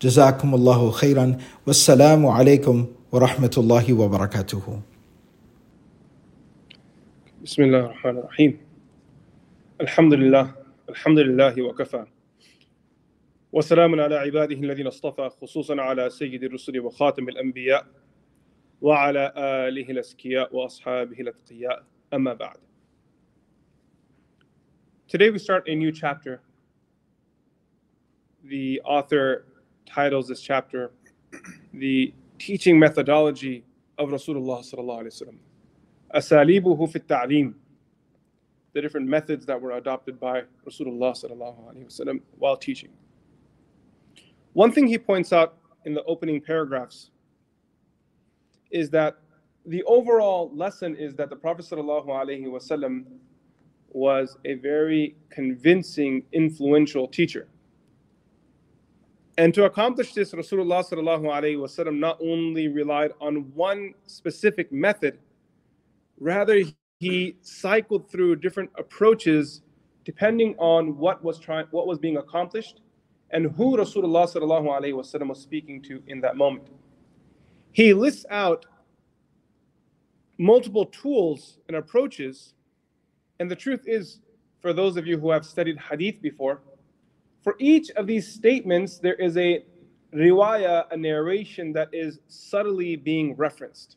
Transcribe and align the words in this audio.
جزاكم 0.00 0.54
الله 0.54 0.90
خيرا. 0.90 1.38
والسلام 1.66 2.26
عليكم 2.26 2.86
ورحمة 3.12 3.50
الله 3.58 3.94
وبركاته. 3.94 4.82
بسم 7.42 7.62
الله 7.62 7.78
الرحمن 7.78 8.18
الرحيم. 8.18 8.60
الحمد 9.80 10.14
لله 10.14 10.54
الحمد 10.88 11.18
لله 11.18 11.62
وكفى. 11.62 12.06
وسلام 13.52 14.00
على 14.00 14.14
عباده 14.14 14.56
الذين 14.56 14.86
اصطفى 14.86 15.30
خصوصا 15.42 15.80
على 15.80 16.10
سيد 16.10 16.44
الرسل 16.44 16.80
وخاتم 16.80 17.28
الأنبياء 17.28 17.86
وعلى 18.80 19.32
آله 19.36 19.90
الأسكياء 19.90 20.56
وأصحابه 20.56 21.20
الأتقياء. 21.20 21.84
أما 22.14 22.34
بعد. 22.34 22.56
Today 25.08 25.30
we 25.30 25.38
start 25.38 25.66
a 25.66 25.74
new 25.74 25.90
chapter. 25.90 26.40
The 28.44 28.80
author 28.84 29.44
titles 29.88 30.28
this 30.28 30.40
chapter 30.40 30.92
the 31.74 32.12
teaching 32.38 32.78
methodology 32.78 33.64
of 33.98 34.10
Rasulullah 34.10 34.60
sallallahu 34.60 35.02
alaihi 35.02 35.22
wasallam. 35.22 35.38
Ta'lim. 37.08 37.54
The 38.74 38.82
different 38.82 39.08
methods 39.08 39.46
that 39.46 39.60
were 39.60 39.72
adopted 39.72 40.20
by 40.20 40.42
Rasulullah 40.66 41.12
sallallahu 41.12 41.74
alaihi 41.74 41.86
wasallam 41.86 42.20
while 42.38 42.56
teaching. 42.56 42.90
One 44.52 44.72
thing 44.72 44.86
he 44.86 44.98
points 44.98 45.32
out 45.32 45.56
in 45.84 45.94
the 45.94 46.02
opening 46.04 46.40
paragraphs 46.40 47.10
is 48.70 48.90
that 48.90 49.18
the 49.66 49.82
overall 49.84 50.50
lesson 50.54 50.94
is 50.96 51.14
that 51.16 51.30
the 51.30 51.36
Prophet 51.36 51.64
sallallahu 51.64 52.06
alaihi 52.06 52.44
wasallam 52.44 53.04
was 53.90 54.36
a 54.44 54.54
very 54.54 55.16
convincing, 55.30 56.22
influential 56.32 57.08
teacher. 57.08 57.48
And 59.38 59.54
to 59.54 59.66
accomplish 59.66 60.14
this, 60.14 60.32
Rasulullah 60.32 60.82
wasallam 60.84 61.98
not 62.00 62.18
only 62.20 62.66
relied 62.66 63.12
on 63.20 63.52
one 63.54 63.94
specific 64.06 64.72
method, 64.72 65.20
rather 66.18 66.64
he 66.98 67.36
cycled 67.40 68.10
through 68.10 68.36
different 68.36 68.68
approaches 68.76 69.62
depending 70.04 70.56
on 70.58 70.96
what 70.96 71.22
was 71.22 71.38
trying, 71.38 71.66
what 71.70 71.86
was 71.86 72.00
being 72.00 72.16
accomplished, 72.16 72.80
and 73.30 73.52
who 73.52 73.76
Rasulullah 73.76 75.28
was 75.28 75.40
speaking 75.40 75.82
to 75.82 76.02
in 76.08 76.20
that 76.22 76.36
moment. 76.36 76.66
He 77.70 77.94
lists 77.94 78.26
out 78.30 78.66
multiple 80.38 80.86
tools 80.86 81.58
and 81.68 81.76
approaches, 81.76 82.54
and 83.38 83.48
the 83.48 83.56
truth 83.56 83.82
is, 83.86 84.18
for 84.60 84.72
those 84.72 84.96
of 84.96 85.06
you 85.06 85.16
who 85.16 85.30
have 85.30 85.46
studied 85.46 85.78
hadith 85.78 86.20
before, 86.20 86.60
for 87.42 87.56
each 87.58 87.90
of 87.92 88.06
these 88.06 88.32
statements, 88.32 88.98
there 88.98 89.14
is 89.14 89.36
a 89.36 89.64
riwayah, 90.14 90.84
a 90.90 90.96
narration 90.96 91.72
that 91.72 91.88
is 91.92 92.18
subtly 92.28 92.96
being 92.96 93.36
referenced. 93.36 93.96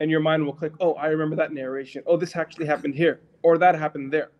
And 0.00 0.10
your 0.10 0.20
mind 0.20 0.44
will 0.44 0.52
click, 0.52 0.72
oh, 0.80 0.94
I 0.94 1.06
remember 1.06 1.36
that 1.36 1.52
narration. 1.52 2.02
Oh, 2.06 2.16
this 2.16 2.34
actually 2.36 2.66
happened 2.66 2.94
here, 2.94 3.20
or 3.42 3.58
that 3.58 3.78
happened 3.78 4.12
there. 4.12 4.30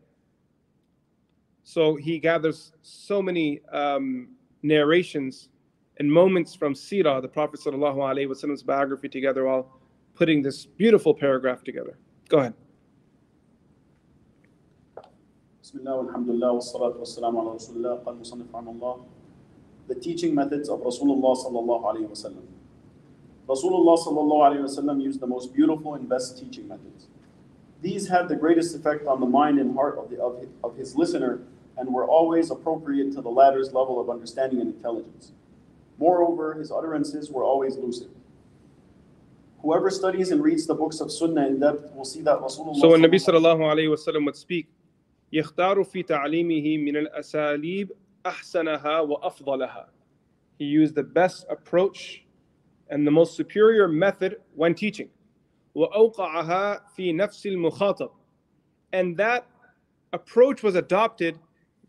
So 1.62 1.94
he 1.94 2.18
gathers 2.18 2.72
so 2.82 3.22
many 3.22 3.60
um, 3.72 4.28
narrations 4.62 5.48
and 5.98 6.10
moments 6.10 6.54
from 6.54 6.74
Sirah, 6.74 7.22
the 7.22 7.28
Prophet 7.28 7.60
Sallallahu 7.60 7.96
Alaihi 7.96 8.26
Wasallam's 8.26 8.62
biography, 8.62 9.08
together 9.08 9.44
while 9.44 9.80
putting 10.14 10.42
this 10.42 10.66
beautiful 10.66 11.14
paragraph 11.14 11.62
together. 11.62 11.96
Go 12.28 12.38
ahead. 12.38 12.54
بسم 15.71 15.79
الله 15.79 15.95
والحمد 15.95 16.29
لله 16.29 16.51
والصلاة 16.51 16.95
والسلام 16.97 17.37
على 17.37 17.49
رسول 17.49 17.75
الله 17.77 17.95
قال 18.05 18.15
مصنف 18.19 18.55
عن 18.55 18.67
الله 18.67 18.97
The 19.87 19.95
teaching 19.95 20.35
methods 20.35 20.69
of 20.69 20.79
Rasulullah 20.81 21.35
sallallahu 21.35 21.83
alayhi 21.83 22.07
wa 22.07 22.15
sallam. 22.15 22.45
Rasulullah 23.47 23.97
sallallahu 23.97 24.47
alayhi 24.47 24.61
wa 24.61 24.67
sallam 24.67 25.01
used 25.01 25.19
the 25.19 25.27
most 25.27 25.53
beautiful 25.53 25.95
and 25.95 26.07
best 26.09 26.37
teaching 26.39 26.67
methods. 26.67 27.07
These 27.81 28.07
had 28.07 28.27
the 28.27 28.35
greatest 28.35 28.75
effect 28.75 29.07
on 29.07 29.19
the 29.19 29.25
mind 29.25 29.59
and 29.59 29.75
heart 29.75 29.97
of, 29.97 30.09
the, 30.09 30.21
of, 30.21 30.39
his, 30.39 30.49
of 30.63 30.75
his 30.75 30.95
listener 30.95 31.39
and 31.77 31.93
were 31.93 32.05
always 32.05 32.49
appropriate 32.51 33.13
to 33.13 33.21
the 33.21 33.29
latter's 33.29 33.71
level 33.73 33.99
of 34.01 34.09
understanding 34.09 34.59
and 34.61 34.73
intelligence. 34.73 35.31
Moreover, 35.97 36.55
his 36.55 36.71
utterances 36.71 37.29
were 37.29 37.43
always 37.43 37.77
lucid. 37.77 38.09
Whoever 39.61 39.89
studies 39.89 40.31
and 40.31 40.43
reads 40.43 40.65
the 40.65 40.75
books 40.75 40.99
of 40.99 41.11
Sunnah 41.11 41.47
in 41.47 41.59
depth 41.59 41.93
will 41.93 42.05
see 42.05 42.21
that 42.21 42.39
Rasulullah. 42.39 42.79
So 42.79 42.89
when 42.89 43.01
Nabi 43.01 43.19
sallallahu 43.19 43.59
alayhi 43.59 43.89
wa 43.89 43.95
sallam 43.95 44.25
would 44.25 44.35
speak, 44.35 44.67
يختار 45.33 45.83
في 45.83 46.03
تعليمه 46.03 46.77
من 46.77 46.97
الأساليب 46.97 47.91
أحسنها 48.25 48.99
وأفضلها. 48.99 49.89
He 50.59 50.65
used 50.65 50.95
the 50.95 51.03
best 51.03 51.45
approach 51.49 52.25
and 52.89 53.05
the 53.05 53.11
most 53.11 53.35
superior 53.35 53.87
method 53.87 54.37
when 54.55 54.73
teaching. 54.73 55.09
وأوقعها 55.75 56.81
في 56.95 57.13
نفس 57.13 57.45
المخاطب. 57.45 58.09
And 58.93 59.17
that 59.17 59.45
approach 60.13 60.63
was 60.63 60.75
adopted 60.75 61.37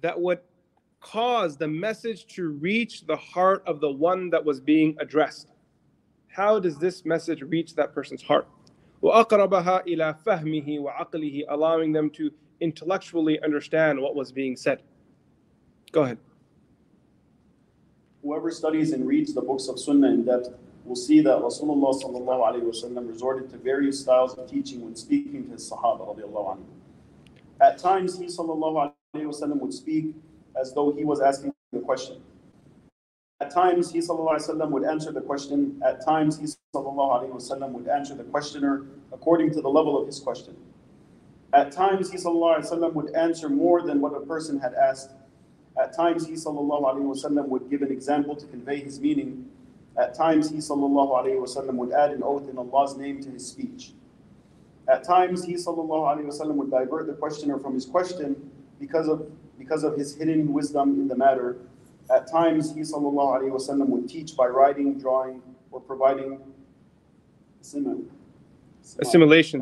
that 0.00 0.20
would 0.20 0.41
cause 1.00 1.56
the 1.56 1.69
message 1.69 2.26
to 2.26 2.48
reach 2.48 3.06
the 3.06 3.16
heart 3.16 3.62
of 3.66 3.81
the 3.81 3.91
one 3.91 4.31
that 4.31 4.44
was 4.44 4.60
being 4.60 4.97
addressed. 4.98 5.53
How 6.28 6.59
does 6.59 6.78
this 6.78 7.04
message 7.04 7.42
reach 7.42 7.75
that 7.76 7.94
person's 7.94 8.22
heart? 8.22 8.48
وأقربها 9.03 9.86
إلى 9.86 10.16
فهمه 10.25 10.81
وعقله 10.81 11.44
allowing 11.48 11.92
them 11.92 12.10
to 12.10 12.31
intellectually 12.63 13.40
understand 13.41 14.00
what 14.00 14.16
was 14.16 14.31
being 14.31 14.56
said. 14.56 14.81
Go 15.91 16.03
ahead. 16.03 16.18
Whoever 18.24 18.50
studies 18.51 18.94
and 18.94 19.06
reads 19.06 19.34
the 19.34 19.41
books 19.41 19.68
of 19.68 19.78
Sunnah 19.78 20.07
in 20.07 20.24
depth 20.24 20.50
will 20.85 20.96
see 20.96 21.19
that 21.22 21.38
Rasulullah 21.40 23.07
resorted 23.07 23.50
to 23.52 23.57
various 23.57 24.00
styles 24.00 24.34
of 24.35 24.50
teaching 24.50 24.81
when 24.81 24.96
speaking 24.96 25.44
to 25.46 25.52
his 25.52 25.69
Sahaba. 25.69 26.57
At 27.62 27.78
times, 27.78 28.18
he 28.18 28.25
sallallahu 28.25 28.94
would 29.62 29.73
speak 29.73 30.16
as 30.59 30.73
though 30.73 30.94
he 30.94 31.03
was 31.03 31.19
asking 31.19 31.53
the 31.73 31.79
question. 31.79 32.22
At 33.41 33.52
times, 33.53 33.91
he 33.91 34.00
sallallahu 34.00 34.72
would 34.72 34.85
answer 34.85 35.12
the 35.12 35.22
question. 35.22 35.81
At 35.85 36.03
times, 36.06 36.40
he 36.40 36.47
sallallahu 36.73 37.72
would 37.73 37.87
answer 37.90 38.16
the 38.16 38.23
questioner 38.23 38.85
according 39.11 39.52
to 39.52 39.61
the 39.61 39.70
level 39.70 39.99
of 39.99 40.08
his 40.08 40.20
question. 40.22 40.55
At 41.53 41.72
times, 41.72 42.10
he 42.10 42.18
وسلم, 42.18 42.92
would 42.92 43.15
answer 43.15 43.48
more 43.48 43.83
than 43.83 44.00
what 44.00 44.15
a 44.15 44.21
person 44.21 44.59
had 44.59 44.74
asked. 44.74 45.12
At 45.80 45.95
times, 45.95 46.27
he 46.27 46.34
وسلم, 46.34 47.48
would 47.48 47.71
give 47.71 47.83
an 47.83 47.91
example 47.91 48.36
to 48.36 48.47
convey 48.47 48.80
his 48.80 49.00
meaning. 49.00 49.47
At 49.97 50.15
times, 50.15 50.50
he 50.50 50.59
وسلم, 50.59 51.74
would 51.74 51.92
add 51.92 52.10
an 52.10 52.22
oath 52.22 52.48
in 52.48 52.59
Allah's 52.59 52.97
name 52.97 53.22
to 53.22 53.30
his 53.30 53.47
speech. 53.47 53.92
At 54.89 55.04
times, 55.04 55.45
he 55.45 55.54
وسلم, 55.54 56.54
would 56.54 56.71
divert 56.71 57.06
the 57.06 57.15
questioner 57.15 57.59
from 57.59 57.74
his 57.74 57.86
question 57.86 58.50
because 58.78 59.09
of, 59.09 59.30
because 59.59 59.84
of 59.84 59.97
his 59.97 60.15
hidden 60.15 60.53
wisdom 60.53 61.00
in 61.00 61.09
the 61.09 61.16
matter. 61.16 61.56
At 62.15 62.30
times, 62.30 62.74
he 62.74 62.83
وسلم, 62.83 63.89
would 63.89 64.09
teach 64.09 64.36
by 64.36 64.47
writing, 64.47 64.98
drawing, 64.98 65.42
or 65.71 65.80
providing 65.80 66.41
assimilation. 67.60 68.10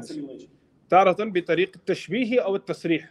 assimilation. 0.01 0.49
تارة 0.91 1.25
بطريق 1.25 1.73
التشبيه 1.77 2.41
أو 2.41 2.57
التصريح. 2.57 3.11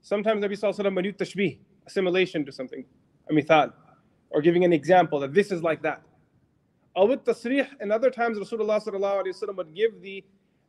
Sometimes 0.00 0.42
Nabi 0.42 0.56
Sallallahu 0.56 0.78
Alaihi 0.78 0.86
Wasallam 0.86 0.94
would 0.96 1.04
use 1.04 1.14
tashbih, 1.14 1.58
assimilation 1.86 2.44
to 2.44 2.52
something, 2.52 2.84
a 3.28 3.32
mithal, 3.32 3.72
or 4.30 4.40
giving 4.40 4.64
an 4.64 4.72
example 4.72 5.20
that 5.20 5.34
this 5.34 5.50
is 5.50 5.62
like 5.62 5.82
that. 5.82 6.02
Al 6.96 7.08
tasrih, 7.08 7.66
and 7.80 7.92
other 7.92 8.10
times 8.10 8.38
Rasulullah 8.38 8.82
sallallahu 8.82 9.22
alayhi 9.22 9.34
wasallam 9.40 9.56
would 9.56 9.74
give 9.74 10.02
the 10.02 10.24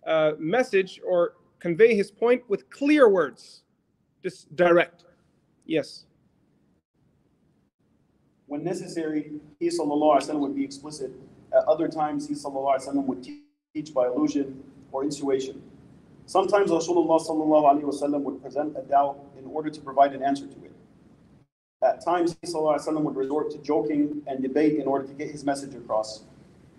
uh, 0.06 0.34
message 0.38 1.02
or 1.06 1.34
convey 1.60 1.96
his 1.96 2.12
point 2.12 2.44
with 2.48 2.70
clear 2.70 3.10
words, 3.10 3.64
just 4.22 4.56
direct. 4.56 5.06
Yes. 5.66 6.06
When 8.46 8.64
necessary, 8.64 9.32
he 9.60 9.68
sallallahu 9.68 10.18
alayhi 10.18 10.30
wasallam 10.30 10.40
would 10.40 10.56
be 10.56 10.64
explicit. 10.64 11.12
At 11.52 11.66
other 11.66 11.88
times, 11.88 12.28
he 12.28 12.36
sallallahu 12.36 12.76
alayhi 12.76 12.88
wasallam 12.88 13.06
would 13.06 13.28
teach 13.74 13.94
by 13.94 14.06
allusion 14.08 14.64
or 14.92 15.04
insinuation. 15.04 15.62
Sometimes 16.26 16.70
Rasulullah 16.70 17.20
sallallahu 17.20 17.66
alayhi 17.72 17.84
wasallam 17.84 18.22
would 18.22 18.42
present 18.42 18.78
a 18.78 18.82
doubt 18.82 19.18
in 19.38 19.46
order 19.46 19.70
to 19.70 19.82
provide 19.82 20.14
an 20.14 20.22
answer 20.22 20.46
to 20.46 20.64
it. 20.64 20.72
At 21.82 22.04
times, 22.04 22.36
he 22.42 22.48
وسلم, 22.48 23.04
would 23.04 23.16
resort 23.16 23.52
to 23.52 23.58
joking 23.60 24.22
and 24.28 24.42
debate 24.44 24.80
in 24.80 24.88
order 24.88 25.08
to 25.08 25.14
get 25.14 25.32
his 25.32 25.46
message 25.46 25.74
across. 25.76 26.24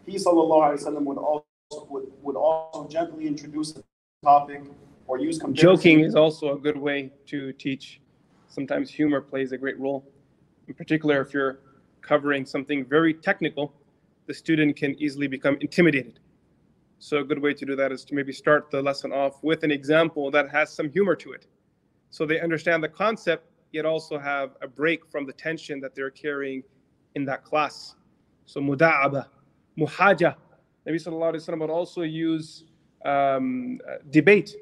He 0.07 0.17
وسلم, 0.17 1.05
would 1.05 1.19
also 1.19 1.45
would, 1.89 2.13
would 2.23 2.37
also 2.37 2.87
gently 2.89 3.27
introduce 3.27 3.73
the 3.73 3.83
topic 4.23 4.63
or 5.07 5.19
use 5.19 5.39
comparison. 5.39 5.77
Joking 5.77 6.01
is 6.01 6.15
also 6.15 6.55
a 6.55 6.59
good 6.59 6.77
way 6.77 7.13
to 7.27 7.53
teach. 7.55 8.01
Sometimes 8.49 8.91
humor 8.91 9.21
plays 9.21 9.53
a 9.53 9.59
great 9.59 9.79
role. 9.79 10.05
In 10.69 10.75
particular, 10.75 11.21
if 11.21 11.33
you're 11.33 11.61
covering 12.03 12.45
something 12.45 12.85
very 12.85 13.15
technical, 13.15 13.73
the 14.27 14.35
student 14.35 14.77
can 14.77 14.95
easily 15.01 15.27
become 15.27 15.57
intimidated. 15.61 16.21
so 17.06 17.18
a 17.18 17.24
good 17.24 17.40
way 17.40 17.54
to 17.54 17.66
do 17.68 17.76
that 17.76 17.92
is 17.92 18.04
to 18.06 18.16
maybe 18.16 18.34
start 18.34 18.72
the 18.72 18.82
lesson 18.82 19.12
off 19.12 19.36
with 19.44 19.64
an 19.64 19.70
example 19.70 20.32
that 20.32 20.50
has 20.50 20.72
some 20.72 20.90
humor 20.90 21.16
to 21.18 21.34
it. 21.34 21.46
So 22.10 22.26
they 22.26 22.40
understand 22.40 22.84
the 22.84 22.90
concept 22.90 23.46
yet 23.72 23.86
also 23.86 24.18
have 24.18 24.56
a 24.64 24.68
break 24.68 25.06
from 25.12 25.28
the 25.28 25.34
tension 25.34 25.80
that 25.82 25.94
they're 25.94 26.10
carrying 26.10 26.64
in 27.14 27.24
that 27.26 27.44
class. 27.44 27.94
So 28.48 28.60
muda'aba, 28.60 29.28
muhaja. 29.78 30.34
Nabi 30.88 30.96
sallallahu 30.96 31.36
alayhi 31.36 31.48
wa 31.48 31.58
would 31.68 31.70
also 31.70 32.02
use 32.02 32.64
um, 33.06 33.80
debate. 34.10 34.56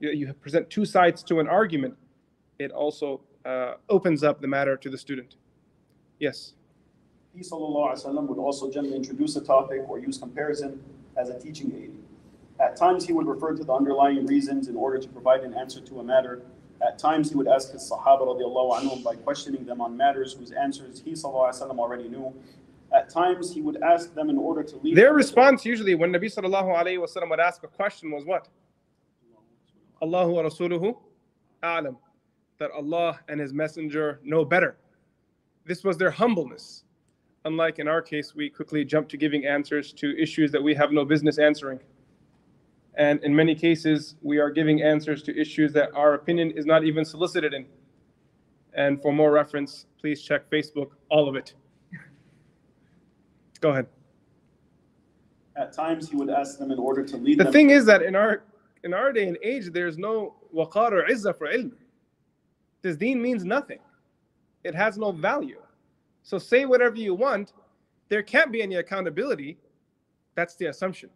You, 0.00 0.10
you, 0.10 0.34
present 0.34 0.68
two 0.68 0.84
sides 0.84 1.22
to 1.22 1.40
an 1.40 1.48
argument. 1.48 1.94
It 2.58 2.72
also 2.72 3.22
uh, 3.46 3.76
opens 3.88 4.22
up 4.22 4.42
the 4.42 4.48
matter 4.48 4.76
to 4.76 4.90
the 4.90 4.98
student. 4.98 5.36
Yes. 6.18 6.52
He 7.34 7.40
sallallahu 7.40 8.28
would 8.28 8.38
also 8.38 8.70
generally 8.70 8.96
introduce 8.96 9.36
a 9.36 9.40
topic 9.40 9.88
or 9.88 9.98
use 9.98 10.18
comparison 10.18 10.78
as 11.16 11.28
a 11.28 11.38
teaching 11.38 11.72
aid. 11.74 11.96
At 12.60 12.76
times, 12.76 13.06
he 13.06 13.12
would 13.12 13.26
refer 13.26 13.54
to 13.54 13.64
the 13.64 13.72
underlying 13.72 14.26
reasons 14.26 14.68
in 14.68 14.76
order 14.76 14.98
to 14.98 15.08
provide 15.08 15.40
an 15.40 15.54
answer 15.54 15.80
to 15.80 16.00
a 16.00 16.04
matter 16.04 16.42
at 16.82 16.98
times 16.98 17.28
he 17.28 17.36
would 17.36 17.48
ask 17.48 17.72
his 17.72 17.90
Sahaba 17.90 18.40
anhum 18.40 19.02
by 19.04 19.14
questioning 19.14 19.64
them 19.66 19.80
on 19.80 19.96
matters 19.96 20.32
whose 20.32 20.50
answers 20.52 21.00
he 21.04 21.12
sallallahu 21.12 21.78
already 21.78 22.08
knew. 22.08 22.32
At 22.94 23.10
times 23.10 23.52
he 23.52 23.60
would 23.60 23.82
ask 23.82 24.14
them 24.14 24.30
in 24.30 24.38
order 24.38 24.62
to 24.62 24.76
leave. 24.78 24.96
Their 24.96 25.12
response 25.12 25.64
usually 25.64 25.94
when 25.94 26.12
Nabi 26.12 26.34
wasallam 26.34 27.30
would 27.30 27.40
ask 27.40 27.62
a 27.62 27.68
question 27.68 28.10
was 28.10 28.24
what? 28.24 28.48
Allahu 30.02 30.32
wa 30.32 30.42
rasuluhu 30.42 30.96
a'lam. 31.62 31.96
That 32.58 32.70
Allah 32.72 33.20
and 33.28 33.40
His 33.40 33.52
Messenger 33.52 34.20
know 34.22 34.44
better. 34.44 34.76
This 35.66 35.84
was 35.84 35.96
their 35.96 36.10
humbleness. 36.10 36.84
Unlike 37.44 37.78
in 37.78 37.88
our 37.88 38.02
case, 38.02 38.34
we 38.34 38.50
quickly 38.50 38.84
jump 38.84 39.08
to 39.08 39.16
giving 39.16 39.46
answers 39.46 39.92
to 39.94 40.16
issues 40.20 40.52
that 40.52 40.62
we 40.62 40.74
have 40.74 40.92
no 40.92 41.04
business 41.04 41.38
answering. 41.38 41.80
And 42.96 43.22
in 43.24 43.34
many 43.34 43.54
cases, 43.54 44.16
we 44.20 44.38
are 44.38 44.50
giving 44.50 44.82
answers 44.82 45.22
to 45.22 45.40
issues 45.40 45.72
that 45.72 45.94
our 45.94 46.14
opinion 46.14 46.50
is 46.50 46.66
not 46.66 46.84
even 46.84 47.04
solicited 47.04 47.54
in. 47.54 47.64
And 48.74 49.00
for 49.00 49.12
more 49.12 49.32
reference, 49.32 49.86
please 49.98 50.22
check 50.22 50.50
Facebook, 50.50 50.90
all 51.08 51.28
of 51.28 51.34
it. 51.34 51.54
Go 53.60 53.70
ahead. 53.70 53.86
At 55.56 55.72
times, 55.72 56.10
he 56.10 56.16
would 56.16 56.30
ask 56.30 56.58
them 56.58 56.70
in 56.70 56.78
order 56.78 57.04
to 57.04 57.16
lead 57.16 57.38
the 57.38 57.44
them. 57.44 57.52
thing 57.52 57.70
is 57.70 57.84
that 57.86 58.02
in 58.02 58.14
our 58.14 58.42
in 58.82 58.94
our 58.94 59.12
day 59.12 59.28
and 59.28 59.36
age, 59.42 59.70
there's 59.72 59.98
no 59.98 60.34
waqar 60.54 60.92
or 60.92 61.06
izzah 61.06 61.36
for 61.36 61.48
ilm. 61.48 61.72
This 62.82 62.96
deen 62.96 63.20
means 63.20 63.44
nothing. 63.44 63.78
It 64.64 64.74
has 64.74 64.96
no 64.96 65.12
value. 65.12 65.60
So 66.22 66.38
say 66.38 66.64
whatever 66.64 66.96
you 66.96 67.14
want. 67.14 67.52
There 68.08 68.22
can't 68.22 68.52
be 68.52 68.62
any 68.62 68.76
accountability. 68.76 69.58
That's 70.34 70.56
the 70.56 70.66
assumption 70.66 71.10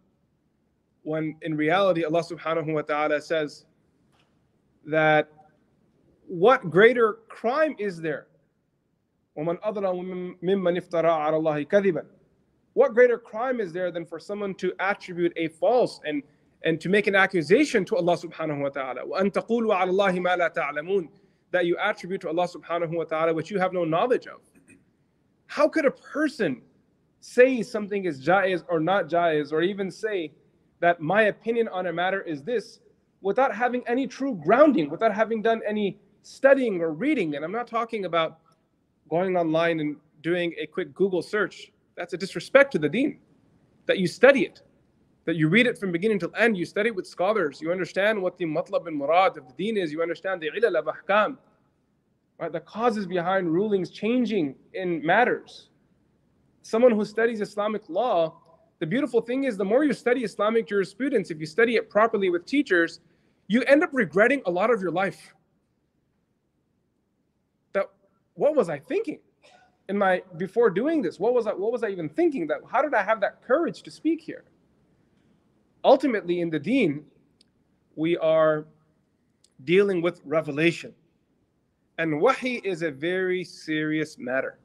when 1.05 1.35
in 1.43 1.55
reality 1.55 2.03
Allah 2.03 2.23
subhanahu 2.23 2.73
wa 2.73 2.81
ta'ala 2.81 3.21
says 3.21 3.65
that 4.85 5.29
what 6.27 6.69
greater 6.69 7.19
crime 7.29 7.75
is 7.77 8.01
there? 8.01 8.25
What 9.35 9.61
greater 12.93 13.17
crime 13.19 13.59
is 13.59 13.71
there 13.71 13.91
than 13.91 14.05
for 14.05 14.19
someone 14.19 14.55
to 14.55 14.73
attribute 14.79 15.33
a 15.35 15.47
false 15.49 15.99
and, 16.05 16.23
and 16.63 16.81
to 16.81 16.89
make 16.89 17.05
an 17.05 17.15
accusation 17.15 17.85
to 17.85 17.95
Allah 17.97 18.17
subhanahu 18.17 18.61
wa 18.61 18.69
ta'ala? 18.69 19.01
That 21.51 21.65
you 21.65 21.77
attribute 21.77 22.21
to 22.21 22.29
Allah 22.29 22.47
subhanahu 22.47 22.97
wa 22.97 23.03
ta'ala 23.03 23.33
which 23.33 23.51
you 23.51 23.59
have 23.59 23.73
no 23.73 23.85
knowledge 23.85 24.25
of. 24.25 24.41
How 25.47 25.67
could 25.67 25.85
a 25.85 25.91
person 25.91 26.61
say 27.19 27.61
something 27.61 28.05
is 28.05 28.23
jaiz 28.25 28.63
or 28.69 28.79
not 28.79 29.07
jaiz, 29.07 29.51
or 29.51 29.61
even 29.61 29.89
say 29.89 30.31
that 30.79 31.01
my 31.01 31.23
opinion 31.23 31.67
on 31.69 31.87
a 31.87 31.93
matter 31.93 32.21
is 32.21 32.43
this 32.43 32.79
without 33.21 33.55
having 33.55 33.83
any 33.87 34.05
true 34.05 34.39
grounding, 34.43 34.89
without 34.89 35.13
having 35.13 35.41
done 35.41 35.61
any 35.67 35.97
studying 36.21 36.81
or 36.81 36.91
reading. 36.91 37.35
And 37.35 37.43
I'm 37.43 37.51
not 37.51 37.67
talking 37.67 38.05
about 38.05 38.39
going 39.09 39.35
online 39.37 39.79
and 39.79 39.95
doing 40.21 40.53
a 40.59 40.67
quick 40.67 40.93
Google 40.93 41.21
search. 41.21 41.71
That's 41.95 42.13
a 42.13 42.17
disrespect 42.17 42.71
to 42.73 42.79
the 42.79 42.89
deen. 42.89 43.19
That 43.87 43.99
you 43.99 44.07
study 44.07 44.41
it, 44.41 44.61
that 45.25 45.35
you 45.35 45.47
read 45.47 45.67
it 45.67 45.77
from 45.77 45.91
beginning 45.91 46.19
till 46.19 46.31
end, 46.35 46.57
you 46.57 46.65
study 46.65 46.89
it 46.89 46.95
with 46.95 47.07
scholars, 47.07 47.61
you 47.61 47.71
understand 47.71 48.21
what 48.21 48.37
the 48.37 48.45
matlab 48.45 48.87
and 48.87 48.97
murad 48.97 49.37
of 49.37 49.47
the 49.47 49.53
deen 49.57 49.77
is, 49.77 49.91
you 49.91 50.01
understand 50.01 50.41
the 50.41 50.49
ilal 50.49 50.75
of 50.75 50.85
ahkam, 50.85 51.37
right? 52.39 52.51
the 52.51 52.59
causes 52.59 53.05
behind 53.05 53.51
rulings 53.51 53.89
changing 53.89 54.55
in 54.73 55.05
matters. 55.05 55.69
Someone 56.61 56.91
who 56.91 57.05
studies 57.05 57.41
Islamic 57.41 57.83
law 57.89 58.41
the 58.79 58.85
beautiful 58.85 59.21
thing 59.21 59.45
is, 59.45 59.57
the 59.57 59.65
more 59.65 59.83
you 59.83 59.93
study 59.93 60.23
Islamic 60.23 60.67
jurisprudence, 60.67 61.31
if 61.31 61.39
you 61.39 61.45
study 61.45 61.75
it 61.75 61.89
properly 61.89 62.29
with 62.29 62.45
teachers, 62.45 62.99
you 63.47 63.63
end 63.63 63.83
up 63.83 63.89
regretting 63.93 64.41
a 64.45 64.51
lot 64.51 64.71
of 64.71 64.81
your 64.81 64.91
life. 64.91 65.33
That 67.73 67.85
what 68.33 68.55
was 68.55 68.69
I 68.69 68.79
thinking? 68.79 69.19
In 69.87 69.97
my 69.97 70.23
before 70.37 70.69
doing 70.69 71.01
this, 71.01 71.19
what 71.19 71.33
was 71.33 71.47
I 71.47 71.53
what 71.53 71.71
was 71.71 71.83
I 71.83 71.89
even 71.89 72.09
thinking? 72.09 72.47
That 72.47 72.57
how 72.69 72.81
did 72.81 72.93
I 72.93 73.03
have 73.03 73.21
that 73.21 73.41
courage 73.43 73.81
to 73.83 73.91
speak 73.91 74.19
here? 74.19 74.43
Ultimately, 75.83 76.41
in 76.41 76.49
the 76.49 76.59
deen, 76.59 77.05
we 77.95 78.17
are 78.17 78.65
dealing 79.63 80.01
with 80.01 80.21
revelation. 80.25 80.93
And 81.97 82.21
wahi 82.21 82.61
is 82.63 82.81
a 82.81 82.91
very 82.91 83.43
serious 83.43 84.17
matter. 84.17 84.59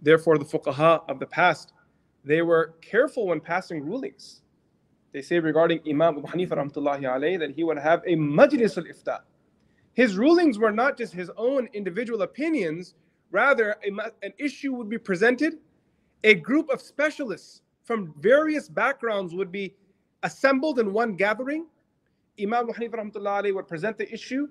Therefore, 0.00 0.38
the 0.38 0.44
fuqaha 0.44 1.02
of 1.08 1.18
the 1.18 1.26
past 1.26 1.72
they 2.24 2.42
were 2.42 2.74
careful 2.82 3.28
when 3.28 3.40
passing 3.40 3.82
rulings. 3.82 4.42
They 5.12 5.22
say 5.22 5.38
regarding 5.38 5.80
Imam 5.88 6.18
Abu 6.18 6.26
Hanifa 6.26 6.70
alayhi, 6.70 7.38
that 7.38 7.52
he 7.52 7.64
would 7.64 7.78
have 7.78 8.02
a 8.06 8.16
majlis 8.16 8.76
al-ifta. 8.76 9.20
His 9.94 10.18
rulings 10.18 10.58
were 10.58 10.70
not 10.70 10.98
just 10.98 11.12
his 11.12 11.30
own 11.36 11.68
individual 11.72 12.22
opinions, 12.22 12.94
rather 13.30 13.76
an 14.22 14.32
issue 14.38 14.74
would 14.74 14.90
be 14.90 14.98
presented, 14.98 15.54
a 16.24 16.34
group 16.34 16.68
of 16.68 16.82
specialists 16.82 17.62
from 17.84 18.12
various 18.20 18.68
backgrounds 18.68 19.34
would 19.34 19.50
be 19.50 19.74
assembled 20.22 20.78
in 20.78 20.92
one 20.92 21.14
gathering. 21.14 21.66
Imam 22.38 22.68
Abu 22.68 22.78
Hanifa 22.78 23.12
alayhi, 23.14 23.54
would 23.54 23.66
present 23.66 23.96
the 23.96 24.12
issue. 24.12 24.48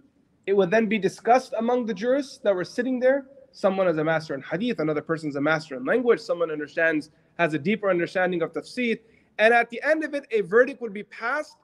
It 0.48 0.56
would 0.56 0.72
then 0.72 0.88
be 0.88 0.98
discussed 0.98 1.54
among 1.58 1.86
the 1.86 1.94
jurists 1.94 2.38
that 2.39 2.56
were 2.56 2.63
sitting 2.63 3.00
there. 3.00 3.25
Someone 3.51 3.88
is 3.88 3.98
a 3.98 4.04
master 4.04 4.34
in 4.34 4.42
hadith, 4.42 4.80
another 4.80 5.01
person 5.01 5.30
is 5.30 5.36
a 5.36 5.42
master 5.42 5.75
in 5.75 5.86
language, 5.86 6.20
someone 6.20 6.51
understands 6.51 7.12
has 7.38 7.54
a 7.54 7.60
deeper 7.60 7.89
understanding 7.89 8.42
of 8.42 8.54
tafsir. 8.54 9.00
And 9.38 9.54
at 9.54 9.70
the 9.70 9.82
end 9.84 10.04
of 10.04 10.13
it, 10.13 10.25
a 10.32 10.42
verdict 10.42 10.82
would 10.82 10.94
be 10.94 11.04
passed, 11.04 11.58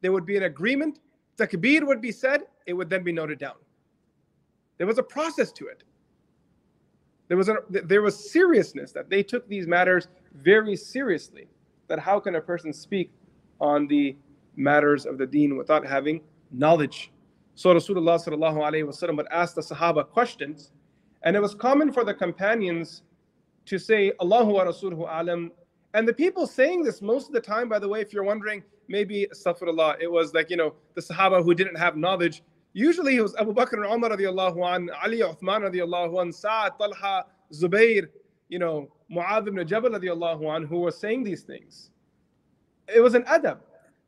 there 0.00 0.10
would 0.10 0.26
be 0.26 0.36
an 0.36 0.44
agreement, 0.44 1.00
takbir 1.36 1.86
would 1.86 2.00
be 2.00 2.12
said, 2.12 2.42
it 2.66 2.72
would 2.72 2.90
then 2.90 3.04
be 3.04 3.12
noted 3.12 3.38
down. 3.38 3.56
There 4.78 4.86
was 4.86 4.98
a 4.98 5.02
process 5.02 5.52
to 5.52 5.66
it. 5.66 5.84
There 7.28 7.36
was, 7.36 7.48
a, 7.48 7.58
there 7.68 8.02
was 8.02 8.30
seriousness 8.30 8.90
that 8.92 9.08
they 9.08 9.22
took 9.22 9.46
these 9.48 9.66
matters 9.66 10.08
very 10.34 10.74
seriously. 10.74 11.46
That 11.88 11.98
how 11.98 12.18
can 12.18 12.36
a 12.36 12.40
person 12.40 12.72
speak 12.72 13.12
on 13.60 13.86
the 13.86 14.16
matters 14.56 15.06
of 15.06 15.18
the 15.18 15.26
deen 15.26 15.56
without 15.56 15.86
having 15.86 16.22
knowledge? 16.50 17.12
So 17.60 17.74
Rasulullah 17.74 19.16
would 19.16 19.26
ask 19.30 19.54
the 19.54 19.60
Sahaba 19.60 20.08
questions, 20.08 20.72
and 21.24 21.36
it 21.36 21.40
was 21.40 21.54
common 21.54 21.92
for 21.92 22.04
the 22.04 22.14
companions 22.14 23.02
to 23.66 23.78
say 23.78 24.12
Allahu 24.18 24.52
wa 24.52 24.64
Rasuluhu 24.64 25.06
alam. 25.06 25.52
And 25.92 26.08
the 26.08 26.14
people 26.14 26.46
saying 26.46 26.84
this 26.84 27.02
most 27.02 27.26
of 27.26 27.34
the 27.34 27.40
time, 27.42 27.68
by 27.68 27.78
the 27.78 27.86
way, 27.86 28.00
if 28.00 28.14
you're 28.14 28.24
wondering, 28.24 28.62
maybe 28.88 29.28
astaghfirullah, 29.30 29.96
it 30.00 30.10
was 30.10 30.32
like, 30.32 30.48
you 30.48 30.56
know, 30.56 30.72
the 30.94 31.02
Sahaba 31.02 31.44
who 31.44 31.52
didn't 31.52 31.76
have 31.76 31.98
knowledge. 31.98 32.42
Usually 32.72 33.16
it 33.16 33.20
was 33.20 33.36
Abu 33.36 33.52
Bakr 33.52 33.74
and 33.74 33.84
Umar 33.84 34.08
radiallahu 34.08 34.74
an, 34.74 34.90
Ali 35.04 35.18
Uthman 35.18 35.70
radiallahu 35.70 36.22
an, 36.22 36.32
Sa'ad, 36.32 36.78
Talha, 36.78 37.26
Zubair. 37.52 38.08
you 38.48 38.58
know, 38.58 38.88
Mu'adh 39.12 39.48
ibn 39.48 39.66
Jabal 39.66 39.90
radiallahu 39.90 40.40
anhu 40.44 40.66
who 40.66 40.78
were 40.80 40.90
saying 40.90 41.24
these 41.24 41.42
things. 41.42 41.90
It 42.88 43.00
was 43.00 43.12
an 43.12 43.24
adab 43.24 43.58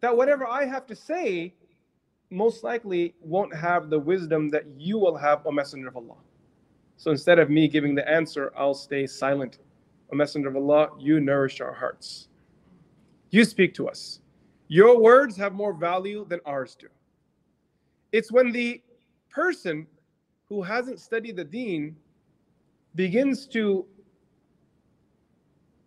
that 0.00 0.16
whatever 0.16 0.46
I 0.46 0.64
have 0.64 0.86
to 0.86 0.96
say 0.96 1.52
most 2.32 2.64
likely 2.64 3.14
won't 3.20 3.54
have 3.54 3.90
the 3.90 3.98
wisdom 3.98 4.48
that 4.50 4.64
you 4.76 4.98
will 4.98 5.16
have, 5.16 5.46
O 5.46 5.50
Messenger 5.50 5.88
of 5.88 5.96
Allah. 5.96 6.16
So 6.96 7.10
instead 7.10 7.38
of 7.38 7.50
me 7.50 7.68
giving 7.68 7.94
the 7.94 8.08
answer, 8.08 8.52
I'll 8.56 8.74
stay 8.74 9.06
silent. 9.06 9.58
O 10.12 10.16
Messenger 10.16 10.48
of 10.48 10.56
Allah, 10.56 10.90
you 10.98 11.20
nourish 11.20 11.60
our 11.60 11.72
hearts. 11.72 12.28
You 13.30 13.44
speak 13.44 13.74
to 13.74 13.88
us. 13.88 14.20
Your 14.68 15.00
words 15.00 15.36
have 15.36 15.52
more 15.52 15.72
value 15.72 16.24
than 16.28 16.40
ours 16.46 16.74
do. 16.74 16.88
It's 18.12 18.32
when 18.32 18.52
the 18.52 18.82
person 19.30 19.86
who 20.48 20.62
hasn't 20.62 21.00
studied 21.00 21.36
the 21.36 21.44
deen 21.44 21.96
begins 22.94 23.46
to 23.48 23.86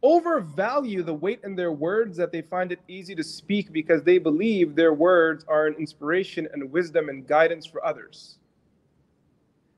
overvalue 0.06 1.02
the 1.02 1.14
weight 1.14 1.40
in 1.44 1.56
their 1.56 1.72
words 1.72 2.16
that 2.16 2.32
they 2.32 2.44
find 2.44 2.72
it 2.72 2.80
easy 2.88 3.16
to 3.16 3.24
speak 3.24 3.72
because 3.72 4.04
they 4.04 4.20
believe 4.20 4.76
their 4.76 4.94
words 4.94 5.44
are 5.48 5.66
an 5.66 5.74
inspiration 5.80 6.48
and 6.54 6.72
wisdom 6.72 7.10
and 7.10 7.26
guidance 7.26 7.66
for 7.66 7.84
others. 7.84 8.38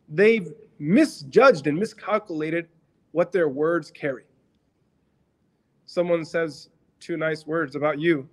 They've 0.10 0.54
misjudged 0.80 1.66
and 1.68 1.80
miscalculated 1.80 2.68
what 3.14 3.32
their 3.32 3.48
words 3.48 3.90
carry. 3.90 4.26
Someone 5.86 6.26
says 6.26 6.72
two 7.00 7.16
nice 7.16 7.48
words 7.48 7.78
about 7.78 7.98
you 7.98 8.28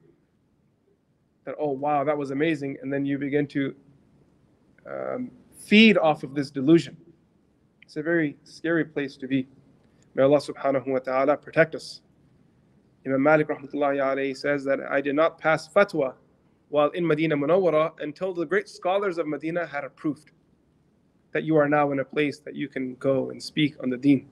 that, 1.44 1.54
oh, 1.60 1.70
wow, 1.70 2.02
that 2.02 2.18
was 2.18 2.32
amazing. 2.32 2.76
And 2.82 2.92
then 2.92 3.06
you 3.06 3.18
begin 3.18 3.46
to 3.46 3.72
um, 4.90 5.30
feed 5.56 5.96
off 5.96 6.24
of 6.24 6.34
this 6.34 6.50
delusion. 6.50 6.96
It's 7.82 7.96
a 7.96 8.02
very 8.02 8.36
scary 8.42 8.84
place 8.84 9.16
to 9.18 9.28
be. 9.28 9.46
May 10.14 10.22
Allah 10.22 10.38
subhanahu 10.38 10.86
wa 10.86 10.98
ta'ala 11.00 11.36
protect 11.36 11.74
us. 11.74 12.00
Imam 13.06 13.22
Malik 13.22 13.48
rahmatullahi 13.48 13.98
alayhi 13.98 14.36
says 14.36 14.64
that 14.64 14.80
I 14.90 15.00
did 15.00 15.14
not 15.14 15.38
pass 15.38 15.68
fatwa 15.68 16.14
while 16.68 16.90
in 16.90 17.06
Medina 17.06 17.36
Munawwara 17.36 17.92
until 18.00 18.32
the 18.32 18.46
great 18.46 18.68
scholars 18.68 19.18
of 19.18 19.26
Medina 19.26 19.66
had 19.66 19.84
approved 19.84 20.30
that 21.32 21.42
you 21.44 21.56
are 21.56 21.68
now 21.68 21.90
in 21.90 21.98
a 21.98 22.04
place 22.04 22.38
that 22.38 22.54
you 22.54 22.68
can 22.68 22.94
go 22.94 23.30
and 23.30 23.42
speak 23.42 23.74
on 23.82 23.90
the 23.90 23.96
deen. 23.96 24.28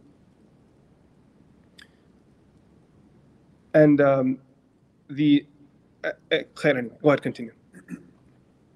And 3.74 4.00
um, 4.00 4.38
the 5.08 5.46
uh, 6.04 6.10
uh, 6.30 6.38
go 6.54 6.70
ahead, 7.10 7.22
continue. 7.22 7.52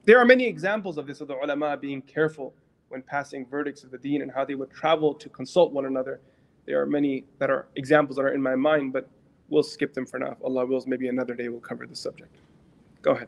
There 0.04 0.18
are 0.18 0.24
many 0.24 0.46
examples 0.46 0.98
of 0.98 1.06
this 1.06 1.20
of 1.20 1.28
the 1.28 1.34
ulama 1.34 1.76
being 1.76 2.02
careful 2.02 2.54
when 2.88 3.02
passing 3.02 3.46
verdicts 3.46 3.82
of 3.82 3.90
the 3.90 3.98
deen 3.98 4.22
and 4.22 4.30
how 4.30 4.44
they 4.44 4.54
would 4.54 4.70
travel 4.70 5.12
to 5.14 5.28
consult 5.28 5.72
one 5.72 5.86
another 5.86 6.20
there 6.65 6.81
are 6.81 6.85
many 6.85 7.25
that 7.39 7.49
are 7.49 7.67
examples 7.75 8.17
that 8.17 8.23
are 8.23 8.33
in 8.33 8.41
my 8.41 8.55
mind, 8.55 8.93
but 8.93 9.09
we'll 9.49 9.63
skip 9.63 9.93
them 9.93 10.05
for 10.05 10.19
now. 10.19 10.31
If 10.31 10.43
Allah 10.43 10.65
wills, 10.65 10.87
maybe 10.87 11.07
another 11.07 11.35
day 11.35 11.49
we'll 11.49 11.59
cover 11.59 11.85
the 11.85 11.95
subject. 11.95 12.35
Go 13.01 13.11
ahead. 13.11 13.27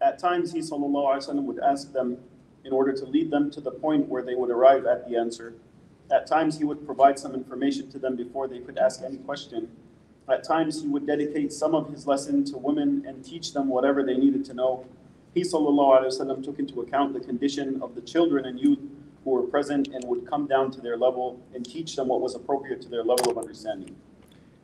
At 0.00 0.18
times, 0.18 0.52
he 0.52 0.60
وسلم, 0.60 1.44
would 1.44 1.58
ask 1.60 1.92
them 1.92 2.18
in 2.64 2.72
order 2.72 2.92
to 2.92 3.04
lead 3.04 3.30
them 3.30 3.50
to 3.50 3.60
the 3.60 3.70
point 3.70 4.08
where 4.08 4.22
they 4.22 4.34
would 4.34 4.50
arrive 4.50 4.86
at 4.86 5.08
the 5.08 5.16
answer. 5.16 5.54
At 6.10 6.26
times, 6.26 6.58
he 6.58 6.64
would 6.64 6.84
provide 6.84 7.18
some 7.18 7.34
information 7.34 7.90
to 7.90 7.98
them 7.98 8.16
before 8.16 8.48
they 8.48 8.60
could 8.60 8.78
ask 8.78 9.02
any 9.02 9.18
question. 9.18 9.68
At 10.28 10.44
times, 10.44 10.82
he 10.82 10.88
would 10.88 11.06
dedicate 11.06 11.52
some 11.52 11.74
of 11.74 11.90
his 11.90 12.06
lesson 12.06 12.44
to 12.46 12.58
women 12.58 13.04
and 13.06 13.24
teach 13.24 13.52
them 13.52 13.68
whatever 13.68 14.02
they 14.02 14.16
needed 14.16 14.44
to 14.46 14.54
know. 14.54 14.86
He 15.34 15.42
وسلم, 15.42 16.42
took 16.42 16.58
into 16.58 16.80
account 16.80 17.12
the 17.12 17.20
condition 17.20 17.80
of 17.82 17.94
the 17.94 18.00
children 18.00 18.46
and 18.46 18.58
youth 18.58 18.78
who 19.24 19.30
were 19.30 19.42
present 19.42 19.88
and 19.88 20.04
would 20.04 20.28
come 20.28 20.46
down 20.46 20.70
to 20.70 20.80
their 20.80 20.96
level 20.96 21.40
and 21.54 21.64
teach 21.64 21.96
them 21.96 22.08
what 22.08 22.20
was 22.20 22.34
appropriate 22.34 22.80
to 22.82 22.88
their 22.88 23.02
level 23.02 23.30
of 23.30 23.38
understanding. 23.38 23.96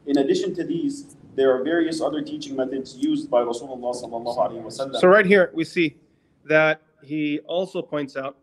In 0.07 0.19
addition 0.19 0.55
to 0.55 0.65
these, 0.65 1.17
there 1.35 1.55
are 1.55 1.63
various 1.65 2.01
other 2.01 2.23
teaching 2.23 2.57
methods 2.57 2.97
used 2.97 3.31
by 3.31 3.41
Rasulullah 3.41 5.01
So 5.01 5.09
right 5.09 5.27
here 5.27 5.51
we 5.55 5.65
see 5.65 5.97
that 6.45 6.81
he 7.03 7.41
also 7.41 7.83
points 7.83 8.17
out 8.17 8.37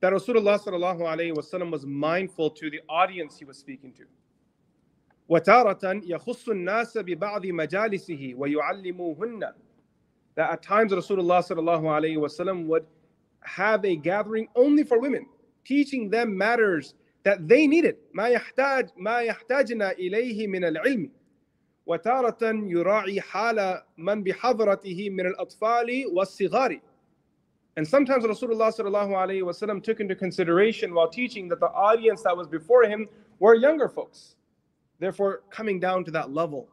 that 0.00 0.12
Rasulullah 0.12 0.58
sallallahu 0.58 1.70
was 1.70 1.86
mindful 1.86 2.50
to 2.50 2.70
the 2.70 2.80
audience 2.88 3.38
he 3.38 3.44
was 3.44 3.58
speaking 3.58 3.92
to. 3.92 4.04
وتارة 5.30 6.02
يخص 6.04 6.48
الناس 6.48 6.98
ببعض 6.98 7.46
مجالسه 7.46 8.34
ويعلموهن 8.36 9.52
that 10.34 10.50
at 10.50 10.62
times 10.62 10.92
Rasulullah 10.92 11.42
sallallahu 11.42 12.66
would 12.66 12.86
have 13.42 13.84
a 13.84 13.96
gathering 13.96 14.48
only 14.54 14.84
for 14.84 14.98
women, 14.98 15.26
teaching 15.64 16.10
them 16.10 16.36
matters 16.36 16.94
that 17.24 17.46
they 17.48 17.66
needed. 17.66 17.96
ما 18.14 18.28
يحتاج 18.28 18.90
ما 18.96 19.20
يحتاجنا 19.20 19.92
إليه 19.98 20.46
من 20.48 20.64
العلم. 20.64 21.10
وتارة 21.86 22.42
يراعي 22.42 23.20
حال 23.20 23.82
من 23.98 24.24
بحضرته 24.24 25.10
من 25.10 25.26
الأطفال 25.26 26.06
والصغار. 26.12 26.80
And 27.76 27.86
sometimes 27.86 28.24
Rasulullah 28.24 28.72
sallallahu 28.72 29.10
alaihi 29.10 29.42
wasallam 29.42 29.82
took 29.82 30.00
into 30.00 30.14
consideration 30.14 30.94
while 30.94 31.08
teaching 31.08 31.48
that 31.48 31.60
the 31.60 31.70
audience 31.70 32.22
that 32.22 32.36
was 32.36 32.46
before 32.46 32.84
him 32.84 33.08
were 33.40 33.54
younger 33.54 33.88
folks. 33.88 34.36
Therefore, 35.00 35.42
coming 35.50 35.80
down 35.80 36.04
to 36.04 36.10
that 36.12 36.32
level 36.32 36.68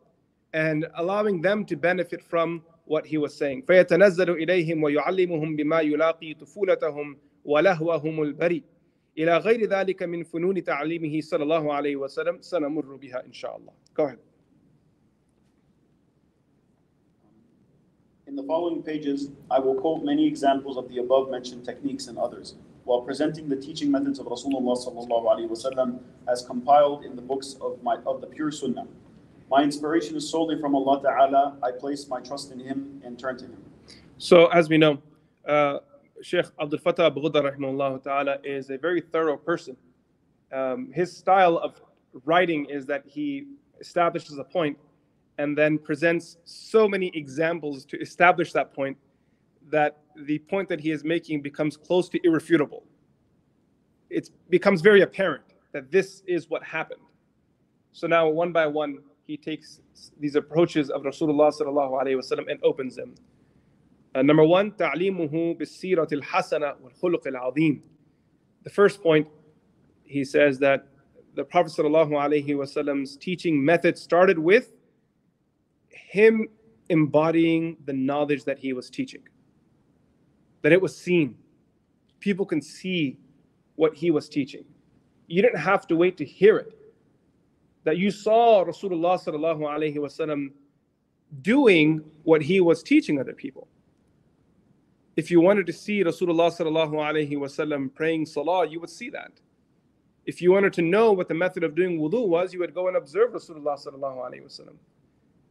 and 0.54 0.88
allowing 0.96 1.42
them 1.42 1.66
to 1.66 1.75
benefit 1.75 2.24
from 2.24 2.62
what 2.86 3.06
he 3.06 3.18
was 3.18 3.34
saying 3.38 3.62
فيتنزل 3.62 4.30
إليهم 4.30 4.84
ويعلمهم 4.84 5.56
بما 5.56 5.80
يلاقي 5.82 6.34
طفولتهم 6.34 7.18
ولهوهم 7.46 8.24
البريء 8.24 8.63
إلى 9.18 9.38
غير 9.38 9.70
ذلك 9.70 10.04
من 10.04 10.24
فنون 10.24 10.63
تعليمه 10.63 11.22
صلى 11.22 11.44
الله 11.44 11.74
عليه 11.74 11.96
وسلم 11.96 12.42
سنمر 12.42 12.96
بها 12.96 13.25
إن 13.25 13.34
شاء 13.34 13.58
الله 13.58 13.74
Go 13.94 14.04
ahead. 14.06 14.20
In 18.28 18.38
the 18.38 18.44
following 18.44 18.82
pages, 18.82 19.30
I 19.50 19.60
will 19.60 19.75
quote 19.75 20.06
many 20.06 20.25
examples 20.25 20.78
of 20.78 20.88
the 20.88 21.00
above 21.00 21.30
mentioned 21.30 21.66
techniques 21.66 22.08
and 22.08 22.18
others, 22.18 22.56
while 22.86 23.01
presenting 23.01 23.50
the 23.50 23.58
teaching 23.58 23.92
methods 23.92 24.20
of 24.20 24.28
Rasulullah 24.28 24.78
sallallahu 24.78 25.25
alaihi 25.32 25.50
wasallam 25.50 26.00
as 26.30 26.42
compiled 26.44 27.04
in 27.04 27.18
the 27.18 27.22
books 27.22 27.58
of, 27.60 27.84
my, 27.84 27.98
of 28.06 28.22
the 28.22 28.28
pure 28.28 28.50
Sunnah. 28.50 28.88
My 29.50 29.62
inspiration 29.62 30.17
is 30.17 30.29
solely 30.29 30.61
from 30.61 30.75
Allah 30.75 31.03
Ta'ala. 31.03 31.57
I 31.62 31.71
place 31.71 32.09
my 32.09 32.21
trust 32.21 32.50
in 32.53 32.59
Him 32.59 33.00
and 33.05 33.19
turn 33.19 33.38
to 33.38 33.45
Him. 33.45 33.62
So, 34.19 34.47
as 34.47 34.69
we 34.69 34.76
know, 34.76 34.99
uh, 35.47 35.79
Sheikh 36.23 36.47
Abdul 36.61 36.81
Fattah 36.81 37.15
Ghudda 37.15 38.03
Ta'ala 38.03 38.38
is 38.43 38.71
a 38.71 38.79
very 38.79 39.00
thorough 39.00 39.37
person. 39.37 39.76
Um, 40.53 40.91
his 40.93 41.17
style 41.17 41.59
of 41.59 41.81
writing 42.25 42.67
is 42.67 42.87
that 42.87 43.05
he 43.07 43.47
establishes 43.81 44.38
a 44.38 44.45
point 44.45 44.79
and 45.38 45.57
then 45.57 45.79
presents 45.79 46.38
so 46.45 46.88
many 46.88 47.11
examples 47.15 47.85
to 47.85 48.00
establish 48.00 48.53
that 48.53 48.73
point 48.73 48.97
that 49.71 49.99
the 50.25 50.38
point 50.38 50.69
that 50.69 50.81
he 50.81 50.91
is 50.91 51.05
making 51.05 51.43
becomes 51.43 51.76
close 51.76 52.09
to 52.09 52.21
irrefutable. 52.25 52.85
It 54.09 54.31
becomes 54.49 54.81
very 54.81 55.03
apparent 55.03 55.45
that 55.73 55.91
this 55.91 56.23
is 56.26 56.49
what 56.49 56.62
happened. 56.62 57.00
So 57.93 58.07
now, 58.07 58.29
one 58.29 58.53
by 58.53 58.67
one, 58.67 58.99
he 59.26 59.37
takes 59.37 59.80
these 60.21 60.37
approaches 60.37 60.88
of 60.88 61.02
Rasulullah 61.02 61.52
sallallahu 61.52 62.00
alaihi 62.00 62.16
wasallam 62.16 62.50
and 62.50 62.61
opens 62.62 62.95
them. 62.95 63.14
Uh, 64.14 64.23
number 64.23 64.45
one, 64.45 64.71
ta'limuhu 64.73 65.59
bisirat 65.59 66.12
al-hasana 66.12 66.78
wal 66.80 66.92
khuluq 67.02 67.26
al-azim. 67.26 67.83
The 68.62 68.71
first 68.71 69.02
point, 69.02 69.28
he 70.04 70.25
says 70.25 70.59
that 70.61 70.87
the 71.35 71.45
Prophet 71.45 71.73
sallallahu 71.73 72.12
alaihi 72.12 72.47
wasallam's 72.49 73.16
teaching 73.16 73.62
method 73.62 73.99
started 73.99 74.38
with 74.38 74.73
him 75.88 76.49
embodying 76.88 77.76
the 77.85 77.92
knowledge 77.92 78.45
that 78.45 78.59
he 78.59 78.73
was 78.73 78.88
teaching. 78.88 79.23
That 80.62 80.73
it 80.73 80.80
was 80.80 80.97
seen. 80.97 81.37
People 82.21 82.47
can 82.47 82.62
see 82.62 83.18
what 83.75 83.95
he 83.95 84.11
was 84.11 84.28
teaching. 84.28 84.64
You 85.26 85.42
didn't 85.42 85.59
have 85.61 85.87
to 85.88 85.97
wait 85.97 86.16
to 86.18 86.25
hear 86.25 86.59
it 86.59 86.75
that 87.87 87.97
you 87.99 88.11
saw 88.11 88.64
Rasulullah 88.64 89.16
sallallahu 89.16 89.61
alaihi 89.61 89.95
wasallam 89.95 90.49
doing 91.40 92.02
what 92.25 92.43
he 92.43 92.61
was 92.61 92.83
teaching 92.83 93.21
other 93.21 93.33
people. 93.33 93.69
If 95.14 95.31
you 95.31 95.40
wanted 95.40 95.66
to 95.66 95.73
see 95.73 96.02
Rasulullah 96.02 96.50
sallallahu 96.50 96.95
alaihi 96.95 97.35
wasallam 97.35 97.95
praying 97.95 98.26
salah, 98.26 98.66
you 98.66 98.81
would 98.81 98.90
see 98.90 99.09
that. 99.11 99.31
If 100.25 100.43
you 100.43 100.50
wanted 100.50 100.73
to 100.73 100.83
know 100.83 101.12
what 101.12 101.28
the 101.28 101.35
method 101.35 101.62
of 101.62 101.76
doing 101.76 102.00
wudu 102.00 102.26
was, 102.26 102.52
you 102.52 102.59
would 102.59 102.75
go 102.75 102.88
and 102.88 102.97
observe 102.97 103.31
Rasulullah 103.31 103.78
sallallahu 103.78 104.19
alaihi 104.19 104.43
wasallam. 104.43 104.75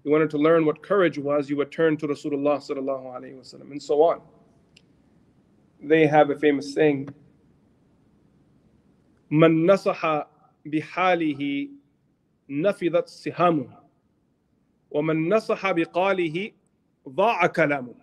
You 0.04 0.12
wanted 0.12 0.30
to 0.32 0.38
learn 0.38 0.66
what 0.66 0.84
courage 0.84 1.18
was, 1.18 1.50
you 1.50 1.56
would 1.56 1.72
turn 1.72 1.96
to 1.98 2.08
Rasulullah 2.08 2.58
sallallahu 2.58 3.16
alaihi 3.16 3.38
wasallam, 3.38 3.72
and 3.72 3.82
so 3.82 4.04
on. 4.04 4.20
They 5.82 6.06
have 6.06 6.32
a 6.32 6.38
famous 6.38 6.74
saying: 6.74 7.08
"Man 9.30 9.66
nasaha 9.66 10.26
bihalihi 10.68 11.70
نفذت 12.49 13.09
سهامه 13.09 13.79
ومن 14.91 15.29
نصح 15.29 15.73
بقاله 15.73 16.53
ضاع 17.09 17.47
كلامه 17.47 17.95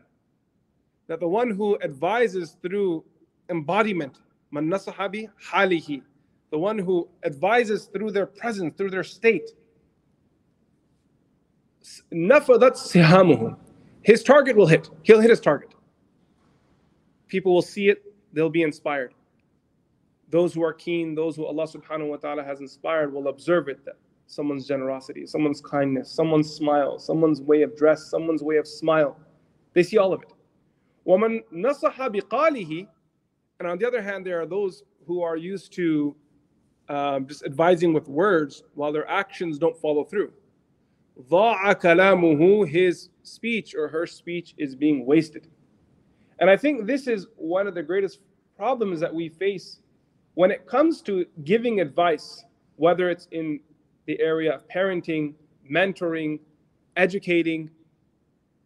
that 1.07 1.19
the 1.19 1.27
one 1.27 1.51
who 1.51 1.77
advises 1.81 2.57
through 2.61 3.03
embodiment 3.49 4.21
من 4.51 4.69
نصح 4.69 5.05
بحاله 5.07 6.01
the 6.49 6.57
one 6.57 6.77
who 6.77 7.07
advises 7.23 7.85
through 7.85 8.11
their 8.11 8.25
presence, 8.25 8.73
through 8.77 8.89
their 8.89 9.03
state. 9.03 9.49
Nafadat 12.13 12.73
sihamuhu. 12.73 13.57
His 14.01 14.23
target 14.23 14.55
will 14.55 14.67
hit. 14.67 14.89
He'll 15.03 15.19
hit 15.19 15.29
his 15.29 15.41
target. 15.41 15.73
People 17.27 17.53
will 17.53 17.61
see 17.61 17.89
it, 17.89 18.01
they'll 18.31 18.49
be 18.49 18.61
inspired. 18.61 19.13
Those 20.29 20.53
who 20.53 20.63
are 20.63 20.73
keen, 20.73 21.15
those 21.15 21.35
who 21.35 21.45
Allah 21.45 21.67
subhanahu 21.67 22.09
wa 22.09 22.17
ta'ala 22.17 22.43
has 22.43 22.61
inspired 22.61 23.11
will 23.13 23.27
observe 23.27 23.67
it 23.67 23.83
that 23.85 23.97
someone's 24.31 24.67
generosity, 24.67 25.25
someone's 25.25 25.61
kindness, 25.61 26.11
someone's 26.11 26.53
smile, 26.53 26.99
someone's 26.99 27.41
way 27.41 27.61
of 27.61 27.75
dress, 27.75 28.09
someone's 28.09 28.43
way 28.43 28.57
of 28.57 28.67
smile. 28.67 29.17
They 29.73 29.83
see 29.83 29.97
all 29.97 30.13
of 30.13 30.21
it. 30.21 30.33
وَمَنْ 31.07 31.43
نَصَحَ 31.53 31.95
بِقَالِهِ 31.95 32.87
And 33.59 33.67
on 33.67 33.77
the 33.77 33.87
other 33.87 34.01
hand, 34.01 34.25
there 34.25 34.41
are 34.41 34.45
those 34.45 34.83
who 35.05 35.21
are 35.21 35.37
used 35.37 35.71
to 35.73 36.15
um, 36.89 37.27
just 37.27 37.43
advising 37.43 37.93
with 37.93 38.07
words 38.07 38.63
while 38.75 38.91
their 38.91 39.09
actions 39.09 39.57
don't 39.57 39.79
follow 39.79 40.03
through. 40.03 40.33
ضَاعَ 41.29 41.75
كَلَامُهُ 41.75 42.67
His 42.67 43.09
speech 43.23 43.75
or 43.75 43.87
her 43.87 44.05
speech 44.05 44.53
is 44.57 44.75
being 44.75 45.05
wasted. 45.05 45.47
And 46.39 46.49
I 46.49 46.57
think 46.57 46.85
this 46.85 47.07
is 47.07 47.27
one 47.35 47.67
of 47.67 47.73
the 47.73 47.83
greatest 47.83 48.19
problems 48.55 48.99
that 48.99 49.13
we 49.13 49.29
face 49.29 49.79
when 50.35 50.51
it 50.51 50.67
comes 50.67 51.01
to 51.01 51.25
giving 51.43 51.79
advice, 51.79 52.43
whether 52.75 53.09
it's 53.09 53.27
in 53.31 53.59
the 54.06 54.20
area 54.20 54.54
of 54.54 54.66
parenting, 54.68 55.34
mentoring, 55.70 56.40
educating. 56.96 57.70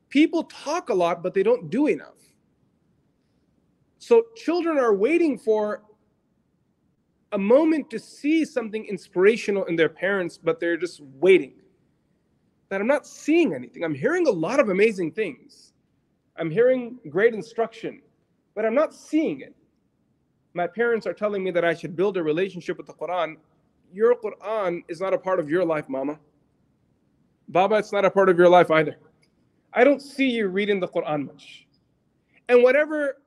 People 0.09 0.45
talk 0.45 0.89
a 0.89 0.95
lot, 0.95 1.23
but 1.23 1.35
they 1.35 1.43
don't 1.43 1.71
do 1.71 1.87
enough. 1.89 2.15
So 3.99 4.27
children 4.37 4.79
are 4.79 4.95
waiting 4.95 5.37
for 5.37 5.83
a 7.33 7.39
moment 7.39 7.91
to 7.91 7.99
see 7.99 8.45
something 8.45 8.85
inspirational 8.87 9.65
in 9.65 9.77
their 9.77 9.89
parents, 9.89 10.39
but 10.39 10.61
they're 10.61 10.77
just 10.77 11.01
waiting. 11.01 11.55
That 12.69 12.81
I'm 12.81 12.87
not 12.87 13.07
seeing 13.07 13.55
anything. 13.55 13.85
I'm 13.85 13.95
hearing 13.95 14.27
a 14.27 14.31
lot 14.31 14.61
of 14.61 14.69
amazing 14.69 15.13
things. 15.13 15.73
I'm 16.37 16.51
hearing 16.51 16.99
great 17.09 17.35
instruction, 17.35 18.01
but 18.55 18.65
I'm 18.65 18.75
not 18.75 18.95
seeing 18.95 19.41
it. 19.41 19.55
My 20.55 20.67
parents 20.67 21.07
are 21.07 21.13
telling 21.13 21.45
me 21.45 21.51
that 21.51 21.65
I 21.65 21.75
should 21.75 21.97
build 21.97 22.17
a 22.17 22.23
relationship 22.23 22.77
with 22.77 22.87
the 22.87 22.95
Quran. 22.95 23.37
Your 23.93 24.15
Quran 24.15 24.83
is 24.89 25.01
not 25.01 25.15
a 25.15 25.19
part 25.19 25.41
of 25.41 25.49
your 25.49 25.65
life, 25.65 25.89
Mama. 25.89 26.19
Baba, 27.49 27.77
it's 27.77 27.93
not 27.93 28.05
a 28.05 28.11
part 28.11 28.29
of 28.29 28.39
your 28.39 28.49
life 28.49 28.71
either. 28.71 28.97
I 29.73 29.85
don't 29.85 30.01
see 30.01 30.29
you 30.31 30.49
reading 30.49 30.81
the 30.81 30.89
Quran 30.89 31.27
much. 31.27 31.67
And 32.49 32.63
whatever 32.63 33.19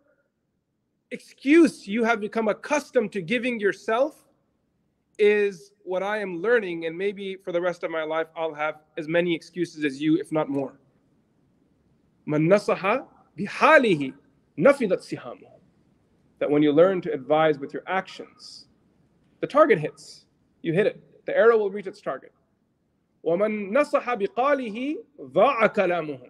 excuse 1.11 1.87
you 1.87 2.03
have 2.03 2.19
become 2.19 2.47
accustomed 2.47 3.11
to 3.13 3.21
giving 3.21 3.59
yourself 3.59 4.25
is 5.17 5.73
what 5.83 6.01
I 6.03 6.19
am 6.19 6.41
learning, 6.41 6.85
and 6.85 6.97
maybe 6.97 7.35
for 7.35 7.51
the 7.51 7.59
rest 7.59 7.83
of 7.83 7.91
my 7.91 8.03
life, 8.03 8.27
I'll 8.35 8.53
have 8.53 8.75
as 8.97 9.07
many 9.07 9.35
excuses 9.35 9.83
as 9.83 10.01
you, 10.01 10.17
if 10.17 10.31
not 10.31 10.49
more. 10.49 10.79
That 16.39 16.49
when 16.49 16.63
you 16.63 16.71
learn 16.71 17.01
to 17.01 17.11
advise 17.11 17.59
with 17.59 17.73
your 17.73 17.83
actions, 17.87 18.67
the 19.41 19.47
target 19.47 19.79
hits 19.79 20.25
You 20.62 20.72
hit 20.72 20.86
it. 20.86 21.02
The 21.26 21.36
arrow 21.36 21.58
will 21.58 21.70
reach 21.70 21.86
its 21.86 22.00
target. 22.00 22.32
وَمَن 23.24 23.70
نَصَحَ 23.70 24.04
بِقَالِهِ 24.04 24.96
ضَاعَ 25.20 25.74
كَلَامُهُ 25.74 26.20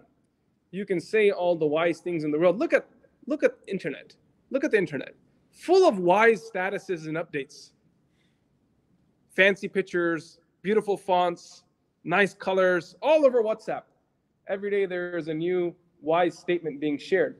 You 0.71 0.85
can 0.85 0.99
say 0.99 1.31
all 1.31 1.55
the 1.55 1.65
wise 1.65 1.99
things 1.99 2.23
in 2.23 2.31
the 2.31 2.39
world. 2.39 2.57
Look 2.57 2.73
at 2.73 2.87
look 3.27 3.43
at 3.43 3.55
internet. 3.67 4.15
Look 4.51 4.63
at 4.63 4.71
the 4.71 4.77
internet. 4.77 5.13
Full 5.51 5.87
of 5.87 5.99
wise 5.99 6.49
statuses 6.49 7.07
and 7.07 7.17
updates. 7.17 7.71
Fancy 9.35 9.67
pictures, 9.67 10.39
beautiful 10.61 10.95
fonts, 10.95 11.63
nice 12.03 12.33
colors, 12.33 12.95
all 13.01 13.25
over 13.25 13.43
WhatsApp. 13.43 13.83
Every 14.47 14.69
day 14.69 14.85
there 14.85 15.17
is 15.17 15.27
a 15.27 15.33
new 15.33 15.75
wise 16.01 16.37
statement 16.37 16.79
being 16.79 16.97
shared. 16.97 17.37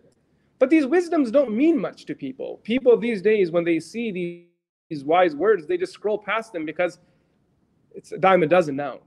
But 0.60 0.70
these 0.70 0.86
wisdoms 0.86 1.32
don't 1.32 1.52
mean 1.52 1.80
much 1.80 2.06
to 2.06 2.16
people. 2.16 2.60
People 2.64 2.98
these 2.98 3.22
days, 3.22 3.52
when 3.52 3.64
they 3.64 3.80
see 3.80 4.12
these, 4.12 4.46
these 4.91 5.05
wise 5.05 5.35
words, 5.35 5.67
they 5.67 5.79
just 5.79 5.95
scroll 5.95 6.19
past 6.19 6.53
them 6.53 6.67
because 6.67 6.99
it's 7.95 8.13
a 8.13 8.19
dime 8.19 8.43
a 8.43 8.47
dozen 8.47 8.77
now. 8.77 8.99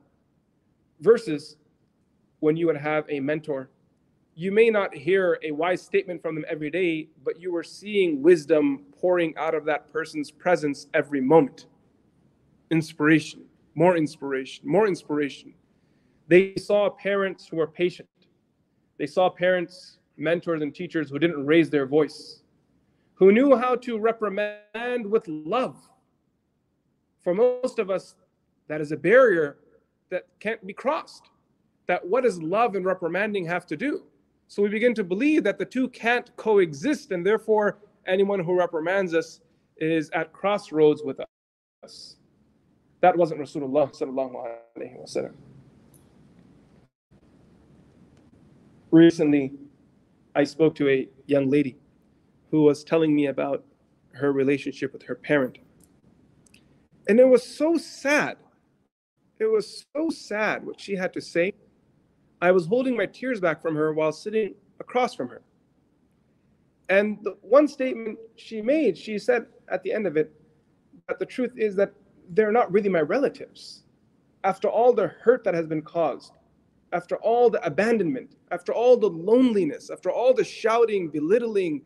Versus 1.02 1.58
when 2.40 2.58
you 2.58 2.66
would 2.66 2.78
have 2.78 3.06
a 3.10 3.20
mentor 3.20 3.70
you 4.36 4.52
may 4.52 4.70
not 4.70 4.96
hear 4.96 5.40
a 5.44 5.52
wise 5.52 5.82
statement 5.82 6.22
from 6.22 6.36
them 6.36 6.46
every 6.50 6.72
day, 6.72 7.08
but 7.24 7.40
you 7.40 7.56
are 7.56 7.64
seeing 7.64 8.22
wisdom 8.22 8.86
pouring 9.00 9.36
out 9.38 9.54
of 9.54 9.66
that 9.66 9.92
person's 9.92 10.32
presence 10.32 10.88
every 10.94 11.22
moment. 11.22 11.68
Inspiration, 12.72 13.44
more 13.76 13.96
inspiration, 13.96 14.68
more 14.68 14.88
inspiration. 14.88 15.54
They 16.28 16.56
saw 16.56 16.90
parents 16.90 17.48
who 17.48 17.58
were 17.58 17.68
patient. 17.68 18.10
They 18.98 19.06
saw 19.06 19.30
parents, 19.30 20.00
mentors, 20.18 20.62
and 20.62 20.74
teachers 20.74 21.10
who 21.10 21.20
didn't 21.20 21.46
raise 21.46 21.70
their 21.70 21.86
voice, 21.86 22.42
who 23.24 23.32
knew 23.32 23.56
how 23.56 23.74
to 23.74 23.98
reprimand 23.98 25.06
with 25.06 25.26
love. 25.30 25.78
For 27.22 27.34
most 27.34 27.80
of 27.80 27.90
us, 27.90 28.16
that 28.68 28.82
is 28.82 28.92
a 28.92 28.98
barrier 28.98 29.60
that 30.10 30.28
can't 30.42 30.66
be 30.68 30.74
crossed. 30.74 31.30
That 31.88 32.06
what 32.06 32.26
does 32.26 32.42
love 32.42 32.76
and 32.76 32.86
reprimanding 32.86 33.46
have 33.46 33.66
to 33.68 33.78
do? 33.78 34.04
So 34.50 34.62
we 34.62 34.68
begin 34.68 34.94
to 34.96 35.06
believe 35.06 35.46
that 35.46 35.58
the 35.58 35.64
two 35.64 35.88
can't 35.90 36.36
coexist, 36.36 37.12
and 37.12 37.26
therefore 37.26 37.78
anyone 38.06 38.42
who 38.42 38.60
reprimands 38.60 39.14
us 39.14 39.40
is 39.78 40.10
at 40.10 40.34
crossroads 40.34 41.02
with 41.02 41.22
us. 41.82 42.18
That 43.00 43.16
wasn't 43.16 43.40
Rasulullah. 43.40 43.90
Recently, 48.92 49.54
I 50.36 50.44
spoke 50.44 50.76
to 50.76 50.90
a 50.90 51.08
young 51.26 51.50
lady 51.50 51.78
who 52.54 52.62
was 52.62 52.84
telling 52.84 53.16
me 53.16 53.26
about 53.26 53.66
her 54.12 54.32
relationship 54.32 54.94
with 54.94 55.02
her 55.02 55.16
parent. 55.16 55.58
And 57.10 57.20
it 57.20 57.28
was 57.28 57.44
so 57.44 57.78
sad. 57.78 58.38
It 59.40 59.46
was 59.46 59.88
so 59.98 60.12
sad 60.12 60.64
what 60.64 60.80
she 60.80 60.96
had 60.96 61.14
to 61.14 61.20
say 61.20 61.54
I 62.40 62.52
was 62.52 62.68
holding 62.68 62.96
my 62.96 63.08
tears 63.08 63.40
back 63.40 63.60
from 63.60 63.76
her 63.76 63.92
while 63.92 64.12
sitting 64.12 64.54
across 64.80 65.16
from 65.16 65.30
her. 65.30 65.42
And 66.90 67.18
the 67.24 67.38
one 67.42 67.68
statement 67.68 68.20
she 68.36 68.62
made, 68.62 68.96
she 69.00 69.18
said 69.18 69.48
at 69.70 69.82
the 69.82 69.92
end 69.92 70.06
of 70.06 70.16
it, 70.16 70.32
that 71.08 71.18
the 71.18 71.26
truth 71.26 71.54
is 71.58 71.76
that 71.78 71.92
they're 72.30 72.52
not 72.52 72.72
really 72.72 72.90
my 72.90 73.02
relatives. 73.02 73.86
After 74.44 74.68
all 74.68 74.94
the 74.94 75.08
hurt 75.08 75.44
that 75.46 75.56
has 75.56 75.66
been 75.66 75.82
caused, 75.82 76.34
after 76.92 77.16
all 77.16 77.50
the 77.50 77.66
abandonment, 77.66 78.36
after 78.52 78.74
all 78.74 78.96
the 78.96 79.10
loneliness, 79.10 79.90
after 79.90 80.12
all 80.12 80.36
the 80.36 80.44
shouting, 80.44 81.10
belittling, 81.10 81.82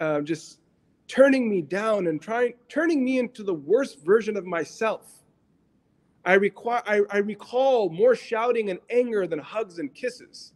uh, 0.00 0.20
just 0.20 0.60
turning 1.08 1.48
me 1.48 1.62
down 1.62 2.06
and 2.06 2.20
trying, 2.20 2.54
turning 2.68 3.04
me 3.04 3.18
into 3.18 3.42
the 3.42 3.54
worst 3.54 4.00
version 4.04 4.36
of 4.36 4.44
myself 4.44 5.24
I, 6.24 6.34
require, 6.34 6.82
I, 6.86 7.00
I 7.10 7.18
recall 7.18 7.90
more 7.90 8.14
shouting 8.14 8.70
and 8.70 8.78
anger 8.90 9.26
than 9.26 9.38
hugs 9.38 9.78
and 9.78 9.94
kisses. 9.94 10.52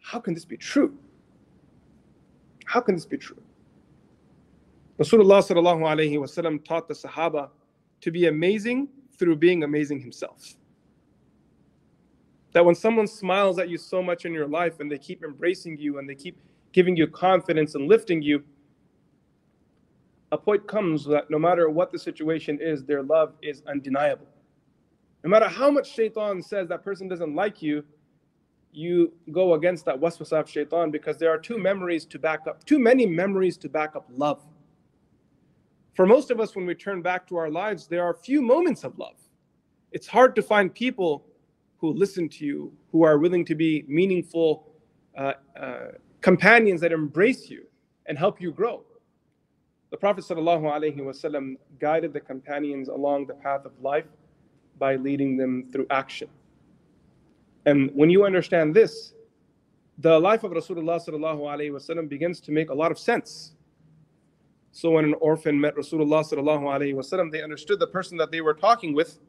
How 0.00 0.20
can 0.20 0.34
this 0.34 0.44
be 0.44 0.56
true? 0.56 0.96
How 2.66 2.80
can 2.80 2.94
this 2.94 3.06
be 3.06 3.16
true? 3.16 3.42
Rasulullah 4.98 5.42
sallallahu 5.42 6.64
taught 6.64 6.88
the 6.88 6.94
Sahaba 6.94 7.50
to 8.00 8.10
be 8.10 8.26
amazing 8.26 8.88
through 9.18 9.36
being 9.36 9.64
amazing 9.64 10.00
himself. 10.00 10.54
That 12.52 12.64
when 12.64 12.74
someone 12.74 13.06
smiles 13.06 13.58
at 13.58 13.68
you 13.68 13.76
so 13.76 14.02
much 14.02 14.24
in 14.24 14.32
your 14.32 14.46
life 14.46 14.80
and 14.80 14.90
they 14.90 14.98
keep 14.98 15.24
embracing 15.24 15.78
you 15.78 15.98
and 15.98 16.08
they 16.08 16.14
keep 16.14 16.38
giving 16.72 16.96
you 16.96 17.06
confidence 17.06 17.74
and 17.74 17.88
lifting 17.88 18.22
you, 18.22 18.42
a 20.32 20.38
point 20.38 20.66
comes 20.66 21.04
that 21.04 21.30
no 21.30 21.38
matter 21.38 21.70
what 21.70 21.92
the 21.92 21.98
situation 21.98 22.58
is, 22.60 22.84
their 22.84 23.02
love 23.02 23.34
is 23.42 23.62
undeniable. 23.66 24.26
No 25.24 25.30
matter 25.30 25.48
how 25.48 25.70
much 25.70 25.92
shaitan 25.92 26.42
says 26.42 26.68
that 26.68 26.84
person 26.84 27.08
doesn't 27.08 27.34
like 27.34 27.62
you, 27.62 27.84
you 28.72 29.12
go 29.32 29.54
against 29.54 29.84
that 29.86 29.98
waswasa 29.98 30.40
of 30.40 30.50
shaitan 30.50 30.90
because 30.90 31.16
there 31.16 31.30
are 31.30 31.38
two 31.38 31.58
memories 31.58 32.04
to 32.04 32.18
back 32.18 32.46
up, 32.46 32.62
too 32.64 32.78
many 32.78 33.06
memories 33.06 33.56
to 33.58 33.68
back 33.68 33.96
up 33.96 34.06
love. 34.10 34.44
For 35.94 36.06
most 36.06 36.30
of 36.30 36.40
us, 36.40 36.54
when 36.54 36.66
we 36.66 36.74
turn 36.74 37.00
back 37.00 37.26
to 37.28 37.36
our 37.36 37.50
lives, 37.50 37.86
there 37.86 38.04
are 38.04 38.12
few 38.12 38.42
moments 38.42 38.84
of 38.84 38.98
love. 38.98 39.16
It's 39.92 40.06
hard 40.06 40.36
to 40.36 40.42
find 40.42 40.74
people 40.74 41.24
who 41.78 41.92
listen 41.92 42.28
to 42.28 42.44
you, 42.44 42.72
who 42.92 43.02
are 43.02 43.18
willing 43.18 43.46
to 43.46 43.54
be 43.54 43.84
meaningful 43.88 44.68
uh, 45.16 45.32
uh, 45.58 45.92
companions 46.26 46.80
that 46.80 46.90
embrace 46.90 47.48
you 47.48 47.64
and 48.06 48.18
help 48.18 48.40
you 48.40 48.50
grow. 48.50 48.82
The 49.92 49.96
Prophet 49.96 50.24
ﷺ 50.24 51.56
guided 51.78 52.12
the 52.12 52.18
companions 52.18 52.88
along 52.88 53.28
the 53.28 53.34
path 53.34 53.64
of 53.64 53.70
life 53.80 54.08
by 54.76 54.96
leading 54.96 55.36
them 55.36 55.68
through 55.70 55.86
action. 55.90 56.28
And 57.64 57.92
when 57.94 58.10
you 58.10 58.24
understand 58.24 58.74
this, 58.74 59.12
the 59.98 60.18
life 60.18 60.42
of 60.42 60.50
Rasulullah 60.50 60.98
ﷺ 61.00 62.08
begins 62.08 62.40
to 62.40 62.50
make 62.50 62.70
a 62.70 62.74
lot 62.74 62.90
of 62.90 62.98
sense. 62.98 63.52
So 64.72 64.90
when 64.90 65.04
an 65.04 65.14
orphan 65.20 65.60
met 65.60 65.76
Rasulullah 65.76 66.24
wasallam, 66.24 67.30
they 67.30 67.42
understood 67.44 67.78
the 67.78 67.86
person 67.86 68.18
that 68.18 68.32
they 68.32 68.40
were 68.40 68.54
talking 68.54 68.94
with 68.94 69.20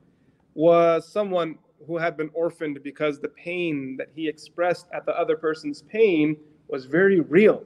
was 0.55 1.07
someone 1.07 1.59
who 1.85 1.99
had 1.99 2.17
been 2.17 2.31
orphaned 2.33 2.81
because 2.81 3.19
the 3.19 3.29
pain 3.29 3.97
that 3.97 4.07
he 4.15 4.27
expressed 4.27 4.87
at 4.95 5.05
the 5.05 5.15
other 5.15 5.37
person's 5.37 5.83
pain 5.83 6.35
was 6.68 6.84
very 6.84 7.20
real. 7.20 7.64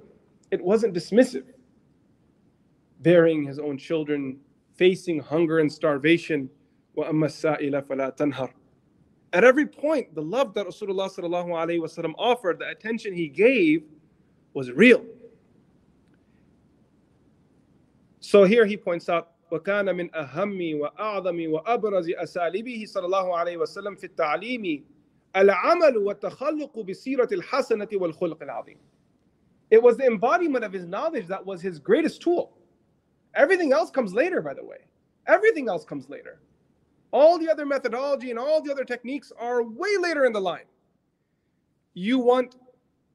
It 0.50 0.62
wasn't 0.62 0.94
dismissive. 0.94 1.44
Bearing 3.00 3.44
his 3.44 3.58
own 3.58 3.78
children, 3.78 4.38
facing 4.74 5.20
hunger 5.20 5.58
and 5.58 5.72
starvation. 5.72 6.50
At 9.32 9.44
every 9.44 9.66
point, 9.66 10.14
the 10.14 10.22
love 10.22 10.54
that 10.54 10.66
Rasulullah 10.66 11.10
wasallam 11.10 12.14
offered, 12.16 12.58
the 12.58 12.68
attention 12.68 13.12
he 13.12 13.28
gave, 13.28 13.82
was 14.54 14.70
real. 14.72 15.04
So 18.20 18.44
here 18.44 18.64
he 18.66 18.76
points 18.76 19.08
out 19.08 19.28
وكان 19.52 19.96
من 19.96 20.10
أهم 20.14 20.80
وأعظم 20.80 21.52
وأبرز 21.52 22.10
أساليبه 22.10 22.84
صلى 22.86 23.06
الله 23.06 23.36
عليه 23.36 23.56
وسلم 23.56 23.94
في 23.94 24.04
التعليم 24.04 24.84
العمل 25.36 25.96
والتخلق 25.96 26.80
بسيرة 26.80 27.28
الحسنة 27.32 27.88
والخلق 27.92 28.42
العظيم. 28.42 28.78
it 29.71 29.81
was 29.81 29.97
the 29.97 30.05
embodiment 30.05 30.65
of 30.65 30.73
his 30.73 30.85
knowledge 30.85 31.27
that 31.27 31.45
was 31.45 31.61
his 31.61 31.79
greatest 31.79 32.21
tool. 32.21 32.57
Everything 33.33 33.71
else 33.71 33.89
comes 33.89 34.13
later, 34.13 34.41
by 34.41 34.53
the 34.53 34.63
way. 34.63 34.77
Everything 35.27 35.69
else 35.69 35.85
comes 35.85 36.09
later. 36.09 36.41
All 37.11 37.39
the 37.39 37.49
other 37.49 37.65
methodology 37.65 38.29
and 38.29 38.39
all 38.39 38.61
the 38.61 38.71
other 38.71 38.83
techniques 38.83 39.31
are 39.39 39.63
way 39.63 39.95
later 39.97 40.25
in 40.25 40.33
the 40.33 40.41
line. 40.41 40.65
You 41.93 42.19
want 42.19 42.57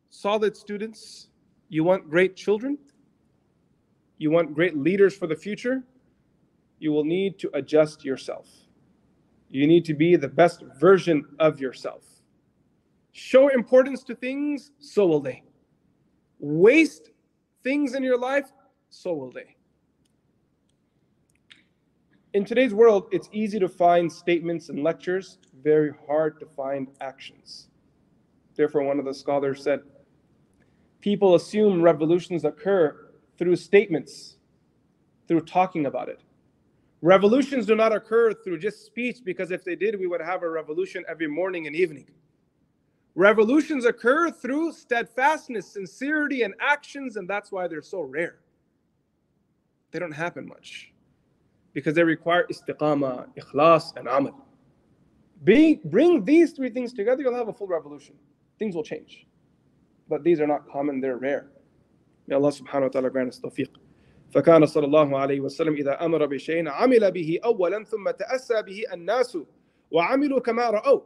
solid 0.09 0.57
students, 0.57 1.29
you 1.69 1.85
want 1.85 2.09
great 2.09 2.37
children, 2.37 2.79
you 4.19 4.31
want 4.31 4.55
great 4.55 4.77
leaders 4.77 5.15
for 5.15 5.27
the 5.27 5.37
future, 5.37 5.83
you 6.79 6.93
will 6.93 7.05
need 7.05 7.39
to 7.39 7.51
adjust 7.55 8.05
yourself. 8.05 8.49
You 9.51 9.67
need 9.67 9.85
to 9.87 9.95
be 9.95 10.17
the 10.17 10.29
best 10.29 10.63
version 10.79 11.25
of 11.39 11.61
yourself. 11.61 12.03
Show 13.13 13.49
importance 13.49 14.03
to 14.05 14.15
things, 14.15 14.73
so 14.79 15.07
will 15.07 15.21
they. 15.21 15.43
Waste 16.39 17.11
things 17.63 17.95
in 17.95 18.03
your 18.03 18.19
life, 18.19 18.53
so 18.91 19.15
will 19.15 19.31
they. 19.31 19.57
In 22.35 22.45
today's 22.45 22.75
world, 22.75 23.09
it's 23.13 23.29
easy 23.33 23.59
to 23.59 23.69
find 23.69 24.13
statements 24.13 24.69
and 24.69 24.83
lectures, 24.83 25.39
very 25.63 25.93
hard 26.07 26.39
to 26.41 26.47
find 26.47 26.89
actions. 27.01 27.69
Therefore, 28.55 28.83
one 28.83 28.99
of 28.99 29.05
the 29.05 29.15
scholars 29.15 29.63
said, 29.63 29.81
People 31.01 31.35
assume 31.35 31.81
revolutions 31.81 32.45
occur 32.45 33.13
through 33.39 33.57
statements, 33.57 34.37
through 35.29 35.43
talking 35.43 35.87
about 35.87 36.09
it. 36.09 36.21
Revolutions 37.03 37.67
do 37.67 37.75
not 37.75 37.95
occur 37.95 38.33
through 38.33 38.59
just 38.59 38.85
speech 38.85 39.19
because 39.25 39.51
if 39.51 39.65
they 39.65 39.77
did, 39.77 39.99
we 39.99 40.07
would 40.07 40.21
have 40.21 40.43
a 40.43 40.49
revolution 40.49 41.05
every 41.09 41.29
morning 41.29 41.67
and 41.67 41.77
evening. 41.77 42.07
Revolutions 43.16 43.86
occur 43.86 44.32
through 44.32 44.72
steadfastness, 44.72 45.68
sincerity, 45.68 46.44
and 46.44 46.54
actions, 46.62 47.18
and 47.18 47.28
that's 47.28 47.52
why 47.52 47.68
they're 47.68 47.82
so 47.82 48.02
rare. 48.02 48.40
They 49.92 50.00
don't 50.00 50.14
happen 50.14 50.48
much 50.48 50.94
because 51.74 51.96
they 51.96 52.04
require 52.04 52.48
istiqama, 52.50 53.28
ikhlas, 53.38 53.96
and 53.98 54.08
amal. 54.08 54.48
Be, 55.44 55.82
bring 55.86 56.24
these 56.24 56.54
three 56.54 56.70
things 56.70 56.94
together, 56.94 57.22
you'll 57.22 57.36
have 57.36 57.50
a 57.50 57.54
full 57.54 57.68
revolution. 57.68 58.16
Things 58.60 58.76
will 58.76 58.84
change. 58.84 59.26
But 60.08 60.24
these 60.24 60.40
are 60.40 60.48
not 60.48 60.70
common, 60.70 61.02
they're 61.02 61.18
rare. 61.18 61.52
May 62.28 62.36
Allah 62.36 62.52
subhanahu 62.52 62.84
wa 62.84 62.88
ta'ala 62.90 63.10
grant 63.10 63.30
us 63.30 63.40
tawfiq. 63.40 63.70
فكان 64.34 64.66
صلى 64.66 64.86
الله 64.86 65.20
عليه 65.20 65.40
وسلم 65.42 65.74
إذا 65.74 66.06
أمر 66.06 66.26
بشيء 66.26 66.70
عمل 66.70 67.12
به 67.12 67.40
أولا 67.46 67.84
ثم 67.84 68.12
تأسى 68.12 68.62
به 68.62 68.84
الناس 68.94 69.38
وعملوا 69.92 70.40
كما 70.40 70.70
رأوا 70.70 71.02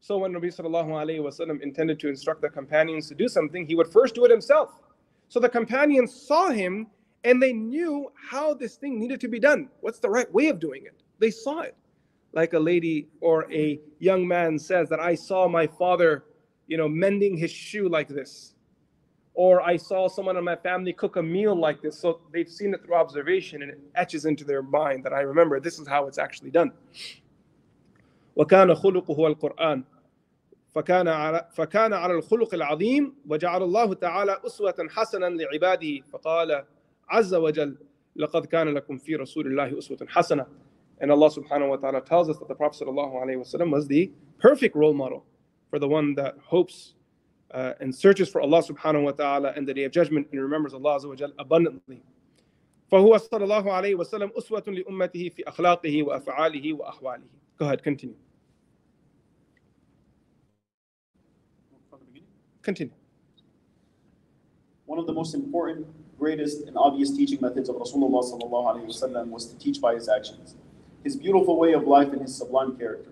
so 0.00 0.18
when 0.18 0.32
Nabi 0.32 0.54
sallallahu 0.54 0.88
alayhi 0.88 1.20
wasallam 1.20 1.60
intended 1.60 1.98
to 2.00 2.08
instruct 2.08 2.40
the 2.40 2.48
companions 2.48 3.08
to 3.08 3.14
do 3.14 3.28
something, 3.28 3.66
he 3.66 3.74
would 3.74 3.88
first 3.88 4.14
do 4.14 4.24
it 4.24 4.30
himself. 4.30 4.80
So 5.28 5.40
the 5.40 5.48
companions 5.48 6.14
saw 6.14 6.50
him 6.50 6.86
and 7.24 7.42
they 7.42 7.52
knew 7.52 8.10
how 8.30 8.54
this 8.54 8.76
thing 8.76 8.98
needed 8.98 9.20
to 9.20 9.28
be 9.28 9.40
done. 9.40 9.68
What's 9.80 9.98
the 9.98 10.08
right 10.08 10.32
way 10.32 10.48
of 10.48 10.60
doing 10.60 10.84
it? 10.86 11.02
They 11.18 11.30
saw 11.30 11.60
it. 11.60 11.76
Like 12.32 12.52
a 12.52 12.58
lady 12.58 13.08
or 13.20 13.50
a 13.52 13.80
young 13.98 14.26
man 14.26 14.58
says 14.58 14.88
that 14.90 15.00
I 15.00 15.14
saw 15.14 15.48
my 15.48 15.66
father, 15.66 16.24
you 16.66 16.76
know, 16.76 16.88
mending 16.88 17.36
his 17.36 17.50
shoe 17.50 17.88
like 17.88 18.08
this 18.08 18.54
or 19.38 19.62
I 19.62 19.76
saw 19.76 20.08
someone 20.08 20.36
in 20.36 20.42
my 20.42 20.56
family 20.56 20.92
cook 20.92 21.14
a 21.14 21.22
meal 21.22 21.54
like 21.54 21.80
this. 21.80 21.96
So 21.96 22.22
they've 22.32 22.48
seen 22.48 22.74
it 22.74 22.84
through 22.84 22.96
observation 22.96 23.62
and 23.62 23.70
it 23.70 23.78
etches 23.94 24.24
into 24.24 24.42
their 24.42 24.62
mind 24.62 25.04
that 25.04 25.12
I 25.12 25.20
remember 25.20 25.60
this 25.60 25.78
is 25.78 25.86
how 25.86 26.08
it's 26.08 26.18
actually 26.18 26.50
done. 26.50 26.72
وكان 28.38 28.74
خلقه 28.74 29.14
هو 29.14 29.26
القرآن 29.26 29.84
فكان 30.74 31.08
على 31.08 31.48
فكان 31.52 31.92
على 31.92 32.14
الخلق 32.14 32.54
العظيم 32.54 33.14
وجعل 33.28 33.62
الله 33.62 33.94
تعالى 33.94 34.40
أسوة 34.46 34.74
حسنا 34.90 35.26
لعباده 35.26 36.00
فقال 36.00 36.64
عز 37.08 37.34
وجل 37.34 37.76
لقد 38.16 38.46
كان 38.46 38.68
لكم 38.68 38.98
في 38.98 39.16
رسول 39.16 39.46
الله 39.46 39.78
أسوة 39.78 39.98
حسنة 40.08 40.46
and 41.00 41.12
Allah 41.12 41.30
subhanahu 41.30 41.68
wa 41.70 41.76
ta'ala 41.76 42.00
tells 42.00 42.28
us 42.28 42.38
that 42.38 42.48
the 42.48 42.54
Prophet 42.54 42.84
sallallahu 42.84 43.22
alayhi 43.22 43.38
wasallam 43.38 43.70
was 43.70 43.86
the 43.86 44.10
perfect 44.38 44.74
role 44.74 44.94
model 44.94 45.24
for 45.70 45.78
the 45.78 45.86
one 45.86 46.14
that 46.14 46.34
hopes 46.44 46.94
uh, 47.52 47.74
and 47.80 47.94
searches 47.94 48.28
for 48.28 48.40
Allah 48.40 48.62
subhanahu 48.62 49.04
wa 49.04 49.12
ta'ala 49.12 49.52
and 49.56 49.66
the 49.66 49.74
day 49.74 49.84
of 49.84 49.92
judgment 49.92 50.26
and 50.32 50.40
remembers 50.40 50.74
Allah 50.74 50.98
azza 50.98 51.08
wa 51.08 51.14
jal 51.14 51.32
abundantly. 51.38 52.02
فهو 52.90 53.16
صلى 53.16 53.44
الله 53.44 53.72
عليه 53.72 53.94
وسلم 53.94 54.30
أسوة 54.38 54.64
لأمته 54.66 55.28
في 55.28 55.48
أخلاقه 55.48 56.02
وأفعاله 56.02 56.72
وأحواله. 56.72 57.28
Go 57.58 57.66
ahead, 57.66 57.82
continue. 57.82 58.16
Continue. 62.61 62.93
One 64.85 64.99
of 64.99 65.07
the 65.07 65.13
most 65.13 65.33
important, 65.33 65.87
greatest, 66.19 66.67
and 66.67 66.77
obvious 66.77 67.11
teaching 67.11 67.39
methods 67.41 67.69
of 67.69 67.75
Rasulullah 67.75 68.23
sallallahu 68.23 68.51
alaihi 68.51 68.85
wasallam 68.85 69.27
was 69.29 69.45
to 69.47 69.57
teach 69.57 69.81
by 69.81 69.95
his 69.95 70.07
actions. 70.09 70.55
His 71.03 71.15
beautiful 71.15 71.57
way 71.57 71.73
of 71.73 71.87
life 71.87 72.11
and 72.13 72.21
his 72.21 72.35
sublime 72.35 72.77
character. 72.77 73.11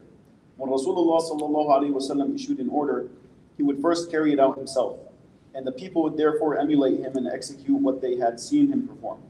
When 0.58 0.70
Rasulullah 0.70 1.22
sallallahu 1.22 1.70
alaihi 1.70 1.94
wasallam 1.94 2.36
issued 2.36 2.60
an 2.60 2.70
order 2.70 3.10
he 3.62 3.64
would 3.64 3.80
first 3.80 4.10
carry 4.10 4.34
it 4.34 4.40
out 4.40 4.58
himself, 4.58 4.98
and 5.54 5.68
the 5.68 5.72
people 5.72 6.02
would 6.02 6.18
therefore 6.18 6.58
emulate 6.58 7.00
him 7.00 7.16
and 7.16 7.28
execute 7.28 7.80
what 7.80 8.02
they 8.02 8.18
had 8.18 8.40
seen 8.40 8.72
him 8.72 8.88
perform. 8.88 9.22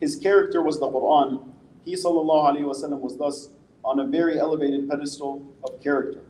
His 0.00 0.16
character 0.16 0.62
was 0.62 0.80
the 0.80 0.86
Quran. 0.86 1.46
He 1.84 1.94
وسلم, 1.94 3.00
was 3.00 3.18
thus 3.18 3.50
on 3.84 4.00
a 4.00 4.06
very 4.06 4.38
elevated 4.38 4.88
pedestal 4.88 5.44
of 5.62 5.78
character. 5.82 6.20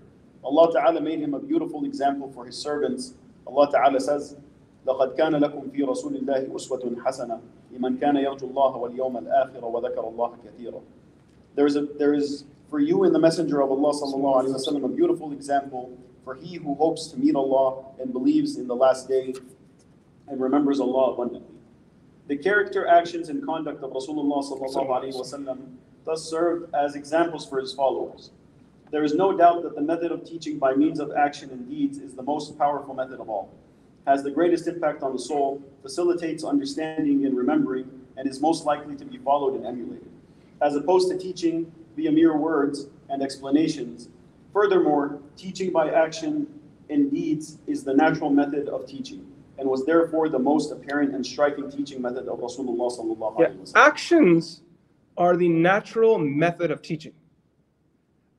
Allah 0.44 0.72
Ta'ala 0.72 1.00
made 1.00 1.20
him 1.20 1.34
a 1.34 1.38
beautiful 1.38 1.84
example 1.84 2.30
for 2.32 2.46
his 2.46 2.56
servants. 2.56 3.14
Allah 3.46 3.70
Ta'ala 3.70 4.00
says, 4.00 4.36
لقد 4.86 5.14
كان 5.16 5.34
لكم 5.36 5.70
في 5.70 5.82
رسول 5.82 6.16
الله 6.16 6.56
أسوة 6.56 6.96
حسنة 7.04 7.40
لمن 7.72 7.98
كان 7.98 8.16
يرجو 8.16 8.46
الله 8.46 8.76
واليوم 8.76 9.16
الآخر 9.16 9.64
وذكر 9.64 10.08
الله 10.08 10.36
كثيرا. 10.44 10.80
There 11.54 11.66
is, 11.66 11.76
a, 11.76 11.82
there 11.98 12.14
is 12.14 12.44
for 12.70 12.78
you 12.78 13.04
in 13.04 13.12
the 13.12 13.18
Messenger 13.18 13.60
of 13.62 13.70
Allah 13.70 13.92
sallallahu 13.92 14.44
alaihi 14.44 14.54
wasallam 14.54 14.84
a 14.84 14.88
beautiful 14.88 15.32
example 15.32 15.90
for 16.24 16.34
he 16.36 16.56
who 16.56 16.74
hopes 16.74 17.08
to 17.08 17.18
meet 17.18 17.34
Allah 17.34 17.84
and 18.00 18.12
believes 18.12 18.56
in 18.56 18.66
the 18.66 18.76
last 18.76 19.08
day 19.08 19.34
and 20.28 20.40
remembers 20.40 20.80
Allah 20.80 21.12
abundantly. 21.12 21.56
The 22.28 22.36
character, 22.36 22.86
actions, 22.86 23.28
and 23.28 23.44
conduct 23.44 23.82
of 23.82 23.90
Rasulullah 23.90 24.40
thus 26.04 26.30
served 26.30 26.74
as 26.74 26.94
examples 26.94 27.48
for 27.48 27.60
his 27.60 27.74
followers. 27.74 28.30
There 28.95 29.03
is 29.03 29.13
no 29.13 29.35
doubt 29.35 29.63
that 29.63 29.75
the 29.75 29.81
method 29.81 30.13
of 30.13 30.23
teaching 30.23 30.57
by 30.57 30.73
means 30.73 31.01
of 31.01 31.11
action 31.11 31.49
and 31.49 31.69
deeds 31.69 31.97
is 31.97 32.15
the 32.15 32.23
most 32.23 32.57
powerful 32.57 32.93
method 32.93 33.19
of 33.19 33.29
all, 33.29 33.53
has 34.07 34.23
the 34.23 34.31
greatest 34.31 34.67
impact 34.67 35.03
on 35.03 35.11
the 35.11 35.19
soul, 35.19 35.61
facilitates 35.81 36.45
understanding 36.45 37.25
and 37.25 37.35
remembering, 37.35 37.89
and 38.15 38.25
is 38.25 38.39
most 38.39 38.63
likely 38.63 38.95
to 38.95 39.03
be 39.03 39.17
followed 39.17 39.55
and 39.55 39.65
emulated. 39.65 40.09
As 40.61 40.77
opposed 40.77 41.11
to 41.11 41.17
teaching 41.17 41.69
via 41.97 42.09
mere 42.09 42.37
words 42.37 42.87
and 43.09 43.21
explanations, 43.21 44.07
Furthermore, 44.53 45.19
teaching 45.35 45.73
by 45.73 45.89
action 45.89 46.47
and 46.89 47.11
deeds 47.11 47.57
is 47.67 47.83
the 47.83 47.93
natural 47.93 48.29
method 48.29 48.69
of 48.69 48.87
teaching 48.87 49.29
and 49.57 49.67
was 49.67 49.85
therefore 49.85 50.29
the 50.29 50.39
most 50.39 50.71
apparent 50.71 51.13
and 51.13 51.25
striking 51.25 51.69
teaching 51.69 52.01
method 52.01 52.29
of 52.29 52.39
Rasulullah 52.39 53.37
yeah. 53.37 53.49
Actions 53.75 54.61
are 55.17 55.35
the 55.35 55.49
natural 55.49 56.17
method 56.17 56.71
of 56.71 56.81
teaching. 56.81 57.11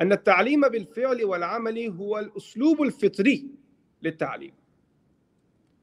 أن 0.01 0.11
التعليم 0.11 0.61
بالفعل 0.61 1.25
والعمل 1.25 1.89
هو 1.89 2.19
الأسلوب 2.19 2.81
الفطري 2.81 3.45
للتعليم. 4.01 4.51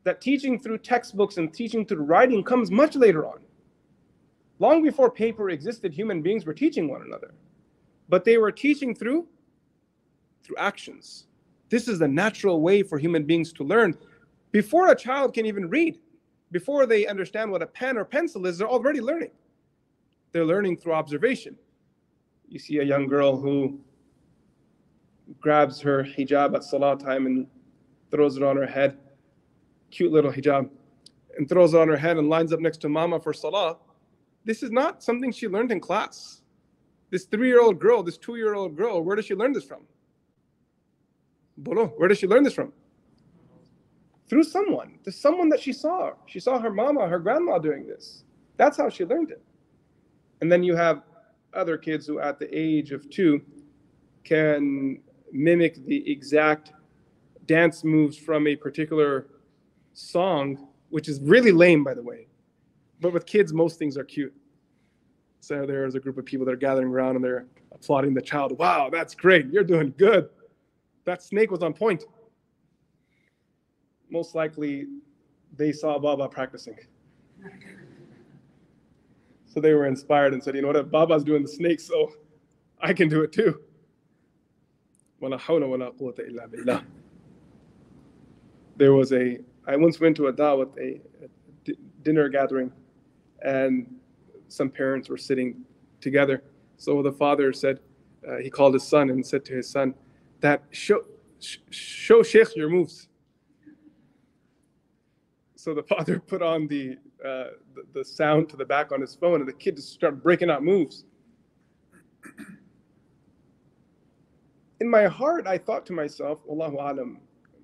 That 0.05 0.21
teaching 0.21 0.59
through 0.59 0.79
textbooks 0.79 1.39
and 1.39 1.53
teaching 1.53 1.85
through 1.85 2.05
writing 2.05 2.43
comes 2.43 2.71
much 2.71 2.97
later 2.97 3.27
on. 3.27 3.41
Long 4.59 4.83
before 4.83 5.11
paper 5.11 5.51
existed, 5.51 5.93
human 5.93 6.23
beings 6.23 6.47
were 6.47 6.55
teaching 6.55 6.89
one 6.89 7.03
another. 7.03 7.35
But 8.09 8.25
they 8.25 8.39
were 8.39 8.51
teaching 8.51 8.95
through 8.95 9.29
through 10.43 10.57
actions. 10.57 11.27
This 11.69 11.89
is 11.89 11.99
the 11.99 12.09
natural 12.09 12.61
way 12.63 12.83
for 12.83 12.99
human 12.99 13.25
beings 13.25 13.53
to 13.53 13.65
learn. 13.65 13.97
Before 14.51 14.89
a 14.89 14.97
child 14.97 15.35
can 15.35 15.45
even 15.47 15.69
read, 15.69 15.99
before 16.51 16.87
they 16.87 17.07
understand 17.07 17.51
what 17.51 17.63
a 17.63 17.67
pen 17.67 17.99
or 17.99 18.05
pencil 18.05 18.47
is, 18.47 18.59
they're 18.59 18.69
already 18.69 19.01
learning. 19.01 19.31
They're 20.33 20.47
learning 20.47 20.79
through 20.79 20.95
observation. 20.95 21.57
You 22.49 22.59
see 22.59 22.79
a 22.79 22.83
young 22.83 23.07
girl 23.07 23.37
who 23.37 23.79
grabs 25.40 25.80
her 25.82 26.04
hijab 26.04 26.56
at 26.56 26.64
salah 26.64 26.98
time 26.98 27.26
and 27.26 27.48
throws 28.12 28.38
it 28.38 28.44
on 28.44 28.56
her 28.56 28.66
head, 28.66 28.98
cute 29.92 30.12
little 30.12 30.32
hijab, 30.32 30.70
and 31.38 31.50
throws 31.50 31.74
it 31.74 31.80
on 31.80 31.88
her 31.88 31.98
head 31.98 32.18
and 32.18 32.30
lines 32.30 32.54
up 32.54 32.60
next 32.60 32.78
to 32.78 32.90
mama 32.90 33.20
for 33.20 33.34
salah. 33.34 33.78
This 34.46 34.64
is 34.64 34.72
not 34.72 35.04
something 35.04 35.32
she 35.32 35.48
learned 35.48 35.72
in 35.72 35.80
class. 35.80 36.42
This 37.10 37.26
three 37.26 37.48
year 37.48 37.62
old 37.62 37.80
girl, 37.80 38.04
this 38.04 38.18
two 38.18 38.36
year 38.36 38.56
old 38.56 38.76
girl, 38.76 39.02
where 39.02 39.16
does 39.16 39.26
she 39.26 39.36
learn 39.36 39.54
this 39.54 39.64
from? 39.64 39.86
Bolo, 41.58 41.88
where 41.98 42.10
does 42.10 42.18
she 42.18 42.28
learn 42.28 42.44
this 42.44 42.54
from? 42.54 42.74
Through 44.28 44.44
someone, 44.44 44.98
to 45.04 45.12
someone 45.12 45.50
that 45.50 45.60
she 45.60 45.74
saw. 45.74 46.12
She 46.26 46.40
saw 46.40 46.60
her 46.60 46.72
mama, 46.72 47.08
her 47.08 47.20
grandma 47.20 47.60
doing 47.60 47.86
this. 47.86 48.24
That's 48.58 48.78
how 48.78 48.90
she 48.90 49.06
learned 49.06 49.32
it. 49.32 49.42
And 50.42 50.52
then 50.52 50.64
you 50.64 50.76
have 50.76 51.04
other 51.54 51.78
kids 51.78 52.08
who, 52.08 52.20
at 52.20 52.40
the 52.40 52.50
age 52.52 52.92
of 52.92 53.10
two, 53.10 53.42
can 54.24 55.00
mimic 55.34 55.86
the 55.86 56.10
exact 56.10 56.72
dance 57.46 57.84
moves 57.84 58.18
from 58.18 58.48
a 58.48 58.56
particular 58.56 59.28
song, 59.94 60.68
which 60.90 61.10
is 61.10 61.20
really 61.22 61.52
lame, 61.52 61.84
by 61.84 61.94
the 61.94 62.04
way. 62.04 62.28
But 63.02 63.12
with 63.12 63.26
kids, 63.26 63.52
most 63.52 63.78
things 63.78 63.98
are 63.98 64.04
cute. 64.04 64.34
So 65.42 65.66
there's 65.66 65.96
a 65.96 66.00
group 66.00 66.18
of 66.18 66.26
people 66.26 66.46
that 66.46 66.54
are 66.54 66.58
gathering 66.58 66.88
around 66.88 67.18
and 67.18 67.26
they're 67.26 67.48
applauding 67.74 68.14
the 68.14 68.22
child. 68.22 68.58
Wow, 68.58 68.90
that's 68.90 69.14
great. 69.14 69.48
You're 69.48 69.66
doing 69.66 69.94
good. 69.98 70.30
That 71.04 71.22
snake 71.22 71.52
was 71.52 71.64
on 71.64 71.74
point. 71.74 72.06
Most 74.10 74.36
likely, 74.36 74.86
they 75.58 75.74
saw 75.74 76.00
Baba 76.00 76.30
practicing. 76.30 76.78
So 79.48 79.60
they 79.60 79.74
were 79.74 79.86
inspired 79.86 80.34
and 80.34 80.42
said, 80.42 80.56
you 80.56 80.62
know 80.62 80.70
what, 80.70 80.92
Baba's 80.92 81.24
doing 81.24 81.42
the 81.42 81.50
snake, 81.50 81.80
so 81.80 82.12
I 82.80 82.94
can 82.94 83.10
do 83.10 83.22
it 83.22 83.32
too. 83.32 83.60
There 88.76 88.94
was 88.94 89.14
a, 89.14 89.40
I 89.68 89.76
once 89.76 90.00
went 90.00 90.18
to 90.18 90.28
a 90.28 90.34
dawah, 90.34 90.68
a, 90.80 91.00
dinner 92.02 92.28
gathering, 92.28 92.72
and 93.42 93.88
some 94.50 94.70
parents 94.70 95.10
were 95.10 95.18
sitting 95.18 95.64
together. 96.02 96.44
So 96.78 97.02
the 97.02 97.12
father 97.12 97.54
said, 97.54 97.80
uh, 98.28 98.38
he 98.38 98.50
called 98.50 98.74
his 98.74 98.84
son 98.84 99.10
and 99.10 99.26
said 99.26 99.46
to 99.46 99.54
his 99.54 99.70
son, 99.70 99.94
that 100.42 100.64
show, 100.72 101.06
show 101.40 102.24
Sheikh 102.24 102.56
your 102.56 102.70
moves. 102.70 103.08
So 105.56 105.74
the 105.74 105.84
father 105.84 106.20
put 106.28 106.42
on 106.42 106.68
the, 106.68 106.98
uh, 107.24 107.56
the, 107.74 107.84
the 107.94 108.06
sound 108.06 108.50
to 108.50 108.58
the 108.58 108.66
back 108.66 108.92
on 108.92 109.00
his 109.00 109.16
phone, 109.16 109.40
and 109.40 109.48
the 109.48 109.54
kid 109.54 109.78
just 109.78 109.94
started 109.94 110.22
breaking 110.22 110.50
out 110.50 110.64
moves. 110.64 111.06
In 114.84 114.90
my 114.90 115.06
heart, 115.06 115.48
I 115.48 115.58
thought 115.58 115.86
to 115.86 115.94
myself, 115.94 116.40
Allahu 116.52 116.76
alam, 116.76 117.22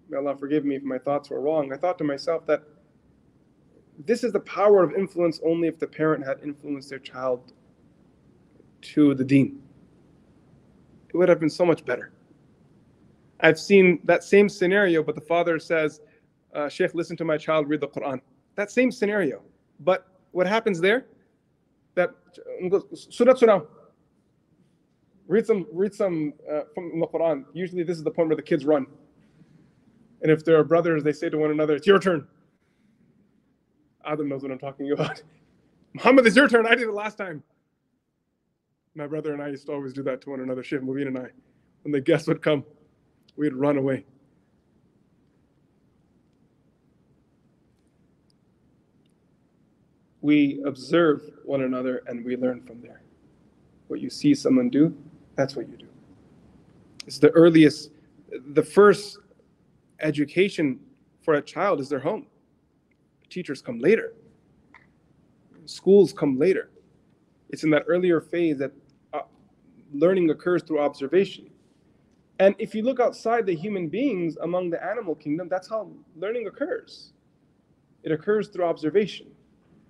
may 0.07 0.15
Allah 0.15 0.37
forgive 0.37 0.63
me 0.63 0.77
if 0.77 0.83
my 0.83 0.97
thoughts 0.97 1.29
were 1.29 1.41
wrong. 1.41 1.73
I 1.73 1.75
thought 1.75 1.97
to 1.97 2.05
myself 2.05 2.45
that 2.45 2.63
this 4.05 4.23
is 4.23 4.31
the 4.31 4.39
power 4.39 4.81
of 4.81 4.93
influence 4.93 5.41
only 5.45 5.67
if 5.67 5.77
the 5.77 5.85
parent 5.85 6.25
had 6.25 6.37
influenced 6.41 6.89
their 6.89 6.99
child 6.99 7.51
to 8.93 9.13
the 9.15 9.25
deen. 9.25 9.61
It 11.09 11.17
would 11.17 11.27
have 11.27 11.41
been 11.41 11.49
so 11.49 11.65
much 11.65 11.83
better. 11.83 12.13
I've 13.41 13.59
seen 13.59 13.99
that 14.05 14.23
same 14.23 14.47
scenario, 14.47 15.03
but 15.03 15.15
the 15.15 15.27
father 15.33 15.59
says, 15.59 15.99
uh, 16.55 16.69
Sheikh, 16.69 16.95
listen 16.95 17.17
to 17.17 17.25
my 17.25 17.37
child 17.37 17.67
read 17.67 17.81
the 17.81 17.89
Quran. 17.89 18.21
That 18.55 18.71
same 18.71 18.93
scenario. 18.93 19.41
But 19.81 20.07
what 20.31 20.47
happens 20.47 20.79
there? 20.79 21.07
That 21.95 22.11
Surah 22.93 23.33
Surah. 23.33 23.63
Read 25.29 25.45
some, 25.45 25.67
read 25.71 25.93
some 25.93 26.33
uh, 26.51 26.61
from 26.73 26.99
the 26.99 27.05
Quran. 27.05 27.45
Usually, 27.53 27.83
this 27.83 27.97
is 27.97 28.03
the 28.03 28.09
point 28.09 28.29
where 28.29 28.35
the 28.35 28.41
kids 28.41 28.65
run. 28.65 28.87
And 30.23 30.31
if 30.31 30.43
there 30.43 30.57
are 30.57 30.63
brothers, 30.63 31.03
they 31.03 31.13
say 31.13 31.29
to 31.29 31.37
one 31.37 31.51
another, 31.51 31.75
It's 31.75 31.85
your 31.85 31.99
turn. 31.99 32.27
Adam 34.03 34.27
knows 34.27 34.41
what 34.41 34.51
I'm 34.51 34.57
talking 34.57 34.91
about. 34.93 35.21
Muhammad, 35.93 36.25
it's 36.25 36.35
your 36.35 36.49
turn. 36.49 36.65
I 36.65 36.73
did 36.73 36.87
it 36.87 36.93
last 36.93 37.19
time. 37.19 37.43
My 38.95 39.05
brother 39.05 39.31
and 39.31 39.41
I 39.41 39.49
used 39.49 39.67
to 39.67 39.71
always 39.71 39.93
do 39.93 40.01
that 40.03 40.19
to 40.21 40.31
one 40.31 40.39
another, 40.39 40.63
Sheikh 40.63 40.81
Mubin 40.81 41.07
and 41.07 41.17
I. 41.19 41.27
When 41.83 41.91
the 41.91 42.01
guests 42.01 42.27
would 42.27 42.41
come, 42.41 42.65
we'd 43.37 43.53
run 43.53 43.77
away. 43.77 44.05
We 50.21 50.61
observe 50.65 51.21
one 51.45 51.61
another 51.61 52.01
and 52.07 52.25
we 52.25 52.35
learn 52.35 52.61
from 52.63 52.81
there. 52.81 53.03
What 53.87 54.01
you 54.01 54.09
see 54.09 54.33
someone 54.33 54.69
do, 54.69 54.97
that's 55.39 55.55
what 55.55 55.69
you 55.69 55.77
do. 55.77 55.87
It's 57.07 57.17
the 57.17 57.29
earliest, 57.29 57.91
the 58.53 58.61
first 58.61 59.19
education 60.01 60.79
for 61.21 61.35
a 61.35 61.41
child 61.41 61.79
is 61.79 61.87
their 61.87 61.99
home. 61.99 62.27
Teachers 63.29 63.61
come 63.61 63.79
later. 63.79 64.13
Schools 65.65 66.11
come 66.11 66.37
later. 66.37 66.69
It's 67.49 67.63
in 67.63 67.69
that 67.69 67.85
earlier 67.87 68.19
phase 68.19 68.57
that 68.57 68.73
uh, 69.13 69.21
learning 69.93 70.29
occurs 70.29 70.61
through 70.61 70.81
observation. 70.81 71.49
And 72.39 72.53
if 72.59 72.75
you 72.75 72.83
look 72.83 72.99
outside 72.99 73.45
the 73.45 73.55
human 73.55 73.87
beings 73.87 74.37
among 74.41 74.69
the 74.69 74.83
animal 74.83 75.15
kingdom, 75.15 75.47
that's 75.47 75.69
how 75.69 75.89
learning 76.17 76.47
occurs. 76.47 77.13
It 78.03 78.11
occurs 78.11 78.49
through 78.49 78.65
observation. 78.65 79.27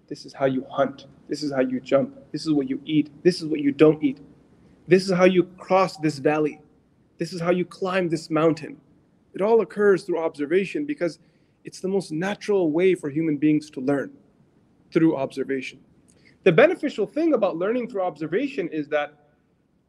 This 0.08 0.26
is 0.26 0.34
how 0.34 0.46
you 0.46 0.66
hunt. 0.70 1.08
This 1.28 1.42
is 1.42 1.52
how 1.52 1.62
you 1.62 1.80
jump. 1.80 2.16
This 2.32 2.46
is 2.46 2.54
what 2.54 2.70
you 2.70 2.82
eat. 2.86 3.12
This 3.24 3.42
is 3.42 3.48
what 3.48 3.62
you 3.62 3.72
don't 3.72 4.04
eat. 4.04 4.20
This 4.90 5.06
is 5.06 5.12
how 5.12 5.26
you 5.26 5.44
cross 5.60 5.98
this 5.98 6.18
valley. 6.18 6.60
This 7.20 7.32
is 7.32 7.40
how 7.40 7.52
you 7.52 7.64
climb 7.64 8.10
this 8.10 8.32
mountain. 8.32 8.82
It 9.36 9.42
all 9.42 9.62
occurs 9.62 10.02
through 10.04 10.18
observation 10.18 10.84
because 10.84 11.20
it's 11.64 11.80
the 11.80 11.88
most 11.88 12.12
natural 12.12 12.72
way 12.72 12.96
for 12.96 13.08
human 13.08 13.38
beings 13.38 13.70
to 13.70 13.82
learn 13.82 14.12
through 14.92 15.16
observation. 15.16 15.80
The 16.44 16.52
beneficial 16.52 17.06
thing 17.06 17.36
about 17.36 17.56
learning 17.56 17.88
through 17.88 18.02
observation 18.02 18.68
is 18.70 18.88
that 18.88 19.14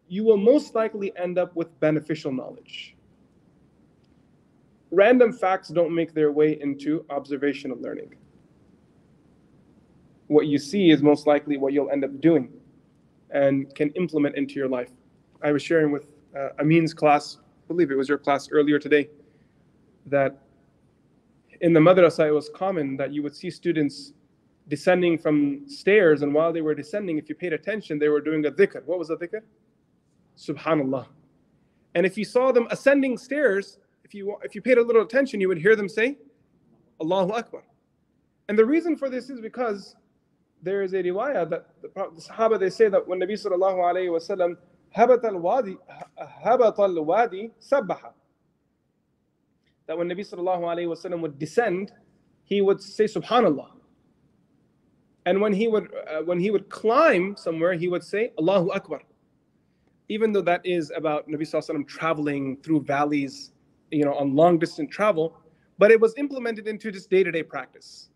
you 0.07 0.23
will 0.23 0.37
most 0.37 0.75
likely 0.75 1.17
end 1.17 1.39
up 1.39 1.57
with 1.57 1.81
beneficial 1.81 2.31
knowledge. 2.31 2.95
Random 4.91 5.33
facts 5.33 5.71
don't 5.71 5.95
make 5.95 6.13
their 6.13 6.31
way 6.31 6.61
into 6.61 7.07
observational 7.09 7.79
learning. 7.81 8.15
What 10.27 10.47
you 10.47 10.59
see 10.59 10.91
is 10.91 11.01
most 11.01 11.27
likely 11.27 11.57
what 11.57 11.73
you'll 11.73 11.91
end 11.91 12.05
up 12.05 12.21
doing 12.21 12.60
and 13.33 13.75
can 13.75 13.91
implement 13.91 14.37
into 14.37 14.55
your 14.55 14.69
life. 14.69 14.91
I 15.43 15.53
was 15.53 15.63
sharing 15.63 15.93
with 15.93 16.07
uh, 16.37 16.51
Amin's 16.59 16.95
class, 16.95 17.39
I 17.41 17.69
believe 17.69 17.91
it 17.91 17.97
was 17.97 18.09
your 18.09 18.19
class 18.19 18.49
earlier 18.51 18.79
today, 18.79 19.09
that 20.07 20.39
in 21.61 21.73
the 21.73 21.81
madrasa, 21.81 22.27
it 22.29 22.33
was 22.33 22.51
common 22.55 22.97
that 22.97 23.13
you 23.13 23.23
would 23.23 23.35
see 23.35 23.51
students 23.51 24.13
descending 24.69 25.19
from 25.19 25.69
stairs, 25.69 26.23
and 26.23 26.33
while 26.33 26.53
they 26.53 26.63
were 26.63 26.75
descending, 26.75 27.19
if 27.19 27.29
you 27.29 27.35
paid 27.35 27.53
attention, 27.53 27.99
they 27.99 28.09
were 28.09 28.21
doing 28.21 28.47
a 28.47 28.51
dhikr. 28.51 28.85
What 28.85 28.99
was 28.99 29.09
the 29.09 29.17
dhikr? 29.17 29.41
Subhanallah. 30.39 31.07
And 31.95 32.07
if 32.07 32.17
you 32.17 32.25
saw 32.25 32.53
them 32.53 32.69
ascending 32.71 33.19
stairs, 33.19 33.79
if 34.05 34.15
you 34.15 34.37
if 34.43 34.55
you 34.55 34.63
paid 34.63 34.79
a 34.79 34.83
little 34.83 35.03
attention, 35.03 35.41
you 35.41 35.49
would 35.49 35.59
hear 35.59 35.77
them 35.77 35.89
say, 35.89 36.17
Allahu 37.01 37.33
Akbar. 37.33 37.63
And 38.49 38.59
the 38.59 38.65
reason 38.65 38.97
for 38.97 39.11
this 39.11 39.29
is 39.29 39.41
because 39.41 39.97
there 40.63 40.83
is 40.83 40.93
a 40.93 41.03
riwayah 41.03 41.49
that 41.51 41.67
the, 41.83 41.89
the 41.95 42.21
Sahaba 42.21 42.59
they 42.59 42.71
say 42.71 42.89
that 42.89 43.07
when 43.07 43.21
Nabi 43.21 43.33
sallallahu 43.33 43.79
alayhi 43.79 44.09
wasallam 44.09 44.57
habat 44.97 45.25
al 45.25 45.39
wadi 45.39 45.77
habat 46.45 46.79
al 46.79 47.05
wadi 47.05 47.51
that 49.87 49.99
when 49.99 50.09
Nabi 50.09 50.21
sallallahu 50.21 50.63
alayhi 50.63 50.87
wasallam 50.87 51.21
would 51.21 51.39
descend, 51.39 51.93
he 52.45 52.61
would 52.61 52.81
say 52.81 53.05
Subhanallah. 53.05 53.71
And 55.27 55.41
when 55.41 55.53
he 55.53 55.69
would 55.69 55.89
uh, 56.09 56.23
when 56.23 56.39
he 56.41 56.51
would 56.51 56.69
climb 56.69 57.37
somewhere, 57.37 57.75
he 57.75 57.89
would 57.89 58.05
say 58.05 58.33
Allahu 58.39 58.71
Akbar. 58.71 59.01
Even 60.09 60.33
though 60.33 60.43
that 60.43 60.61
is 60.65 60.93
about 60.95 61.29
Nabi 61.29 61.43
sallallahu 61.43 61.71
alayhi 61.71 61.89
traveling 61.89 62.57
through 62.63 62.83
valleys, 62.83 63.53
you 63.91 64.05
know, 64.05 64.15
on 64.15 64.37
long 64.37 64.59
distance 64.59 64.95
travel, 64.95 65.41
but 65.79 65.91
it 65.91 66.01
was 66.01 66.15
implemented 66.19 66.69
into 66.69 66.93
just 66.93 67.09
day-to-day 67.11 67.43
practice. 67.43 68.10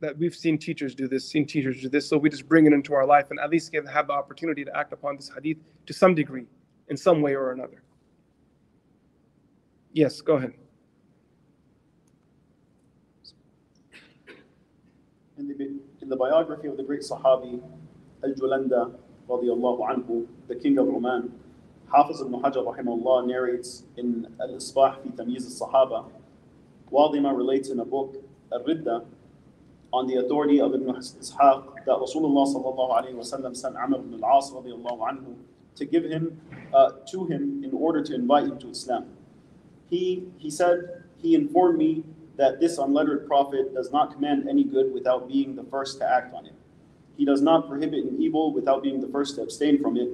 That 0.00 0.18
we've 0.18 0.34
seen 0.34 0.58
teachers 0.58 0.94
do 0.94 1.08
this, 1.08 1.26
seen 1.26 1.46
teachers 1.46 1.80
do 1.80 1.88
this, 1.88 2.06
so 2.08 2.18
we 2.18 2.28
just 2.28 2.46
bring 2.46 2.66
it 2.66 2.72
into 2.72 2.92
our 2.92 3.06
life 3.06 3.30
and 3.30 3.40
at 3.40 3.48
least 3.48 3.72
give, 3.72 3.86
have 3.88 4.08
the 4.08 4.12
opportunity 4.12 4.62
to 4.64 4.76
act 4.76 4.92
upon 4.92 5.16
this 5.16 5.30
hadith 5.34 5.56
to 5.86 5.92
some 5.94 6.14
degree, 6.14 6.46
in 6.88 6.96
some 6.96 7.22
way 7.22 7.34
or 7.34 7.52
another. 7.52 7.82
Yes, 9.92 10.20
go 10.20 10.34
ahead. 10.34 10.52
in 15.38 15.48
the, 15.48 15.54
in 16.02 16.08
the 16.08 16.16
biography 16.16 16.68
of 16.68 16.76
the 16.76 16.82
great 16.82 17.00
Sahabi 17.00 17.62
Al-Julanda 18.24 18.94
the 19.28 20.54
king 20.54 20.78
of 20.78 20.88
Oman, 20.88 21.32
Hafiz 21.92 22.20
ibn 22.20 22.40
Hajar 22.40 23.26
narrates 23.26 23.82
in 23.96 24.26
Al-Isabah 24.40 24.98
fi 25.02 25.08
Tamyiz 25.10 25.60
al-Sahaba, 25.60 26.08
Wathima 26.92 27.36
relates 27.36 27.70
in 27.70 27.80
a 27.80 27.84
book, 27.84 28.16
Al-Ridda, 28.52 29.04
on 29.92 30.06
the 30.06 30.16
authority 30.16 30.60
of 30.60 30.74
Ibn 30.74 30.86
Ishaq 30.86 31.84
that 31.86 31.96
Rasulullah 31.96 32.46
sallallahu 32.46 32.92
alayhi 32.98 33.14
wasallam 33.14 33.56
sent 33.56 33.76
Amr 33.76 33.98
ibn 33.98 34.22
al-As 34.22 34.50
radiallahu 34.50 35.00
anhu 35.00 35.36
to 35.76 35.84
give 35.84 36.04
him 36.04 36.40
uh, 36.74 36.92
to 37.10 37.26
him 37.26 37.62
in 37.64 37.70
order 37.72 38.02
to 38.02 38.14
invite 38.14 38.44
him 38.44 38.58
to 38.58 38.70
Islam. 38.70 39.06
He, 39.88 40.24
he 40.38 40.50
said, 40.50 41.04
he 41.22 41.34
informed 41.34 41.78
me 41.78 42.04
that 42.36 42.60
this 42.60 42.78
unlettered 42.78 43.26
prophet 43.26 43.74
does 43.74 43.92
not 43.92 44.12
command 44.12 44.48
any 44.48 44.64
good 44.64 44.92
without 44.92 45.28
being 45.28 45.54
the 45.54 45.64
first 45.64 45.98
to 45.98 46.08
act 46.08 46.34
on 46.34 46.46
it. 46.46 46.54
He 47.16 47.24
does 47.24 47.40
not 47.40 47.68
prohibit 47.68 48.04
an 48.04 48.20
evil 48.20 48.52
without 48.52 48.82
being 48.82 49.00
the 49.00 49.08
first 49.08 49.36
to 49.36 49.42
abstain 49.42 49.80
from 49.80 49.96
it. 49.96 50.10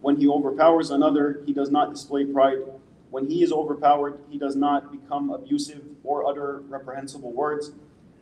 When 0.00 0.16
he 0.16 0.28
overpowers 0.28 0.90
another, 0.90 1.42
he 1.44 1.52
does 1.52 1.70
not 1.70 1.92
display 1.92 2.24
pride. 2.24 2.58
When 3.10 3.28
he 3.28 3.42
is 3.42 3.52
overpowered, 3.52 4.18
he 4.30 4.38
does 4.38 4.56
not 4.56 4.90
become 4.90 5.30
abusive 5.30 5.82
or 6.02 6.26
utter 6.26 6.62
reprehensible 6.68 7.32
words. 7.32 7.72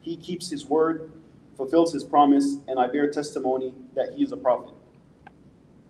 He 0.05 0.19
keeps 0.19 0.51
his 0.51 0.67
word, 0.67 1.11
fulfills 1.57 1.91
his 1.95 2.05
promise, 2.05 2.59
and 2.69 2.79
I 2.79 2.89
bear 2.89 3.11
testimony 3.11 3.73
that 3.95 4.13
he 4.13 4.23
is 4.23 4.33
a 4.33 4.37
prophet. 4.37 4.75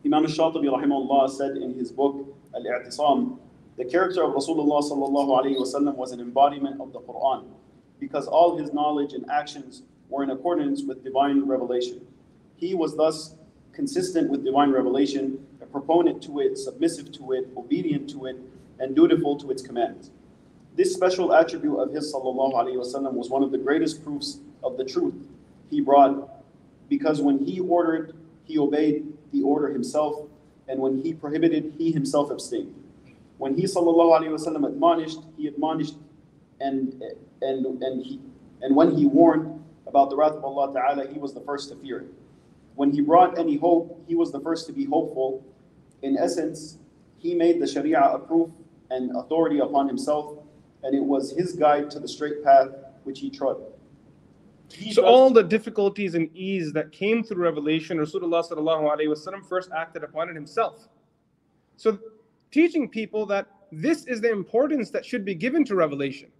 Imam 0.07 0.25
al-Shatibi 0.25 0.67
rahimahullah 0.67 1.31
said 1.31 1.57
in 1.57 1.75
his 1.75 1.91
book 1.91 2.25
Al-I'tisam, 2.55 3.39
the 3.77 3.85
character 3.85 4.23
of 4.23 4.35
Rasulullah 4.35 4.89
sallallahu 4.89 5.43
alayhi 5.43 5.59
wasallam 5.59 5.97
was 5.97 6.13
an 6.13 6.21
embodiment 6.21 6.81
of 6.81 6.93
the 6.93 7.01
Quran 7.01 7.47
because 7.99 8.29
all 8.29 8.57
his 8.57 8.73
knowledge 8.73 9.15
and 9.15 9.29
actions 9.29 9.83
were 10.09 10.23
in 10.23 10.31
accordance 10.31 10.85
with 10.85 11.03
divine 11.03 11.45
revelation. 11.49 12.01
He 12.55 12.73
was 12.73 12.97
thus 12.97 13.35
consistent 13.73 14.31
with 14.31 14.45
divine 14.45 14.71
revelation, 14.71 15.45
a 15.61 15.67
proponent 15.67 16.23
to 16.23 16.39
it, 16.39 16.57
submissive 16.57 17.11
to 17.15 17.33
it, 17.33 17.49
obedient 17.57 18.09
to 18.11 18.27
it, 18.27 18.37
and 18.79 18.95
dutiful 18.95 19.37
to 19.39 19.51
its 19.51 19.61
commands. 19.61 20.13
This 20.77 20.93
special 20.93 21.33
attribute 21.33 21.79
of 21.79 21.93
his 21.93 22.13
wasallam 22.13 23.13
was 23.13 23.31
one 23.31 23.43
of 23.43 23.53
the 23.53 23.59
greatest 23.59 24.03
proofs 24.03 24.41
of 24.63 24.77
the 24.77 24.85
truth 24.85 25.15
he 25.71 25.81
brought 25.81 26.43
because 26.89 27.21
when 27.21 27.45
he 27.45 27.61
ordered, 27.61 28.15
he 28.45 28.59
obeyed 28.59 29.13
the 29.33 29.43
order 29.43 29.69
himself, 29.73 30.29
and 30.69 30.81
when 30.81 31.03
he 31.03 31.15
prohibited, 31.15 31.75
he 31.79 31.93
himself 31.93 32.31
abstained. 32.31 32.75
When 33.39 33.57
he 33.57 33.65
wasallam 33.65 34.67
admonished, 34.67 35.21
he 35.37 35.47
admonished 35.47 35.95
and 36.61 37.03
and 37.43 37.67
and 37.83 38.05
he 38.05 38.21
and 38.63 38.75
when 38.75 38.97
he 38.97 39.07
warned 39.07 39.63
about 39.87 40.11
the 40.11 40.17
wrath 40.17 40.33
of 40.33 40.45
Allah 40.45 40.73
Ta'ala, 40.73 41.07
he 41.13 41.19
was 41.19 41.35
the 41.35 41.41
first 41.41 41.69
to 41.69 41.77
fear 41.77 42.01
it. 42.01 42.07
When 42.75 42.91
he 42.91 43.01
brought 43.01 43.39
any 43.39 43.57
hope, 43.57 44.03
he 44.09 44.15
was 44.15 44.33
the 44.33 44.41
first 44.41 44.67
to 44.67 44.73
be 44.73 44.85
hopeful. 44.85 45.45
In 46.03 46.17
essence, 46.17 46.79
he 47.19 47.35
made 47.35 47.61
the 47.61 47.67
Sharia 47.67 48.01
a 48.01 48.19
proof 48.19 48.51
and 48.91 49.15
authority 49.17 49.59
upon 49.59 49.87
himself, 49.87 50.39
and 50.85 50.95
it 50.95 51.03
was 51.03 51.33
his 51.33 51.55
guide 51.55 51.91
to 51.91 51.99
the 51.99 52.07
straight 52.09 52.45
path 52.45 52.69
which 53.05 53.21
he 53.21 53.31
trod. 53.31 53.57
He 54.71 54.93
So 54.93 55.03
does- 55.03 55.11
all 55.11 55.31
the 55.31 55.43
difficulties 55.43 56.15
and 56.15 56.31
ease 56.37 56.73
that 56.73 56.93
came 56.93 57.23
through 57.23 57.43
revelation, 57.43 57.99
Rasulullah 57.99 58.49
sallallahu 58.49 58.83
alaihi 58.95 59.09
wasallam 59.09 59.45
first 59.45 59.71
acted 59.73 60.05
upon 60.05 60.29
it 60.29 60.35
himself. 60.35 60.89
So 61.77 61.99
teaching 62.51 62.89
people 62.89 63.27
that 63.27 63.47
this 63.73 64.07
is 64.07 64.21
the 64.21 64.31
importance 64.31 64.91
that 64.91 65.05
should 65.05 65.25
be 65.25 65.35
given 65.35 65.65
to 65.65 65.75
revelation. 65.75 66.31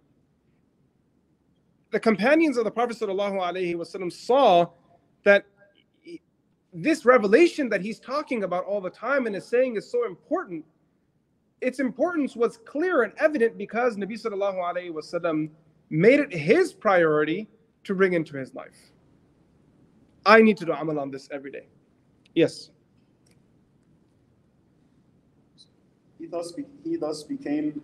The 1.91 1.99
companions 1.99 2.57
of 2.57 2.63
the 2.65 2.71
Prophet 2.71 2.97
sallallahu 2.97 3.39
alaihi 3.41 3.75
wasallam 3.75 4.11
saw 4.11 4.67
that 5.23 5.45
this 6.73 7.05
revelation 7.05 7.69
that 7.69 7.81
he's 7.81 7.99
talking 7.99 8.43
about 8.43 8.65
all 8.65 8.81
the 8.81 8.89
time 8.89 9.27
and 9.27 9.35
is 9.35 9.45
saying 9.45 9.75
is 9.77 9.89
so 9.89 10.05
important. 10.05 10.65
Its 11.61 11.79
importance 11.79 12.35
was 12.35 12.57
clear 12.65 13.03
and 13.03 13.13
evident 13.19 13.57
because 13.57 13.95
Nabi 13.97 14.21
sallallahu 14.21 14.57
alaihi 14.57 14.91
wasallam 14.91 15.49
made 15.89 16.19
it 16.19 16.33
his 16.33 16.73
priority 16.73 17.47
to 17.83 17.95
bring 17.95 18.13
into 18.13 18.37
his 18.37 18.53
life. 18.53 18.91
I 20.25 20.41
need 20.41 20.57
to 20.57 20.65
do 20.65 20.73
amal 20.73 20.99
on 20.99 21.11
this 21.11 21.29
every 21.31 21.51
day. 21.51 21.67
Yes. 22.33 22.71
he 26.19 26.25
thus 26.27 26.51
be, 26.51 26.65
he 26.83 26.97
thus 26.97 27.23
became. 27.23 27.81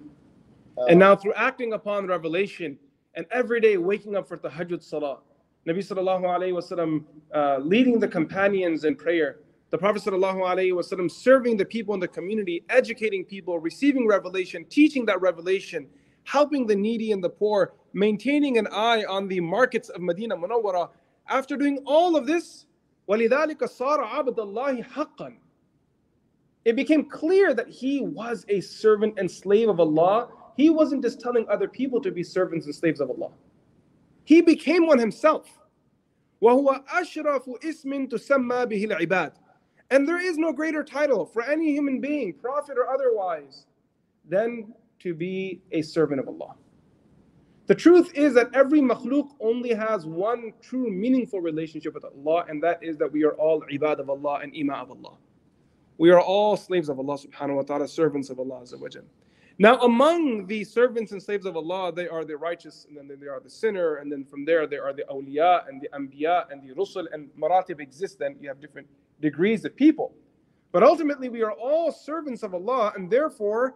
uh, 0.78 0.86
And 0.86 1.00
now 1.00 1.16
through 1.16 1.34
acting 1.36 1.74
upon 1.74 2.08
revelation 2.08 2.78
and 3.14 3.26
every 3.32 3.62
day 3.62 3.78
waking 3.78 4.16
up 4.16 4.28
for 4.28 4.38
tahajjud 4.38 4.82
salah, 4.84 5.20
Nabi 5.68 5.80
sallallahu 5.80 6.24
alayhi 6.24 6.54
wasallam 6.54 7.04
uh, 7.36 7.60
leading 7.60 8.00
the 8.00 8.08
companions 8.08 8.84
in 8.84 8.96
prayer, 8.96 9.40
the 9.71 9.79
Prophet 9.79 10.03
sallallahu 10.03 10.39
alayhi 10.39 10.73
wasallam 10.73 11.11
serving 11.11 11.57
the 11.57 11.65
people 11.65 11.95
in 11.95 12.01
the 12.01 12.09
community, 12.09 12.65
educating 12.69 13.25
people, 13.25 13.59
receiving 13.59 14.07
revelation, 14.07 14.65
teaching 14.69 15.05
that 15.07 15.21
revelation, 15.21 15.87
helping 16.25 16.67
the 16.67 16.77
needy 16.77 17.13
and 17.13 17.23
the 17.23 17.31
poor, 17.31 17.75
maintaining 17.93 18.59
an 18.59 18.67
eye 18.73 19.05
on 19.05 19.29
the 19.29 19.41
markets 19.41 19.89
of 19.89 20.01
Medina 20.01 20.37
Munawwara. 20.37 20.91
After 21.29 21.57
doing 21.57 21.83
all 21.85 22.17
of 22.17 22.27
this, 22.27 22.67
وَلِذَلِكَ 23.09 23.59
صَارَ 23.59 23.99
عَبْدَ 24.07 24.37
اللَّهِ 24.37 24.87
حَقًّا 24.87 25.37
it 26.67 26.75
became 26.75 27.09
clear 27.09 27.55
that 27.55 27.69
he 27.69 28.01
was 28.01 28.45
a 28.49 28.61
servant 28.61 29.15
and 29.19 29.31
slave 29.31 29.69
of 29.69 29.79
Allah. 29.79 30.29
He 30.57 30.69
wasn't 30.69 31.05
just 31.05 31.21
telling 31.21 31.47
other 31.49 31.69
people 31.69 32.01
to 32.01 32.11
be 32.11 32.25
servants 32.25 32.67
and 32.67 32.75
slaves 32.75 33.01
of 33.01 33.09
Allah. 33.09 33.31
He 34.25 34.41
became 34.41 34.85
one 34.85 34.99
himself. 34.99 35.47
وَهُوَ 36.43 36.85
أَشْرَفُ 36.89 37.63
اسْمٍ 37.63 38.11
تُسَمَّى 38.11 38.67
بِهِ 38.67 38.91
الْعِبَادِ 38.91 39.33
and 39.92 40.08
there 40.08 40.20
is 40.20 40.38
no 40.38 40.54
greater 40.54 40.84
title 40.84 41.26
for 41.26 41.44
any 41.44 41.74
human 41.74 42.00
being, 42.00 42.34
prophet 42.34 42.78
or 42.78 42.90
otherwise, 42.90 43.66
than 44.28 44.74
to 45.00 45.14
be 45.14 45.62
a 45.74 45.82
servant 45.82 46.22
of 46.22 46.30
Allah. 46.30 46.56
The 47.68 47.76
truth 47.76 48.12
is 48.16 48.34
that 48.34 48.50
every 48.54 48.80
makhluk 48.80 49.30
only 49.40 49.74
has 49.74 50.06
one 50.06 50.54
true 50.62 50.90
meaningful 50.90 51.42
relationship 51.42 51.94
with 51.94 52.06
Allah, 52.06 52.46
and 52.48 52.64
that 52.64 52.82
is 52.82 52.98
that 52.98 53.12
we 53.12 53.24
are 53.26 53.34
all 53.34 53.62
ibad 53.72 54.00
of 54.00 54.10
Allah 54.10 54.40
and 54.42 54.56
ima 54.56 54.74
of 54.74 54.92
Allah. 54.92 55.18
We 55.98 56.10
are 56.10 56.22
all 56.22 56.56
slaves 56.58 56.90
of 56.90 56.98
Allah 56.98 57.18
subhanahu 57.18 57.58
wa 57.58 57.62
ta'ala, 57.62 57.88
servants 57.88 58.30
of 58.30 58.40
Allah. 58.40 58.62
Azza 58.62 58.80
wa 58.80 58.88
Jal. 58.88 59.04
Now, 59.60 59.78
among 59.82 60.48
the 60.48 60.64
servants 60.64 61.12
and 61.12 61.22
slaves 61.22 61.46
of 61.46 61.56
Allah, 61.56 61.94
they 61.94 62.08
are 62.08 62.26
the 62.26 62.38
righteous, 62.38 62.88
and 62.90 62.98
then 62.98 63.20
they 63.20 63.28
are 63.28 63.40
the 63.40 63.50
sinner, 63.50 63.98
and 63.98 64.12
then 64.12 64.24
from 64.26 64.44
there, 64.46 64.66
they 64.66 64.78
are 64.78 64.94
the 64.94 65.04
awliya 65.12 65.68
and 65.68 65.82
the 65.82 65.90
anbiya 65.90 66.46
and 66.50 66.68
the 66.68 66.74
rusul, 66.74 67.06
and 67.14 67.30
maratib 67.40 67.80
exist, 67.80 68.18
then 68.18 68.38
you 68.40 68.48
have 68.48 68.60
different 68.60 68.88
degrees 69.21 69.65
of 69.65 69.75
people. 69.77 70.15
But 70.73 70.83
ultimately, 70.83 71.29
we 71.29 71.43
are 71.43 71.53
all 71.53 71.91
servants 71.93 72.43
of 72.43 72.55
Allah, 72.55 72.93
and 72.97 73.11
therefore 73.11 73.75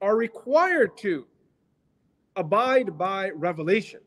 are 0.00 0.16
required 0.16 0.96
to 0.98 1.26
abide 2.36 2.96
by 2.98 3.30
revelation. 3.30 4.00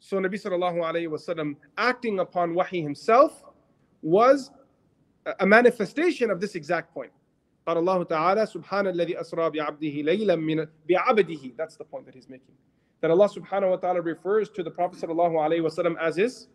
So 0.00 0.18
Nabi 0.18 0.34
sallallahu 0.40 0.76
alayhi 0.76 1.08
wasallam 1.08 1.56
acting 1.76 2.20
upon 2.20 2.54
wahi 2.54 2.80
himself 2.80 3.42
was 4.02 4.50
a- 5.26 5.34
a 5.40 5.46
manifestation 5.46 6.30
of 6.30 6.40
this 6.40 6.54
exact 6.54 6.94
point. 6.94 7.12
قال 7.66 7.76
الله 7.76 8.04
تعالى 8.08 8.46
سبحان 8.46 8.86
الذي 8.86 9.20
أسرى 9.20 9.50
بعبده 9.50 10.02
ليلا 10.02 10.36
من 10.36 10.66
بعبده 10.88 11.56
That's 11.56 11.76
the 11.76 11.84
point 11.84 12.06
that 12.06 12.14
he's 12.14 12.28
making. 12.28 12.54
That 13.00 13.10
Allah 13.10 13.28
subhanahu 13.28 13.70
wa 13.70 13.76
ta'ala 13.76 14.00
refers 14.00 14.48
to 14.50 14.62
the 14.62 14.70
Prophet 14.70 15.00
sallallahu 15.00 15.34
alayhi 15.34 15.60
wasallam 15.62 15.96
as 16.00 16.16
his 16.16 16.48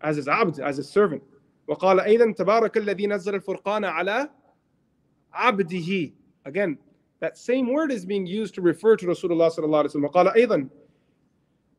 as 0.00 0.16
his 0.16 0.28
abd, 0.28 0.60
as 0.60 0.76
his 0.76 0.88
servant. 0.88 1.22
وقال 1.67 1.99
أيضا 1.99 2.31
تبارك 2.31 2.77
الذي 2.77 3.07
نزل 3.07 3.35
الفرقان 3.35 3.85
على 3.85 4.29
عبده. 5.33 6.13
Again, 6.45 6.77
that 7.19 7.37
same 7.37 7.71
word 7.71 7.91
is 7.91 8.05
being 8.05 8.25
used 8.25 8.55
to 8.55 8.61
refer 8.61 8.95
to 8.97 9.05
Rasulullah 9.05 9.49
sallallahu 9.51 9.85
alayhi 9.85 9.95
wa 9.95 10.01
sallam. 10.01 10.05
وقال 10.05 10.27
أيضا 10.27 10.69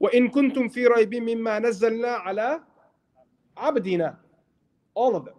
وإن 0.01 0.29
كنتم 0.29 0.69
في 0.69 0.87
ريب 0.87 1.15
مما 1.15 1.59
نزلنا 1.59 2.09
على 2.09 2.61
عبدنا. 3.57 4.17
All 4.95 5.17
of 5.17 5.25
them. 5.25 5.35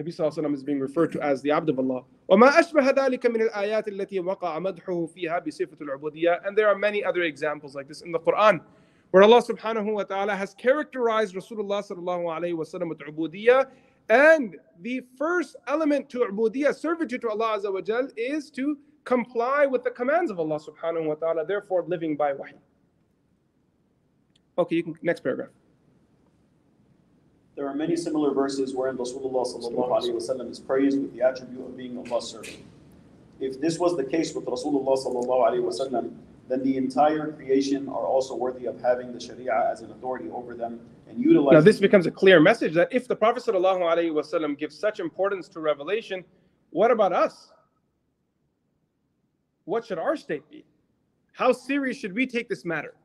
Nabi 0.00 0.08
Sallallahu 0.08 0.32
Alaihi 0.32 0.44
Wasallam 0.44 0.54
is 0.54 0.62
being 0.62 0.80
referred 0.80 1.12
to 1.12 1.20
as 1.20 1.42
the 1.42 1.50
Abd 1.50 1.68
of 1.68 1.78
Allah. 1.78 2.04
وما 2.28 2.58
أشبه 2.60 2.90
ذلك 2.90 3.26
من 3.26 3.42
الآيات 3.42 3.88
التي 3.88 4.20
وقع 4.20 4.58
مدحه 4.58 5.06
فيها 5.06 5.38
بصفة 5.38 5.76
العبودية 5.80 6.40
and 6.44 6.56
there 6.56 6.68
are 6.68 6.78
many 6.78 7.04
other 7.04 7.22
examples 7.22 7.74
like 7.74 7.88
this 7.88 8.00
in 8.00 8.10
the 8.10 8.18
Quran 8.18 8.60
where 9.12 9.22
Allah 9.22 9.42
subhanahu 9.42 9.92
wa 9.92 10.02
ta'ala 10.02 10.34
has 10.34 10.54
characterized 10.54 11.34
Rasulullah 11.34 11.86
sallallahu 11.86 12.24
alayhi 12.24 12.56
wa 12.56 12.64
sallam 12.64 12.88
with 12.88 13.36
and 14.08 14.56
the 14.80 15.02
first 15.16 15.54
element 15.68 16.08
to 16.10 16.20
ubudiyya, 16.20 16.74
servitude 16.74 17.20
to 17.20 17.30
Allah 17.30 17.58
azza 17.58 17.72
wa 17.72 17.80
jal 17.82 18.08
is 18.16 18.50
to 18.50 18.78
comply 19.04 19.66
with 19.66 19.84
the 19.84 19.90
commands 19.90 20.30
of 20.30 20.40
Allah 20.40 20.58
subhanahu 20.58 21.06
wa 21.06 21.14
ta'ala 21.14 21.46
therefore 21.46 21.84
living 21.86 22.16
by 22.16 22.32
wahi. 22.32 22.54
Okay, 24.58 24.76
you 24.76 24.82
can 24.82 24.98
next 25.02 25.20
paragraph. 25.20 25.50
There 27.54 27.68
are 27.68 27.74
many 27.74 27.96
similar 27.96 28.32
verses 28.32 28.74
wherein 28.74 28.96
Rasulullah 28.96 29.46
sallallahu 29.46 29.90
alaihi 29.90 30.14
wasallam 30.14 30.50
is 30.50 30.58
praised 30.58 30.98
with 30.98 31.12
the 31.12 31.20
attribute 31.20 31.60
of 31.60 31.76
being 31.76 31.98
Allah's 31.98 32.30
servant. 32.30 32.56
If 33.40 33.60
this 33.60 33.78
was 33.78 33.94
the 33.94 34.04
case 34.04 34.34
with 34.34 34.46
Rasulullah 34.46 34.96
sallallahu 34.96 35.26
alaihi 35.26 35.62
wasallam, 35.62 36.12
then 36.51 36.63
the 36.63 36.77
entire 36.77 37.31
creation 37.33 37.89
are 37.89 38.05
also 38.05 38.35
worthy 38.35 38.65
of 38.67 38.79
having 38.81 39.11
the 39.11 39.19
Sharia 39.19 39.69
as 39.71 39.81
an 39.81 39.91
authority 39.91 40.29
over 40.31 40.55
them 40.55 40.79
and 41.09 41.19
utilizing. 41.19 41.59
Now, 41.59 41.61
this 41.61 41.79
becomes 41.79 42.05
a 42.05 42.11
clear 42.11 42.39
message 42.39 42.73
that 42.75 42.87
if 42.91 43.07
the 43.07 43.15
Prophet 43.15 43.43
ﷺ 43.43 44.57
gives 44.57 44.77
such 44.77 44.99
importance 44.99 45.49
to 45.49 45.59
revelation, 45.59 46.23
what 46.69 46.89
about 46.91 47.11
us? 47.11 47.51
What 49.65 49.85
should 49.85 49.99
our 49.99 50.15
state 50.15 50.49
be? 50.49 50.63
How 51.33 51.51
serious 51.51 51.97
should 51.97 52.13
we 52.13 52.25
take 52.25 52.47
this 52.47 52.63
matter? 52.63 52.95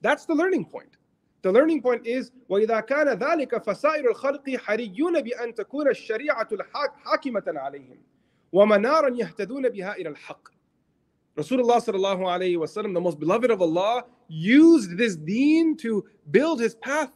That's 0.00 0.24
the 0.26 0.34
learning 0.34 0.64
point. 0.66 0.96
The 1.42 1.52
learning 1.52 1.82
point 1.82 2.04
is 2.06 2.32
وإذا 2.50 2.80
كان 2.80 3.08
ذلك 3.08 3.62
فسائر 3.62 4.10
الخلق 4.10 4.56
حريون 4.56 5.22
بأن 5.22 5.54
تكون 5.54 5.88
الشريعة 5.88 6.48
حاكمة 7.04 7.44
عليهم 7.46 7.98
ومنارا 8.52 9.16
يهتدون 9.16 9.68
بها 9.68 9.92
إلى 9.92 10.08
الحق. 10.08 10.48
Rasulullah 11.37 11.77
sallallahu 11.81 12.21
alayhi 12.21 12.57
wasallam, 12.57 12.93
the 12.93 13.01
most 13.01 13.19
beloved 13.19 13.49
of 13.49 13.61
Allah, 13.61 14.05
used 14.27 14.97
this 14.97 15.15
deen 15.15 15.75
to 15.77 16.05
build 16.31 16.59
his 16.59 16.75
path. 16.75 17.11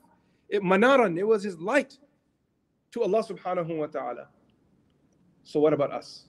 It, 0.49 0.63
manaran, 0.63 1.17
it 1.17 1.23
was 1.23 1.43
his 1.43 1.59
light 1.59 1.97
to 2.91 3.03
Allah 3.03 3.23
subhanahu 3.23 3.77
wa 3.77 3.87
ta'ala. 3.87 4.27
So 5.43 5.59
what 5.59 5.73
about 5.73 5.91
us? 5.91 6.25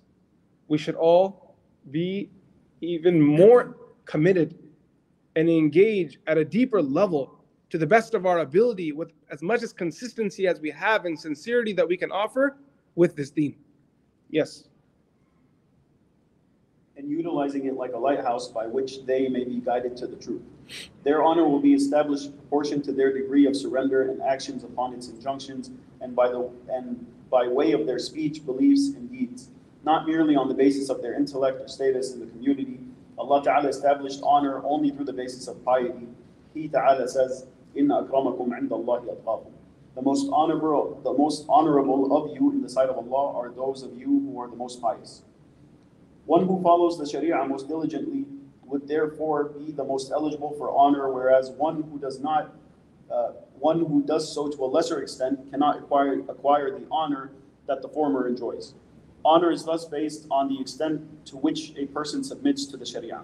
We 0.68 0.76
should 0.76 0.96
all 0.96 1.56
be 1.90 2.30
even 2.80 3.20
more 3.20 3.76
committed 4.04 4.58
and 5.36 5.48
engage 5.48 6.18
at 6.26 6.36
a 6.36 6.44
deeper 6.44 6.82
level 6.82 7.38
to 7.70 7.78
the 7.78 7.86
best 7.86 8.14
of 8.14 8.26
our 8.26 8.40
ability 8.40 8.92
with 8.92 9.12
as 9.30 9.42
much 9.42 9.62
as 9.62 9.72
consistency 9.72 10.46
as 10.46 10.60
we 10.60 10.70
have 10.70 11.04
and 11.04 11.18
sincerity 11.18 11.72
that 11.72 11.86
we 11.86 11.96
can 11.96 12.10
offer 12.10 12.58
with 12.96 13.14
this 13.16 13.30
deen. 13.30 13.56
Yes. 14.30 14.64
And 16.98 17.08
utilizing 17.08 17.66
it 17.66 17.76
like 17.76 17.92
a 17.92 17.96
lighthouse 17.96 18.48
by 18.48 18.66
which 18.66 19.06
they 19.06 19.28
may 19.28 19.44
be 19.44 19.60
guided 19.60 19.96
to 19.98 20.08
the 20.08 20.16
truth. 20.16 20.42
Their 21.04 21.22
honor 21.22 21.48
will 21.48 21.60
be 21.60 21.72
established 21.72 22.36
proportion 22.36 22.82
to 22.82 22.92
their 22.92 23.12
degree 23.12 23.46
of 23.46 23.56
surrender 23.56 24.10
and 24.10 24.20
actions 24.20 24.64
upon 24.64 24.94
its 24.94 25.08
injunctions, 25.08 25.70
and 26.00 26.16
by 26.16 26.28
the 26.28 26.50
and 26.68 27.06
by 27.30 27.46
way 27.46 27.70
of 27.70 27.86
their 27.86 28.00
speech, 28.00 28.44
beliefs, 28.44 28.88
and 28.96 29.08
deeds, 29.12 29.50
not 29.84 30.08
merely 30.08 30.34
on 30.34 30.48
the 30.48 30.54
basis 30.54 30.88
of 30.88 31.00
their 31.00 31.14
intellect 31.14 31.60
or 31.60 31.68
status 31.68 32.14
in 32.14 32.18
the 32.18 32.26
community. 32.26 32.80
Allah 33.16 33.44
Ta'ala 33.44 33.68
established 33.68 34.18
honor 34.24 34.60
only 34.64 34.90
through 34.90 35.04
the 35.04 35.12
basis 35.12 35.46
of 35.46 35.64
piety. 35.64 36.08
He 36.52 36.66
Ta'ala 36.66 37.06
says, 37.06 37.46
Inna 37.76 38.02
akramakum 38.02 38.48
indallahi 38.48 39.06
atqakum. 39.06 39.52
The 39.94 40.02
most 40.02 40.28
honorable, 40.32 41.00
the 41.04 41.12
most 41.12 41.46
honorable 41.48 42.16
of 42.16 42.34
you 42.34 42.50
in 42.50 42.60
the 42.60 42.68
sight 42.68 42.88
of 42.88 42.96
Allah 42.96 43.36
are 43.36 43.50
those 43.50 43.84
of 43.84 43.96
you 43.96 44.06
who 44.06 44.40
are 44.40 44.48
the 44.48 44.56
most 44.56 44.82
pious. 44.82 45.22
One 46.27 46.45
who 46.47 46.61
follows 46.61 46.97
the 46.97 47.05
Sharia 47.05 47.43
most 47.45 47.67
diligently 47.67 48.25
would 48.65 48.87
therefore 48.87 49.45
be 49.45 49.71
the 49.71 49.83
most 49.83 50.11
eligible 50.11 50.51
for 50.57 50.69
honor, 50.71 51.11
whereas 51.11 51.51
one 51.51 51.83
who 51.83 51.99
does 51.99 52.19
not, 52.19 52.55
uh, 53.11 53.33
one 53.59 53.79
who 53.79 54.03
does 54.03 54.33
so 54.33 54.49
to 54.49 54.63
a 54.63 54.65
lesser 54.65 55.01
extent 55.01 55.51
cannot 55.51 55.77
acquire, 55.77 56.19
acquire 56.29 56.71
the 56.71 56.85
honor 56.89 57.31
that 57.67 57.81
the 57.81 57.89
former 57.89 58.27
enjoys. 58.27 58.73
Honor 59.25 59.51
is 59.51 59.63
thus 59.63 59.85
based 59.85 60.27
on 60.31 60.49
the 60.49 60.59
extent 60.59 61.25
to 61.27 61.37
which 61.37 61.73
a 61.77 61.85
person 61.87 62.23
submits 62.23 62.65
to 62.65 62.77
the 62.77 62.85
Sharia. 62.85 63.21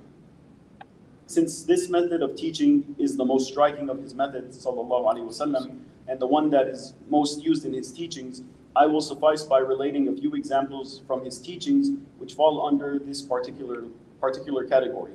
Since 1.26 1.64
this 1.64 1.90
method 1.90 2.22
of 2.22 2.36
teaching 2.36 2.96
is 2.98 3.16
the 3.16 3.26
most 3.26 3.50
striking 3.50 3.90
of 3.90 4.02
his 4.02 4.14
methods, 4.14 4.66
وسلم, 4.66 5.80
and 6.08 6.20
the 6.20 6.26
one 6.28 6.50
that 6.50 6.68
is 6.68 6.94
most 7.08 7.44
used 7.44 7.66
in 7.66 7.74
his 7.74 7.92
teachings, 7.92 8.42
I 8.77 8.87
will 8.87 9.01
suffice 9.01 9.45
by 9.45 9.59
relating 9.59 10.09
a 10.09 10.13
few 10.13 10.35
examples 10.35 11.03
from 11.07 11.25
his 11.25 11.39
teachings 11.39 11.91
which 12.19 12.35
fall 12.35 12.67
under 12.67 12.99
this 12.99 13.23
particular, 13.23 13.85
particular 14.21 14.65
category. 14.65 15.13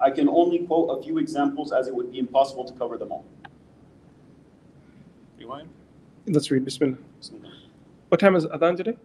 I 0.00 0.10
can 0.10 0.28
only 0.28 0.60
quote 0.60 0.98
a 0.98 1.02
few 1.02 1.18
examples 1.18 1.72
as 1.72 1.88
it 1.88 1.94
would 1.94 2.10
be 2.10 2.18
impossible 2.18 2.64
to 2.64 2.72
cover 2.72 2.96
them 2.96 3.12
all. 3.12 3.24
Rewind. 5.38 5.68
Let's 6.26 6.50
read 6.50 6.64
Bismillah. 6.64 6.96
Bismillah. 7.18 7.52
What 8.08 8.20
time 8.20 8.34
is 8.34 8.46
Adhan 8.46 8.76
today? 8.76 8.96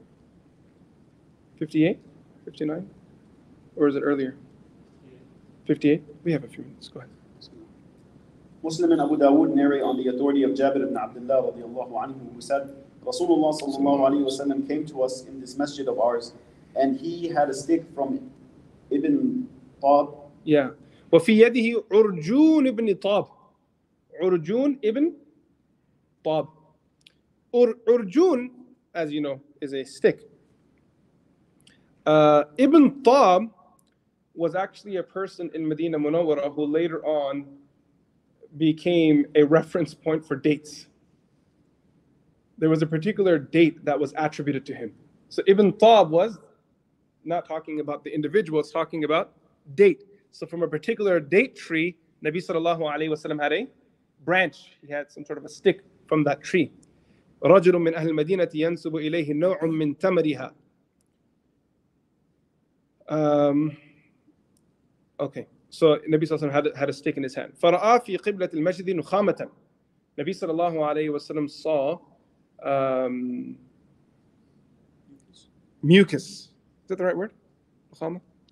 58? 1.60 2.00
59? 2.46 2.90
Or 3.76 3.88
is 3.88 3.96
it 3.96 4.02
earlier? 4.02 4.36
58? 5.66 6.04
We 6.24 6.32
have 6.32 6.44
a 6.44 6.48
few 6.48 6.64
minutes. 6.64 6.88
Go 6.88 7.00
ahead. 7.02 7.10
Muslim 8.64 8.92
and 8.92 9.02
Abu 9.02 9.18
Dawood 9.18 9.54
narrate 9.54 9.84
on 9.84 9.98
the 9.98 10.08
authority 10.08 10.44
of 10.44 10.52
Jabir 10.52 10.82
ibn 10.82 10.98
Abdullah 10.98 11.52
radiallahu 11.52 11.92
anhu, 11.92 12.34
who 12.34 12.42
said, 12.42 12.70
Rasulullah 13.07 13.53
sallallahu 13.59 14.01
alayhi 14.07 14.25
wasallam 14.25 14.67
came 14.67 14.87
to 14.87 15.03
us 15.03 15.25
in 15.27 15.41
this 15.41 15.59
masjid 15.59 15.89
of 15.89 15.99
ours, 15.99 16.33
and 16.77 16.97
he 16.99 17.29
had 17.29 17.51
a 17.51 17.55
stick 17.55 17.85
from 17.95 18.31
Ibn 18.91 19.49
Tab. 19.81 20.15
Yeah. 20.45 20.71
وفي 21.13 21.33
يده 21.41 21.85
عرجون 21.93 22.67
ابن 22.67 22.95
طاب 22.95 23.27
عرجون 24.23 24.79
ibn 24.83 25.13
طاب 26.25 26.49
Urjun, 27.55 28.51
as 28.95 29.13
you 29.13 29.21
know, 29.21 29.41
is 29.61 29.75
a 29.75 29.85
stick. 29.85 30.21
Uh, 32.07 32.45
Ibn 32.57 33.03
Tab 33.03 33.51
was 34.35 34.55
actually 34.55 34.97
a 34.97 35.03
person 35.03 35.51
in 35.55 35.69
Medina 35.69 35.99
Munawwara 35.99 36.53
who 36.55 36.65
later 36.65 37.05
on 37.05 37.47
became 38.57 39.27
a 39.35 39.43
reference 39.43 39.95
point 39.95 40.25
for 40.25 40.37
dates. 40.37 40.87
There 42.59 42.69
was 42.69 42.83
a 42.83 42.87
particular 42.87 43.39
date 43.39 43.85
that 43.85 43.99
was 43.99 44.13
attributed 44.17 44.65
to 44.67 44.75
him. 44.75 44.93
So 45.29 45.43
Ibn 45.47 45.73
Tab 45.79 46.11
was 46.11 46.39
not 47.25 47.47
talking 47.47 47.81
about 47.81 48.05
the 48.05 48.15
individual, 48.15 48.61
it's 48.61 48.71
talking 48.71 49.05
about 49.05 49.33
date. 49.75 50.05
So 50.31 50.47
from 50.47 50.63
a 50.63 50.69
particular 50.69 51.21
date 51.21 51.57
tree, 51.57 51.97
Nabi 52.25 52.37
sallallahu 52.37 52.81
alayhi 52.81 53.11
wasallam 53.11 53.41
had 53.41 53.53
a 53.53 53.67
branch. 54.25 54.79
He 54.87 54.93
had 54.93 55.11
some 55.11 55.25
sort 55.25 55.39
of 55.39 55.45
a 55.45 55.49
stick 55.49 55.83
from 56.07 56.25
that 56.25 56.43
tree. 56.43 56.73
رجل 57.45 57.75
من 57.75 57.95
أهل 57.95 58.09
المدينة 58.09 58.49
ينسب 58.55 58.97
إليه 58.97 59.33
نوع 59.33 59.65
من 59.65 59.99
تمرها. 59.99 60.53
Um, 63.09 63.77
Okay, 65.23 65.47
so 65.71 65.99
Nabi 66.11 66.25
Sallallahu 66.25 66.51
had, 66.51 66.69
had 66.77 66.89
a 66.91 66.93
stick 66.93 67.17
in 67.17 67.23
his 67.23 67.35
hand. 67.35 67.53
فرأى 67.63 68.01
في 68.01 68.17
قبلة 68.17 68.51
المسجد 68.55 68.91
نخامة. 68.91 69.49
Nabi 70.19 70.31
Sallallahu 70.31 70.75
alayhi 70.75 71.11
wasallam 71.11 71.49
saw 71.49 71.99
um, 72.64 73.58
mucus. 75.84 76.24
Is 76.24 76.50
that 76.88 76.98
the 76.98 77.04
right 77.06 77.18
word? 77.18 77.32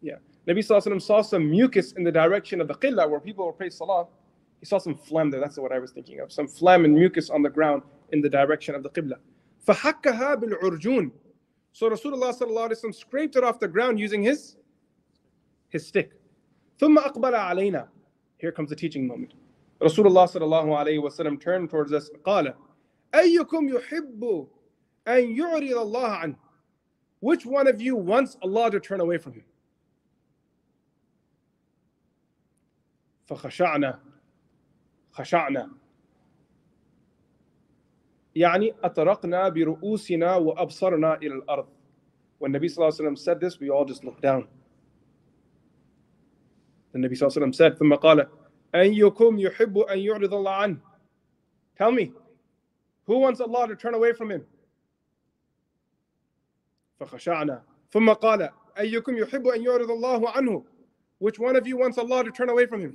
Yeah. 0.01 0.15
Nabi 0.47 0.59
Sallallahu 0.59 1.01
saw 1.01 1.21
some 1.21 1.49
mucus 1.49 1.93
in 1.93 2.03
the 2.03 2.11
direction 2.11 2.61
of 2.61 2.67
the 2.67 2.75
qiblah 2.75 3.09
where 3.09 3.19
people 3.19 3.45
were 3.45 3.53
praying 3.53 3.71
salah. 3.71 4.07
He 4.59 4.65
saw 4.65 4.77
some 4.77 4.95
phlegm 4.95 5.29
there. 5.31 5.39
That's 5.39 5.57
what 5.57 5.71
I 5.71 5.79
was 5.79 5.91
thinking 5.91 6.19
of. 6.19 6.31
Some 6.31 6.47
phlegm 6.47 6.85
and 6.85 6.93
mucus 6.93 7.29
on 7.29 7.41
the 7.41 7.49
ground 7.49 7.83
in 8.11 8.21
the 8.21 8.29
direction 8.29 8.75
of 8.75 8.83
the 8.83 8.89
qibla. 8.89 9.15
فَحَكَّهَا 9.67 10.35
بِالْعُرْجُونَ 10.43 11.11
So 11.73 11.89
Rasulullah 11.89 12.37
Sallallahu 12.37 12.69
Alaihi 12.69 12.83
Wasallam 12.83 12.95
scraped 12.95 13.35
it 13.35 13.43
off 13.43 13.59
the 13.59 13.67
ground 13.67 13.99
using 13.99 14.21
his, 14.21 14.55
his 15.69 15.87
stick. 15.87 16.11
ثُمَّ 16.79 16.97
أَقْبَلَ 16.97 17.33
عَلَيْنَا 17.33 17.87
Here 18.37 18.51
comes 18.51 18.69
the 18.69 18.75
teaching 18.75 19.07
moment. 19.07 19.33
Rasulullah 19.81 20.29
Sallallahu 20.29 20.67
Alaihi 20.67 21.01
Wasallam 21.01 21.41
turned 21.41 21.69
towards 21.69 21.91
us. 21.91 22.09
قَالَ 22.23 22.53
أيكم 23.15 23.69
يحب 23.69 24.47
أن 25.07 25.37
يعرض 25.37 25.77
الله 25.77 26.07
عنه 26.07 26.35
Which 27.21 27.45
one 27.45 27.67
of 27.67 27.81
you 27.81 27.95
wants 27.95 28.37
Allah 28.41 28.69
to 28.71 28.79
turn 28.79 29.01
away 29.01 29.17
from 29.17 29.33
him? 29.33 29.45
فخشعنا 33.25 33.99
خشعنا 35.11 35.71
يعني 38.35 38.75
أطرقنا 38.83 39.49
برؤوسنا 39.49 40.35
وأبصرنا 40.35 41.15
إلى 41.15 41.33
الأرض 41.33 41.67
When 42.37 42.51
Nabi 42.51 42.65
Sallallahu 42.65 42.91
Alaihi 42.91 43.01
Wasallam 43.01 43.17
said 43.17 43.39
this, 43.39 43.61
we 43.61 43.69
all 43.69 43.85
just 43.85 44.03
looked 44.03 44.21
down. 44.21 44.47
The 46.91 46.99
Nabi 46.99 47.11
Sallallahu 47.13 47.55
said, 47.55 47.77
ثم 47.79 47.95
قال 47.95 48.27
أيكم 48.75 49.39
يحب 49.39 49.77
أن 49.77 49.99
يعرض 49.99 50.33
الله 50.33 50.51
عنه 50.51 50.77
Tell 51.77 51.91
me, 51.91 52.11
who 53.06 53.18
wants 53.18 53.40
Allah 53.40 53.68
to 53.68 53.76
turn 53.76 53.94
away 53.94 54.12
from 54.12 54.30
him? 54.30 54.44
فخشعنا 57.00 57.62
ثم 57.90 58.12
قال 58.12 58.50
أيكم 58.78 59.16
يحب 59.16 59.46
أن 59.46 59.62
يعرض 59.62 59.90
الله 59.90 60.30
عنه 60.30 60.64
Which 61.18 61.38
one 61.38 61.56
of 61.56 61.66
you 61.66 61.76
wants 61.76 61.98
Allah 61.98 62.24
to 62.24 62.30
turn 62.30 62.48
away 62.48 62.66
from 62.66 62.80
him? 62.80 62.94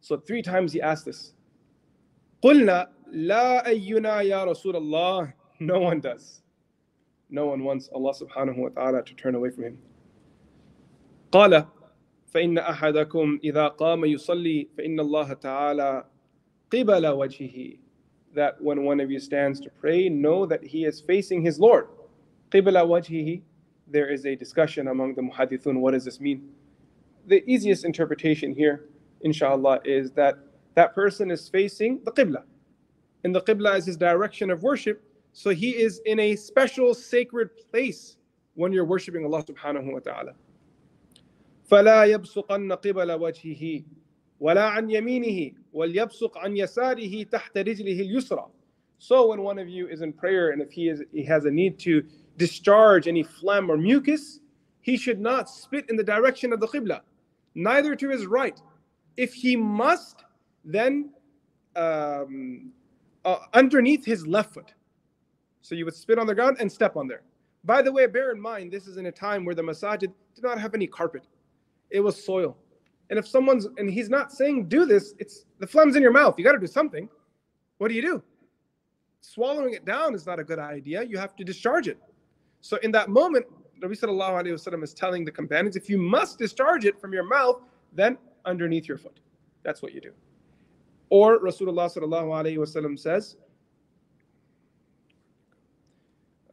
So 0.00 0.16
three 0.18 0.42
times 0.42 0.72
he 0.72 0.82
asked 0.82 1.06
this. 1.06 1.34
قلنا 2.42 2.90
لا 3.12 3.66
أينا 3.66 4.20
يا 4.22 4.44
رسول 4.44 4.76
الله 4.76 5.32
No 5.60 5.80
one 5.80 6.00
does. 6.00 6.42
No 7.30 7.46
one 7.46 7.64
wants 7.64 7.88
Allah 7.94 8.12
subhanahu 8.12 8.56
wa 8.58 8.68
ta'ala 8.68 9.02
to 9.02 9.14
turn 9.14 9.34
away 9.34 9.50
from 9.50 9.64
him. 9.64 9.78
قال 11.32 11.66
فإن 12.26 12.58
أحدكم 12.58 13.40
إذا 13.44 13.68
قام 13.68 14.04
يصلي 14.04 14.68
فإن 14.76 15.00
الله 15.00 15.32
تعالى 15.32 16.04
قبل 16.70 17.06
وجهه 17.06 17.78
that 18.34 18.60
when 18.60 18.84
one 18.84 19.00
of 19.00 19.10
you 19.10 19.20
stands 19.20 19.60
to 19.60 19.70
pray, 19.80 20.08
know 20.08 20.44
that 20.44 20.62
he 20.62 20.84
is 20.84 21.00
facing 21.00 21.42
his 21.42 21.60
Lord. 21.60 21.88
قبل 22.50 22.72
وجهه 22.72 23.42
There 23.86 24.10
is 24.10 24.26
a 24.26 24.34
discussion 24.34 24.88
among 24.88 25.14
the 25.14 25.22
muhadithun. 25.22 25.80
What 25.80 25.92
does 25.92 26.04
this 26.04 26.20
mean? 26.20 26.50
The 27.26 27.42
easiest 27.50 27.84
interpretation 27.84 28.54
here, 28.54 28.88
inshallah, 29.20 29.80
is 29.84 30.10
that 30.12 30.38
that 30.74 30.94
person 30.94 31.30
is 31.30 31.48
facing 31.48 32.00
the 32.04 32.12
qibla. 32.12 32.44
And 33.24 33.34
the 33.34 33.42
qibla 33.42 33.76
is 33.76 33.86
his 33.86 33.96
direction 33.96 34.50
of 34.50 34.62
worship. 34.62 35.02
So 35.32 35.50
he 35.50 35.70
is 35.70 36.00
in 36.06 36.18
a 36.20 36.36
special 36.36 36.94
sacred 36.94 37.50
place 37.70 38.16
when 38.54 38.72
you're 38.72 38.84
worshiping 38.84 39.24
Allah 39.24 39.42
subhanahu 39.44 39.92
wa 39.92 39.98
ta'ala. 39.98 40.32
فلا 41.70 42.04
يبصقن 42.04 42.72
قبل 42.72 43.12
وجهه 43.12 43.84
ولا 44.40 44.64
عن 44.64 44.90
يمينه 44.90 45.52
وليبصق 45.72 46.38
عن 46.38 46.56
يساره 46.56 47.22
تحت 47.22 47.58
رجله 47.58 48.00
اليسرى. 48.00 48.50
So 48.98 49.26
when 49.28 49.42
one 49.42 49.58
of 49.58 49.68
you 49.68 49.88
is 49.88 50.02
in 50.02 50.12
prayer 50.12 50.50
and 50.50 50.62
if 50.62 50.70
he 50.72 50.88
is 50.88 51.02
he 51.12 51.24
has 51.24 51.44
a 51.44 51.50
need 51.50 51.78
to 51.80 52.02
discharge 52.36 53.06
any 53.06 53.22
phlegm 53.22 53.70
or 53.70 53.76
mucus, 53.76 54.40
he 54.80 54.96
should 54.96 55.20
not 55.20 55.48
spit 55.48 55.88
in 55.88 55.96
the 55.96 56.04
direction 56.04 56.52
of 56.52 56.60
the 56.60 56.66
qibla, 56.66 57.00
neither 57.54 57.94
to 57.96 58.08
his 58.10 58.26
right. 58.26 58.60
If 59.16 59.32
he 59.32 59.56
must, 59.56 60.24
then 60.64 61.10
um, 61.76 62.72
uh, 63.24 63.38
underneath 63.52 64.04
his 64.04 64.26
left 64.26 64.54
foot. 64.54 64.74
So 65.62 65.74
you 65.74 65.84
would 65.86 65.94
spit 65.94 66.18
on 66.18 66.26
the 66.26 66.34
ground 66.34 66.58
and 66.60 66.70
step 66.70 66.96
on 66.96 67.08
there. 67.08 67.22
By 67.64 67.80
the 67.80 67.90
way, 67.90 68.06
bear 68.06 68.32
in 68.32 68.40
mind, 68.40 68.70
this 68.70 68.86
is 68.86 68.98
in 68.98 69.06
a 69.06 69.12
time 69.12 69.44
where 69.44 69.54
the 69.54 69.62
masajid 69.62 70.12
did 70.34 70.42
not 70.42 70.60
have 70.60 70.74
any 70.74 70.86
carpet. 70.86 71.26
It 71.90 72.00
was 72.00 72.22
soil. 72.22 72.56
And 73.10 73.18
if 73.18 73.28
someone's, 73.28 73.66
and 73.76 73.90
he's 73.90 74.08
not 74.08 74.32
saying 74.32 74.68
do 74.68 74.86
this, 74.86 75.14
it's 75.18 75.44
the 75.58 75.66
phlegm's 75.66 75.96
in 75.96 76.02
your 76.02 76.12
mouth. 76.12 76.34
You 76.38 76.44
got 76.44 76.52
to 76.52 76.58
do 76.58 76.66
something. 76.66 77.08
What 77.78 77.88
do 77.88 77.94
you 77.94 78.02
do? 78.02 78.22
swallowing 79.24 79.72
it 79.72 79.84
down 79.84 80.14
is 80.14 80.26
not 80.26 80.38
a 80.38 80.44
good 80.44 80.58
idea. 80.58 81.02
You 81.02 81.16
have 81.18 81.34
to 81.36 81.44
discharge 81.44 81.88
it. 81.88 81.98
So 82.60 82.76
in 82.82 82.90
that 82.92 83.08
moment, 83.08 83.46
Nabi 83.82 83.98
sallallahu 83.98 84.42
alayhi 84.42 84.52
wasallam 84.52 84.84
is 84.84 84.92
telling 84.92 85.24
the 85.24 85.30
companions, 85.30 85.76
if 85.76 85.88
you 85.88 85.98
must 85.98 86.38
discharge 86.38 86.84
it 86.84 87.00
from 87.00 87.12
your 87.12 87.24
mouth, 87.24 87.60
then 87.92 88.18
underneath 88.44 88.86
your 88.86 88.98
foot. 88.98 89.18
That's 89.62 89.80
what 89.82 89.94
you 89.94 90.00
do. 90.00 90.12
Or 91.08 91.40
Rasulullah 91.40 91.88
sallallahu 91.94 92.28
alayhi 92.40 92.58
wasallam 92.58 92.98
says, 92.98 93.36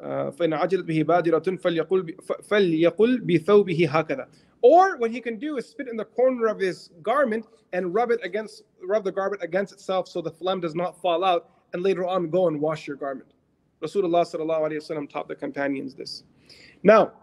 فإن 0.02 0.54
عجلت 0.54 0.86
به 0.86 1.04
بادرة 1.04 1.58
فليقل 1.58 2.16
فليقل 2.44 3.20
بثوبه 3.22 3.88
هكذا. 3.89 4.28
Or 4.62 4.98
what 4.98 5.12
he 5.12 5.22
can 5.22 5.38
do 5.38 5.58
is 5.58 5.68
spit 5.68 5.88
in 5.88 5.98
the 5.98 6.06
corner 6.06 6.48
of 6.48 6.60
his 6.60 6.92
garment 7.02 7.46
and 7.74 7.94
rub 7.94 8.12
it 8.12 8.20
against 8.24 8.64
rub 8.84 9.04
the 9.04 9.12
garment 9.12 9.42
against 9.44 9.74
itself 9.74 10.08
so 10.08 10.22
the 10.22 10.32
phlegm 10.32 10.60
does 10.60 10.76
not 10.76 11.02
fall 11.02 11.24
out 11.24 11.50
and 11.74 11.82
later 11.82 12.06
on 12.06 12.30
go 12.30 12.48
and 12.48 12.60
wash 12.60 12.88
your 12.88 12.98
garment. 12.98 13.34
Rasulullah 13.82 14.24
sallallahu 14.24 15.10
taught 15.10 15.28
the 15.28 15.36
companions 15.36 15.96
this. 15.96 16.24
Now, 16.84 17.14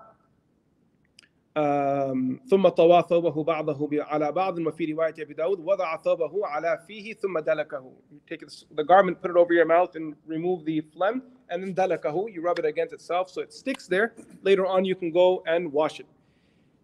um, 1.56 2.40
ثم 2.50 2.68
طوى 2.68 3.02
ثوبه 3.02 3.44
بعضه 3.44 4.04
على 4.04 4.32
بعض 4.32 4.58
وفي 4.58 4.92
رواية 4.92 5.14
أبي 5.18 5.34
داود 5.34 5.60
وضع 5.60 5.96
ثوبه 5.96 6.46
على 6.46 6.78
فيه 6.86 7.14
ثم 7.14 7.38
دلكه. 7.38 7.92
You 8.10 8.20
take 8.26 8.44
the 8.76 8.84
garment, 8.84 9.20
put 9.20 9.30
it 9.30 9.36
over 9.36 9.52
your 9.52 9.64
mouth, 9.64 9.96
and 9.96 10.14
remove 10.26 10.64
the 10.64 10.80
phlegm, 10.80 11.22
and 11.50 11.62
then 11.62 11.74
دلكه, 11.74 12.32
you 12.32 12.42
rub 12.42 12.58
it 12.58 12.64
against 12.64 12.92
itself 12.92 13.30
so 13.30 13.40
it 13.40 13.52
sticks 13.52 13.86
there. 13.86 14.14
Later 14.42 14.66
on, 14.66 14.84
you 14.84 14.94
can 14.94 15.10
go 15.10 15.42
and 15.46 15.72
wash 15.72 15.98
it. 16.00 16.06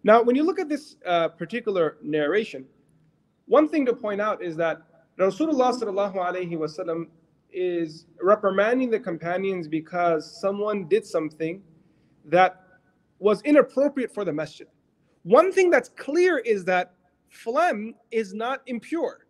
now, 0.02 0.22
when 0.22 0.34
you 0.34 0.44
look 0.44 0.58
at 0.58 0.68
this 0.68 0.96
uh, 1.04 1.28
particular 1.28 1.98
narration, 2.02 2.64
one 3.46 3.68
thing 3.68 3.84
to 3.86 3.92
point 3.92 4.20
out 4.20 4.42
is 4.42 4.56
that 4.56 4.82
Rasulullah 5.18 7.06
is 7.52 8.06
reprimanding 8.22 8.90
the 8.90 9.00
companions 9.00 9.68
because 9.68 10.40
someone 10.40 10.88
did 10.88 11.04
something 11.04 11.62
that 12.24 12.62
was 13.18 13.42
inappropriate 13.42 14.14
for 14.14 14.24
the 14.24 14.32
masjid. 14.32 14.66
One 15.24 15.52
thing 15.52 15.68
that's 15.68 15.90
clear 15.90 16.38
is 16.38 16.64
that 16.64 16.94
phlegm 17.28 17.94
is 18.10 18.32
not 18.32 18.62
impure. 18.66 19.26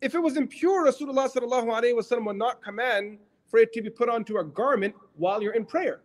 If 0.00 0.14
it 0.14 0.20
was 0.20 0.36
impure, 0.36 0.86
Rasulullah 0.86 2.24
would 2.24 2.36
not 2.36 2.62
command 2.62 3.18
for 3.46 3.58
it 3.58 3.72
to 3.74 3.82
be 3.82 3.90
put 3.90 4.08
onto 4.08 4.38
a 4.38 4.44
garment 4.44 4.94
while 5.16 5.42
you're 5.42 5.54
in 5.54 5.66
prayer. 5.66 6.00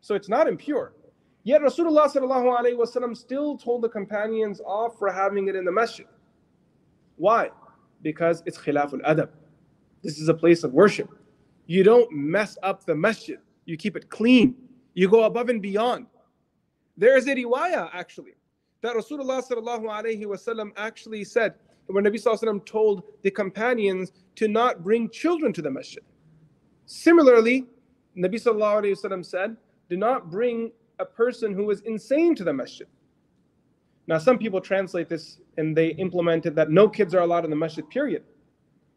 So 0.00 0.14
it's 0.14 0.28
not 0.28 0.48
impure. 0.48 0.94
Yet 1.42 1.62
Rasulullah 1.62 2.08
wasallam 2.12 3.16
still 3.16 3.56
told 3.56 3.82
the 3.82 3.88
companions 3.88 4.60
off 4.60 4.98
for 4.98 5.10
having 5.10 5.48
it 5.48 5.56
in 5.56 5.64
the 5.64 5.72
masjid. 5.72 6.06
Why? 7.16 7.50
Because 8.02 8.42
it's 8.46 8.58
khilaful 8.58 9.00
adab. 9.06 9.30
This 10.02 10.18
is 10.18 10.28
a 10.28 10.34
place 10.34 10.64
of 10.64 10.72
worship. 10.72 11.10
You 11.66 11.82
don't 11.82 12.10
mess 12.12 12.58
up 12.62 12.84
the 12.84 12.94
masjid. 12.94 13.38
You 13.64 13.76
keep 13.76 13.96
it 13.96 14.10
clean. 14.10 14.54
You 14.94 15.08
go 15.08 15.24
above 15.24 15.48
and 15.48 15.62
beyond. 15.62 16.06
There 16.96 17.16
is 17.16 17.26
a 17.28 17.34
riwayah 17.34 17.90
actually 17.92 18.34
that 18.82 18.96
Rasulullah 18.96 19.42
wasallam 19.42 20.70
actually 20.76 21.24
said 21.24 21.54
when 21.86 22.04
Nabi 22.04 22.22
sallallahu 22.22 22.64
told 22.66 23.02
the 23.22 23.30
companions 23.30 24.12
to 24.36 24.48
not 24.48 24.82
bring 24.82 25.10
children 25.10 25.52
to 25.52 25.62
the 25.62 25.70
masjid. 25.70 26.02
Similarly, 26.86 27.66
Nabi 28.16 28.40
wasallam 28.40 29.24
said, 29.24 29.56
"Do 29.88 29.96
not 29.96 30.30
bring 30.30 30.72
a 31.00 31.04
person 31.04 31.54
who 31.54 31.70
is 31.70 31.80
insane 31.80 32.34
to 32.36 32.44
the 32.44 32.52
masjid." 32.52 32.86
Now, 34.06 34.18
some 34.18 34.38
people 34.38 34.60
translate 34.60 35.08
this 35.08 35.40
and 35.56 35.76
they 35.76 35.88
implemented 35.88 36.54
that 36.56 36.70
no 36.70 36.88
kids 36.88 37.14
are 37.14 37.22
allowed 37.22 37.44
in 37.44 37.50
the 37.50 37.56
masjid. 37.56 37.88
Period. 37.88 38.24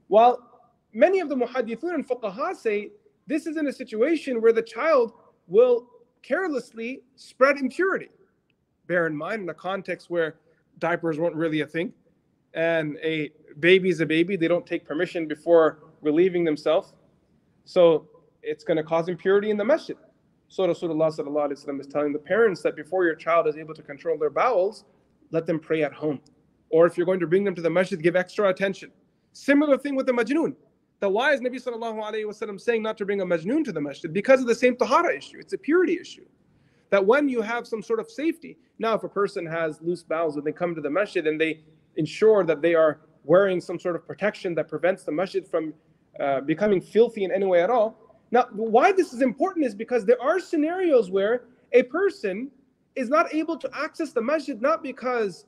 While 0.07 0.69
many 0.93 1.19
of 1.19 1.29
the 1.29 1.35
muhadithun 1.35 1.93
and 1.93 2.07
fuqaha 2.07 2.55
say 2.55 2.91
this 3.27 3.47
is 3.47 3.57
in 3.57 3.67
a 3.67 3.71
situation 3.71 4.41
where 4.41 4.53
the 4.53 4.61
child 4.61 5.13
will 5.47 5.89
carelessly 6.21 7.03
spread 7.15 7.57
impurity. 7.57 8.09
Bear 8.87 9.07
in 9.07 9.15
mind, 9.15 9.43
in 9.43 9.49
a 9.49 9.53
context 9.53 10.09
where 10.09 10.35
diapers 10.79 11.19
weren't 11.19 11.35
really 11.35 11.61
a 11.61 11.67
thing, 11.67 11.93
and 12.53 12.97
a 13.03 13.31
baby 13.59 13.89
is 13.89 13.99
a 13.99 14.05
baby, 14.05 14.35
they 14.35 14.47
don't 14.47 14.65
take 14.65 14.85
permission 14.85 15.27
before 15.27 15.79
relieving 16.01 16.43
themselves. 16.43 16.93
So 17.65 18.07
it's 18.41 18.63
going 18.63 18.77
to 18.77 18.83
cause 18.83 19.07
impurity 19.09 19.49
in 19.49 19.57
the 19.57 19.65
masjid. 19.65 19.97
So 20.53 20.67
Rasulullah 20.67 21.51
is 21.51 21.87
telling 21.87 22.13
the 22.13 22.19
parents 22.19 22.61
that 22.61 22.75
before 22.75 23.05
your 23.05 23.15
child 23.15 23.47
is 23.47 23.57
able 23.57 23.73
to 23.73 23.81
control 23.81 24.19
their 24.19 24.29
bowels, 24.29 24.85
let 25.31 25.47
them 25.47 25.59
pray 25.59 25.81
at 25.81 25.91
home. 25.93 26.21
Or 26.69 26.85
if 26.85 26.95
you're 26.95 27.07
going 27.07 27.21
to 27.21 27.25
bring 27.25 27.43
them 27.43 27.55
to 27.55 27.61
the 27.63 27.71
masjid, 27.71 27.99
give 27.99 28.15
extra 28.15 28.49
attention. 28.49 28.91
Similar 29.31 29.79
thing 29.79 29.95
with 29.95 30.05
the 30.05 30.11
majnoon. 30.11 30.53
The 30.99 31.09
is 31.09 31.41
Nabi 31.41 31.55
sallallahu 31.55 31.99
alayhi 31.99 32.25
wasallam 32.25 32.61
saying 32.61 32.83
not 32.83 32.99
to 32.99 33.05
bring 33.05 33.21
a 33.21 33.25
majnoon 33.25 33.65
to 33.65 33.71
the 33.71 33.81
masjid? 33.81 34.13
Because 34.13 34.41
of 34.41 34.45
the 34.45 34.53
same 34.53 34.77
tahara 34.77 35.17
issue. 35.17 35.39
It's 35.39 35.53
a 35.53 35.57
purity 35.57 35.97
issue. 35.99 36.25
That 36.91 37.03
when 37.03 37.27
you 37.27 37.41
have 37.41 37.65
some 37.65 37.81
sort 37.81 37.99
of 37.99 38.11
safety, 38.11 38.59
now 38.77 38.93
if 38.93 39.03
a 39.03 39.09
person 39.09 39.47
has 39.47 39.81
loose 39.81 40.03
bowels 40.03 40.35
when 40.35 40.45
they 40.45 40.51
come 40.51 40.75
to 40.75 40.81
the 40.81 40.89
masjid 40.91 41.25
and 41.25 41.41
they 41.41 41.61
ensure 41.95 42.43
that 42.43 42.61
they 42.61 42.75
are 42.75 42.99
wearing 43.23 43.59
some 43.59 43.79
sort 43.79 43.95
of 43.95 44.05
protection 44.05 44.53
that 44.53 44.67
prevents 44.67 45.03
the 45.03 45.11
masjid 45.11 45.47
from 45.47 45.73
uh, 46.19 46.41
becoming 46.41 46.79
filthy 46.79 47.23
in 47.23 47.31
any 47.31 47.47
way 47.47 47.63
at 47.63 47.71
all. 47.71 48.02
Now, 48.33 48.47
why 48.51 48.91
this 48.91 49.13
is 49.13 49.21
important 49.21 49.63
is 49.63 49.75
because 49.75 50.05
there 50.05 50.19
are 50.19 50.39
scenarios 50.39 51.11
where 51.11 51.43
a 51.71 51.83
person 51.83 52.49
is 52.95 53.07
not 53.07 53.31
able 53.31 53.55
to 53.57 53.69
access 53.75 54.11
the 54.11 54.23
masjid 54.23 54.59
not 54.59 54.81
because 54.81 55.45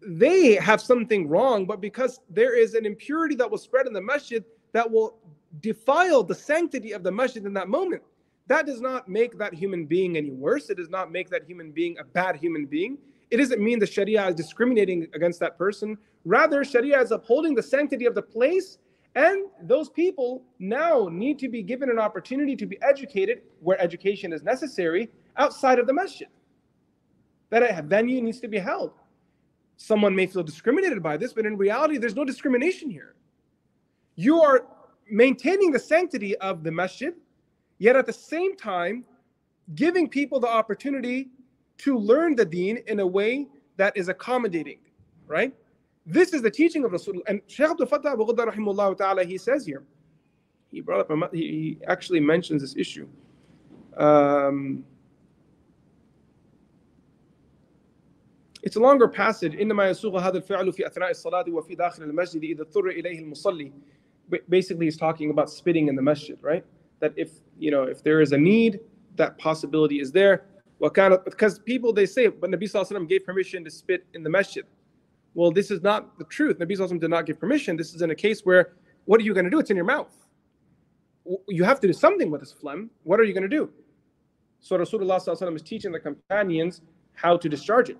they 0.00 0.54
have 0.54 0.80
something 0.80 1.28
wrong, 1.28 1.66
but 1.66 1.82
because 1.82 2.20
there 2.30 2.56
is 2.58 2.72
an 2.72 2.86
impurity 2.86 3.34
that 3.34 3.50
was 3.50 3.60
spread 3.60 3.86
in 3.86 3.92
the 3.92 4.00
masjid 4.00 4.42
that 4.72 4.90
will 4.90 5.18
defile 5.60 6.22
the 6.22 6.34
sanctity 6.34 6.92
of 6.92 7.02
the 7.02 7.12
masjid 7.12 7.44
in 7.44 7.52
that 7.52 7.68
moment. 7.68 8.02
That 8.46 8.64
does 8.64 8.80
not 8.80 9.06
make 9.06 9.36
that 9.36 9.52
human 9.52 9.84
being 9.84 10.16
any 10.16 10.30
worse. 10.30 10.70
It 10.70 10.78
does 10.78 10.88
not 10.88 11.12
make 11.12 11.28
that 11.28 11.44
human 11.46 11.70
being 11.70 11.98
a 11.98 12.04
bad 12.04 12.36
human 12.36 12.64
being. 12.64 12.96
It 13.30 13.36
doesn't 13.36 13.60
mean 13.62 13.78
the 13.78 13.86
Sharia 13.86 14.26
is 14.28 14.34
discriminating 14.34 15.06
against 15.12 15.38
that 15.40 15.58
person. 15.58 15.98
Rather, 16.24 16.64
Sharia 16.64 16.98
is 17.02 17.10
upholding 17.10 17.54
the 17.54 17.62
sanctity 17.62 18.06
of 18.06 18.14
the 18.14 18.22
place, 18.22 18.78
and 19.14 19.46
those 19.62 19.88
people 19.88 20.42
now 20.58 21.08
need 21.10 21.38
to 21.40 21.48
be 21.48 21.62
given 21.62 21.90
an 21.90 21.98
opportunity 21.98 22.54
to 22.56 22.66
be 22.66 22.78
educated 22.82 23.42
where 23.60 23.80
education 23.80 24.32
is 24.32 24.42
necessary 24.42 25.10
outside 25.36 25.78
of 25.78 25.86
the 25.86 25.92
masjid. 25.92 26.28
That 27.50 27.62
a 27.62 27.82
venue 27.82 28.22
needs 28.22 28.40
to 28.40 28.48
be 28.48 28.58
held. 28.58 28.92
Someone 29.76 30.14
may 30.14 30.26
feel 30.26 30.42
discriminated 30.42 31.02
by 31.02 31.16
this, 31.16 31.32
but 31.32 31.46
in 31.46 31.56
reality, 31.56 31.96
there's 31.96 32.14
no 32.14 32.24
discrimination 32.24 32.90
here 32.90 33.14
you 34.20 34.42
are 34.42 34.66
maintaining 35.08 35.70
the 35.70 35.78
sanctity 35.78 36.36
of 36.36 36.62
the 36.62 36.70
masjid, 36.70 37.14
yet 37.78 37.96
at 37.96 38.04
the 38.04 38.12
same 38.12 38.54
time, 38.54 39.02
giving 39.74 40.06
people 40.06 40.38
the 40.38 40.46
opportunity 40.46 41.30
to 41.78 41.96
learn 41.96 42.36
the 42.36 42.44
deen 42.44 42.76
in 42.86 43.00
a 43.00 43.06
way 43.06 43.46
that 43.78 43.96
is 43.96 44.08
accommodating, 44.10 44.78
right? 45.26 45.54
This 46.05 46.33
is 46.33 46.41
the 46.41 46.51
teaching 46.51 46.83
of 46.83 46.91
Rasul. 46.91 47.15
And 47.27 47.41
Shaykh 47.47 47.71
Abdul 47.71 47.87
Fattah 47.87 48.13
Abu 48.13 48.25
rahimahullah 48.25 48.97
ta'ala, 48.97 49.23
he 49.23 49.37
says 49.37 49.65
here, 49.65 49.83
he 50.71 50.81
brought 50.81 51.09
up, 51.09 51.33
he 51.33 51.79
actually 51.87 52.19
mentions 52.19 52.61
this 52.61 52.75
issue. 52.75 53.07
Um, 53.97 54.83
it's 58.61 58.75
a 58.75 58.79
longer 58.79 59.07
passage 59.07 59.53
إنما 59.53 59.89
يسوغ 59.89 60.19
هذا 60.19 60.37
الفعل 60.37 60.73
في 60.73 60.87
أثناء 60.87 61.11
الصلاة 61.11 61.49
وفي 61.49 61.75
داخل 61.75 62.03
المسجد 62.03 62.43
إذا 62.43 62.61
اضطر 62.61 62.89
إليه 62.89 63.19
المصلي 63.19 63.71
basically 64.49 64.85
he's 64.85 64.97
talking 64.97 65.29
about 65.29 65.49
spitting 65.49 65.87
in 65.87 65.95
the 65.95 66.01
masjid, 66.01 66.37
right? 66.41 66.65
That 66.99 67.13
if 67.15 67.29
you 67.59 67.71
know 67.71 67.83
if 67.83 68.03
there 68.03 68.21
is 68.21 68.31
a 68.31 68.37
need, 68.37 68.79
that 69.15 69.37
possibility 69.37 69.99
is 69.99 70.11
there. 70.11 70.45
What 70.79 70.93
kind 70.93 71.13
of 71.13 71.23
because 71.23 71.59
people 71.59 71.93
they 71.93 72.05
say, 72.05 72.27
but 72.27 72.49
Nabi 72.49 72.63
Sallallahu 72.63 73.07
gave 73.07 73.25
permission 73.25 73.63
to 73.63 73.71
spit 73.71 74.05
in 74.13 74.23
the 74.23 74.29
masjid. 74.29 74.65
Well, 75.33 75.51
this 75.51 75.69
is 75.69 75.81
not 75.81 76.17
the 76.17 76.23
truth. 76.25 76.59
Nabi 76.59 76.77
Sallallahu 76.77 76.99
did 77.01 77.09
not 77.09 77.25
give 77.25 77.39
permission. 77.39 77.75
This 77.75 77.93
is 77.93 78.01
in 78.01 78.11
a 78.11 78.15
case 78.15 78.41
where 78.45 78.73
what 79.05 79.19
are 79.19 79.23
you 79.23 79.33
going 79.33 79.43
to 79.45 79.51
do? 79.51 79.59
It's 79.59 79.69
in 79.69 79.75
your 79.75 79.85
mouth. 79.85 80.13
You 81.47 81.63
have 81.63 81.79
to 81.81 81.87
do 81.87 81.93
something 81.93 82.31
with 82.31 82.41
this 82.41 82.51
phlegm. 82.51 82.89
What 83.03 83.19
are 83.19 83.23
you 83.23 83.33
going 83.33 83.49
to 83.49 83.49
do? 83.49 83.69
So 84.59 84.77
Rasulullah 84.77 85.55
is 85.55 85.61
teaching 85.61 85.91
the 85.91 85.99
companions 85.99 86.81
how 87.13 87.37
to 87.37 87.49
discharge 87.49 87.89
it. 87.89 87.97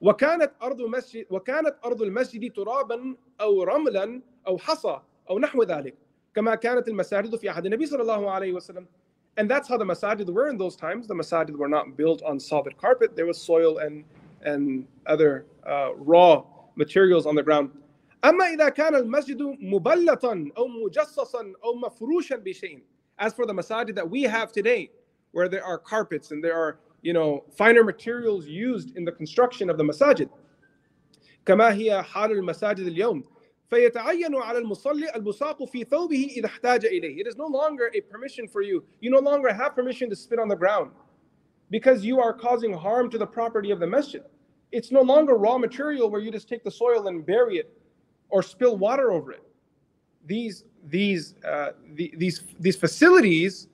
وكانت 0.00 0.50
أرض 0.62 0.80
مسجد 0.80 1.26
وكانت 1.30 1.76
أرض 1.84 2.02
المسجد 2.02 2.52
ترابا 2.52 3.16
أو 3.40 3.62
رملا 3.62 4.22
أو 4.46 4.58
حصى 4.58 5.00
أو 5.30 5.38
نحو 5.38 5.62
ذلك 5.62 5.94
كما 6.34 6.54
كانت 6.54 6.88
المساجد 6.88 7.36
في 7.36 7.48
عهد 7.48 7.66
النبي 7.66 7.86
صلى 7.86 8.02
الله 8.02 8.30
عليه 8.30 8.52
وسلم 8.52 8.86
and 9.38 9.48
that's 9.48 9.68
how 9.68 9.76
the 9.76 9.84
masajid 9.84 10.28
were 10.32 10.48
in 10.48 10.58
those 10.58 10.74
times. 10.74 11.06
The 11.06 11.14
masajid 11.14 11.56
were 11.56 11.68
not 11.68 11.96
built 11.96 12.22
on 12.24 12.40
solid 12.40 12.76
carpet. 12.76 13.14
There 13.14 13.26
was 13.26 13.40
soil 13.40 13.78
and 13.78 14.04
and 14.42 14.86
other 15.06 15.46
uh, 15.64 15.94
raw 15.94 16.42
materials 16.76 17.26
on 17.26 17.34
the 17.34 17.42
ground. 17.42 17.70
أما 18.24 18.44
إذا 18.54 18.68
كان 18.68 18.94
المسجد 18.94 19.42
مبلطا 19.60 20.50
أو 20.56 20.68
مجصصا 20.68 21.52
أو 21.64 21.74
مفروشا 21.74 22.36
بشيء. 22.36 22.82
As 23.18 23.32
for 23.32 23.46
the 23.46 23.52
masajid 23.52 23.94
that 23.94 24.08
we 24.08 24.22
have 24.22 24.52
today, 24.52 24.90
where 25.32 25.48
there 25.48 25.64
are 25.64 25.78
carpets 25.78 26.30
and 26.30 26.42
there 26.42 26.56
are 26.56 26.78
you 27.02 27.12
know 27.12 27.44
finer 27.56 27.84
materials 27.84 28.46
used 28.46 28.96
in 28.96 29.04
the 29.04 29.12
construction 29.12 29.70
of 29.70 29.76
the 29.78 29.84
masajid. 29.84 30.28
كما 31.46 31.72
هي 31.72 32.02
حال 32.02 32.32
المساجد 32.32 32.86
اليوم 32.86 33.24
فيتعين 33.70 34.34
على 34.34 34.58
المصلي 34.58 35.14
البصاق 35.14 35.64
في 35.64 35.84
ثوبه 35.84 36.28
إذا 36.36 36.46
احتاج 36.46 36.86
إليه. 36.86 37.20
It 37.20 37.26
is 37.26 37.36
no 37.36 37.46
longer 37.46 37.90
a 37.94 38.00
permission 38.00 38.48
for 38.48 38.62
you. 38.62 38.84
You 39.00 39.10
no 39.10 39.20
longer 39.20 39.52
have 39.52 39.74
permission 39.74 40.10
to 40.10 40.16
spit 40.16 40.38
on 40.38 40.48
the 40.48 40.56
ground 40.56 40.90
because 41.70 42.04
you 42.04 42.20
are 42.20 42.32
causing 42.32 42.72
harm 42.72 43.10
to 43.10 43.18
the 43.18 43.26
property 43.26 43.70
of 43.70 43.78
the 43.80 43.86
masjid. 43.86 44.22
It's 44.72 44.90
no 44.92 45.02
longer 45.02 45.34
raw 45.34 45.58
material 45.58 46.10
where 46.10 46.20
you 46.20 46.30
just 46.30 46.48
take 46.48 46.62
the 46.62 46.70
soil 46.70 47.08
and 47.08 47.24
bury 47.24 47.56
it 47.56 47.72
or 48.28 48.42
spill 48.42 48.76
water 48.76 49.12
over 49.12 49.32
it. 49.32 49.42
These 50.26 50.64
these 50.86 51.34
uh, 51.44 51.70
the, 51.94 52.12
these 52.16 52.42
these 52.60 52.76
facilities 52.76 53.68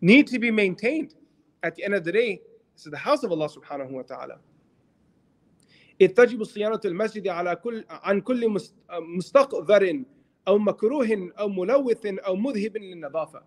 need 0.00 0.26
to 0.28 0.38
be 0.38 0.50
maintained. 0.50 1.14
At 1.62 1.74
the 1.74 1.84
end 1.84 1.94
of 1.94 2.04
the 2.04 2.12
day, 2.12 2.42
this 2.74 2.84
is 2.84 2.90
the 2.90 2.98
house 2.98 3.22
of 3.24 3.32
Allah 3.32 3.48
subhanahu 3.48 3.90
wa 3.90 4.02
ta'ala. 4.02 4.38
إذ 6.00 6.08
تجب 6.14 6.44
صيانة 6.44 6.80
المسجد 6.84 7.28
على 7.28 7.56
كل 7.56 7.84
عن 7.88 8.20
كل 8.20 8.58
مستقذر 8.90 10.04
أو 10.48 10.58
مكروه 10.58 11.32
أو 11.38 11.48
ملوث 11.48 12.06
أو 12.06 12.36
مذهب 12.36 12.76
للنظافة. 12.76 13.42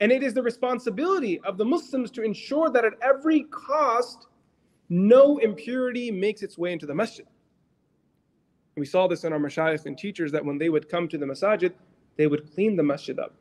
And 0.00 0.10
it 0.10 0.22
is 0.22 0.34
the 0.34 0.42
responsibility 0.42 1.38
of 1.40 1.58
the 1.58 1.64
Muslims 1.64 2.10
to 2.12 2.22
ensure 2.22 2.70
that 2.70 2.84
at 2.84 2.94
every 3.02 3.42
cost, 3.44 4.25
no 4.89 5.37
impurity 5.37 6.11
makes 6.11 6.41
its 6.41 6.57
way 6.57 6.71
into 6.73 6.85
the 6.85 6.95
masjid. 6.95 7.25
We 8.75 8.85
saw 8.85 9.07
this 9.07 9.23
in 9.23 9.33
our 9.33 9.39
mashayikh 9.39 9.85
and 9.85 9.97
teachers 9.97 10.31
that 10.31 10.45
when 10.45 10.57
they 10.57 10.69
would 10.69 10.87
come 10.87 11.07
to 11.09 11.17
the 11.17 11.25
masajid, 11.25 11.73
they 12.15 12.27
would 12.27 12.53
clean 12.53 12.75
the 12.75 12.83
masjid 12.83 13.17
up. 13.19 13.33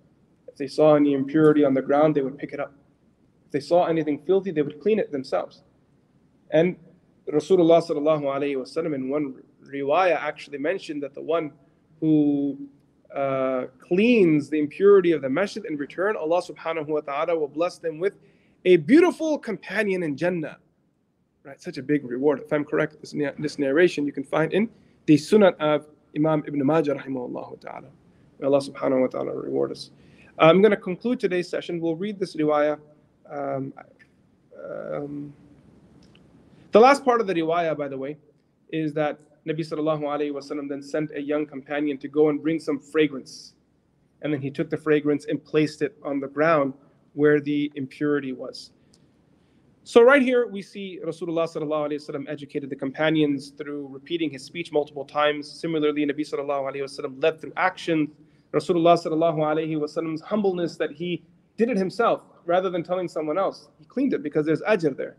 If 0.48 0.56
they 0.56 0.66
saw 0.66 0.94
any 0.94 1.12
impurity 1.12 1.64
on 1.64 1.74
the 1.74 1.82
ground, 1.82 2.14
they 2.14 2.22
would 2.22 2.38
pick 2.38 2.52
it 2.52 2.60
up. 2.60 2.72
If 3.46 3.52
they 3.52 3.60
saw 3.60 3.86
anything 3.86 4.18
filthy, 4.26 4.50
they 4.50 4.62
would 4.62 4.80
clean 4.80 4.98
it 4.98 5.12
themselves. 5.12 5.62
And 6.50 6.76
Rasulullah 7.30 7.86
sallallahu 7.86 8.22
alayhi 8.22 8.56
wasallam 8.56 8.94
in 8.94 9.08
one 9.08 9.42
riwayah 9.64 10.16
actually 10.16 10.58
mentioned 10.58 11.02
that 11.02 11.14
the 11.14 11.20
one 11.20 11.52
who 12.00 12.56
uh, 13.14 13.66
cleans 13.80 14.48
the 14.48 14.58
impurity 14.58 15.12
of 15.12 15.22
the 15.22 15.28
masjid 15.28 15.64
in 15.64 15.76
return, 15.76 16.16
Allah 16.16 16.42
subhanahu 16.42 16.86
wa 16.86 17.00
ta'ala 17.00 17.38
will 17.38 17.48
bless 17.48 17.78
them 17.78 17.98
with 17.98 18.16
a 18.64 18.76
beautiful 18.76 19.38
companion 19.38 20.02
in 20.02 20.16
Jannah. 20.16 20.58
Right, 21.46 21.62
such 21.62 21.78
a 21.78 21.82
big 21.82 22.04
reward. 22.04 22.40
If 22.40 22.52
I'm 22.52 22.64
correct, 22.64 23.00
this, 23.00 23.14
this 23.38 23.56
narration 23.56 24.04
you 24.04 24.10
can 24.10 24.24
find 24.24 24.52
in 24.52 24.68
the 25.06 25.14
Sunan 25.14 25.54
of 25.60 25.86
Imam 26.16 26.42
Ibn 26.44 26.66
Majah 26.66 26.96
rahimahullah 26.96 27.60
ta'ala. 27.60 27.86
May 28.40 28.46
Allah 28.48 28.58
subhanahu 28.58 29.02
wa 29.02 29.06
ta'ala 29.06 29.32
reward 29.32 29.70
us. 29.70 29.90
I'm 30.40 30.60
going 30.60 30.72
to 30.72 30.76
conclude 30.76 31.20
today's 31.20 31.48
session. 31.48 31.80
We'll 31.80 31.94
read 31.94 32.18
this 32.18 32.34
riwayah. 32.34 32.80
Um, 33.30 33.72
um, 34.92 35.32
the 36.72 36.80
last 36.80 37.04
part 37.04 37.20
of 37.20 37.28
the 37.28 37.34
riwayah, 37.34 37.78
by 37.78 37.86
the 37.86 37.96
way, 37.96 38.16
is 38.72 38.92
that 38.94 39.20
Nabi 39.46 39.60
sallallahu 39.60 40.02
alayhi 40.02 40.32
wasallam 40.32 40.68
then 40.68 40.82
sent 40.82 41.12
a 41.14 41.20
young 41.20 41.46
companion 41.46 41.96
to 41.98 42.08
go 42.08 42.28
and 42.28 42.42
bring 42.42 42.58
some 42.58 42.80
fragrance. 42.80 43.54
And 44.22 44.32
then 44.32 44.40
he 44.40 44.50
took 44.50 44.68
the 44.68 44.76
fragrance 44.76 45.26
and 45.26 45.44
placed 45.44 45.80
it 45.80 45.96
on 46.02 46.18
the 46.18 46.26
ground 46.26 46.74
where 47.12 47.38
the 47.40 47.70
impurity 47.76 48.32
was. 48.32 48.72
So 49.88 50.02
right 50.02 50.20
here 50.20 50.48
we 50.48 50.62
see 50.62 50.98
Rasulullah 51.06 51.46
sallallahu 51.46 51.90
alayhi 51.90 52.04
wasallam 52.04 52.28
educated 52.28 52.70
the 52.70 52.74
companions 52.74 53.50
through 53.50 53.86
repeating 53.86 54.28
his 54.28 54.42
speech 54.42 54.72
multiple 54.72 55.04
times. 55.04 55.48
Similarly, 55.48 56.04
Nabi 56.04 56.28
sallallahu 56.28 56.72
alayhi 56.72 56.82
wasallam 56.82 57.22
led 57.22 57.40
through 57.40 57.52
action. 57.56 58.10
Rasulullah 58.52 59.00
sallallahu 59.00 59.36
alayhi 59.36 59.78
wasallam's 59.78 60.20
humbleness 60.22 60.76
that 60.76 60.90
he 60.90 61.22
did 61.56 61.70
it 61.70 61.76
himself 61.76 62.22
rather 62.46 62.68
than 62.68 62.82
telling 62.82 63.06
someone 63.06 63.38
else. 63.38 63.68
He 63.78 63.84
cleaned 63.84 64.12
it 64.12 64.24
because 64.24 64.44
there's 64.44 64.60
ajr 64.62 64.96
there. 64.96 65.18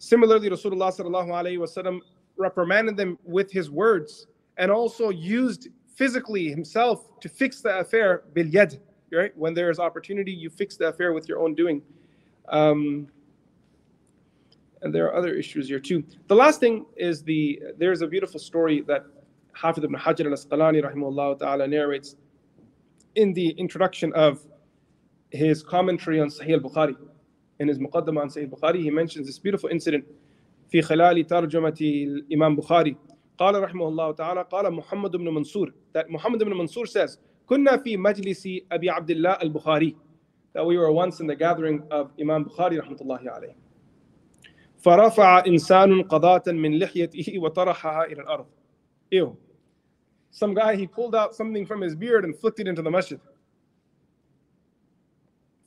Similarly, 0.00 0.50
Rasulullah 0.50 0.92
sallallahu 0.92 1.28
alayhi 1.28 1.58
wasallam 1.58 2.00
reprimanded 2.36 2.96
them 2.96 3.16
with 3.22 3.52
his 3.52 3.70
words 3.70 4.26
and 4.56 4.72
also 4.72 5.10
used 5.10 5.68
physically 5.94 6.48
himself 6.48 7.20
to 7.20 7.28
fix 7.28 7.60
the 7.60 7.78
affair 7.78 8.24
bil 8.32 8.46
yad, 8.46 8.80
right? 9.12 9.30
When 9.36 9.54
there 9.54 9.70
is 9.70 9.78
opportunity, 9.78 10.32
you 10.32 10.50
fix 10.50 10.76
the 10.76 10.88
affair 10.88 11.12
with 11.12 11.28
your 11.28 11.38
own 11.38 11.54
doing. 11.54 11.80
Um, 12.48 13.06
and 14.83 14.93
there 14.93 15.05
are 15.07 15.15
other 15.15 15.33
issues 15.33 15.67
here 15.67 15.79
too. 15.79 16.03
The 16.27 16.35
last 16.35 16.59
thing 16.59 16.85
is 16.95 17.23
the 17.23 17.61
there's 17.77 18.01
a 18.01 18.07
beautiful 18.07 18.39
story 18.39 18.81
that 18.87 19.05
Hafid 19.55 19.83
ibn 19.83 19.95
Hajar 19.95 20.25
al-Asqalani 20.25 20.83
rahimahullah 20.83 21.39
ta'ala 21.39 21.67
narrates 21.67 22.15
in 23.15 23.33
the 23.33 23.49
introduction 23.51 24.13
of 24.13 24.45
his 25.31 25.61
commentary 25.63 26.19
on 26.19 26.29
Sahih 26.29 26.53
al-Bukhari. 26.53 26.95
In 27.59 27.67
his 27.67 27.77
Muqaddamah 27.77 28.21
on 28.21 28.29
Sahih 28.29 28.49
al-Bukhari, 28.51 28.81
he 28.81 28.89
mentions 28.89 29.27
this 29.27 29.39
beautiful 29.39 29.69
incident 29.69 30.05
في 30.69 30.81
خلال 30.81 31.27
ترجمة 31.27 31.77
الإمام 31.81 32.55
بخاري 32.55 32.95
قال 33.37 33.63
رحمه 33.63 33.87
الله 33.87 34.11
تعالى 34.11 34.45
قال 34.51 34.73
محمد 34.73 35.15
بن 35.15 35.33
منصور 35.33 35.73
that 35.93 36.09
Muhammad 36.09 36.41
ibn 36.41 36.53
Mansur 36.53 36.85
says 36.85 37.17
كنا 37.47 37.77
في 37.77 37.97
مجلس 37.97 38.47
أبي 38.71 38.89
عبد 38.89 39.09
الله 39.09 39.31
البخاري 39.31 39.95
that 40.53 40.65
we 40.65 40.77
were 40.77 40.91
once 40.91 41.19
in 41.19 41.27
the 41.27 41.35
gathering 41.35 41.81
of 41.91 42.11
Imam 42.21 42.45
Bukhari 42.45 42.77
رحمة 42.79 43.01
الله 43.01 43.31
عليه 43.31 43.55
فرفع 44.84 45.44
إنسان 45.46 46.02
قضاة 46.02 46.42
من 46.46 46.78
لحيته 46.78 47.38
وطرحها 47.38 48.04
إلى 48.04 48.22
الأرض 48.22 48.46
Ew. 49.12 49.36
Some 50.30 50.52
guy, 50.54 50.74
he 50.76 50.86
pulled 50.86 51.14
out 51.14 51.34
something 51.34 51.64
from 51.64 51.80
his 51.80 51.94
beard 51.94 52.24
and 52.24 52.36
flicked 52.36 52.60
it 52.60 52.68
into 52.68 52.82
the 52.82 52.90
masjid. 52.90 53.20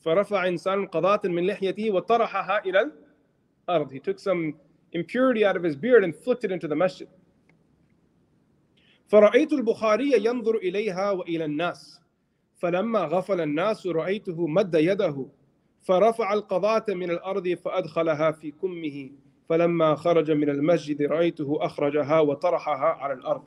فرفع 0.05 0.47
إنسان 0.47 0.87
قضاة 0.87 1.21
من 1.25 1.47
لحيته 1.47 1.91
وطرحها 1.91 2.65
إلى 2.65 2.91
الأرض. 3.69 3.91
He 3.91 3.99
took 3.99 4.19
some 4.19 4.53
impurity 4.93 5.45
out 5.45 5.55
of 5.57 5.63
his 5.63 5.75
beard 5.75 6.03
and 6.03 6.15
flicked 6.15 6.43
it 6.43 6.51
into 6.51 6.67
the 6.67 6.75
masjid. 6.75 7.07
فرأيت 9.07 9.53
البخاري 9.53 10.25
ينظر 10.25 10.55
إليها 10.55 11.11
وإلى 11.11 11.45
الناس 11.45 12.01
فلما 12.57 12.99
غفل 12.99 13.41
الناس 13.41 13.87
رأيته 13.87 14.47
مد 14.47 14.75
يده 14.75 15.29
فرفع 15.82 16.32
القضاة 16.32 16.84
من 16.88 17.10
الأرض 17.10 17.48
فأدخلها 17.48 18.30
في 18.30 18.50
كمه 18.50 19.10
فلما 19.48 19.94
خرج 19.94 20.30
من 20.30 20.48
المسجد 20.50 21.02
رأيته 21.02 21.58
أخرجها 21.60 22.20
وطرحها 22.20 22.96
على 23.00 23.14
الأرض 23.14 23.42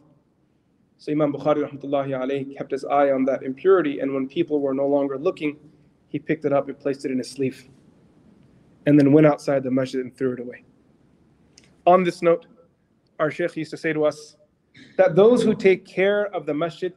So 0.97 1.11
Imam 1.11 1.33
Bukhari 1.33 1.57
rahmatullahi 1.57 2.11
alayhi 2.11 2.57
kept 2.57 2.71
his 2.71 2.85
eye 2.85 3.11
on 3.11 3.25
that 3.25 3.43
impurity 3.43 3.99
and 3.99 4.13
when 4.13 4.27
people 4.29 4.61
were 4.61 4.73
no 4.73 4.87
longer 4.87 5.17
looking, 5.17 5.57
he 6.07 6.19
picked 6.19 6.45
it 6.45 6.53
up 6.53 6.69
and 6.69 6.79
placed 6.79 7.03
it 7.03 7.11
in 7.11 7.17
his 7.17 7.29
sleeve 7.29 7.67
and 8.85 8.97
then 8.97 9.11
went 9.11 9.27
outside 9.27 9.63
the 9.63 9.71
masjid 9.71 10.01
and 10.01 10.15
threw 10.15 10.33
it 10.33 10.39
away. 10.39 10.63
On 11.85 12.03
this 12.03 12.21
note, 12.21 12.45
our 13.19 13.29
Sheikh 13.29 13.57
used 13.57 13.71
to 13.71 13.77
say 13.77 13.91
to 13.93 14.05
us 14.05 14.37
that 14.97 15.15
those 15.15 15.43
who 15.43 15.53
take 15.53 15.85
care 15.85 16.33
of 16.33 16.45
the 16.45 16.53
masjid 16.53 16.93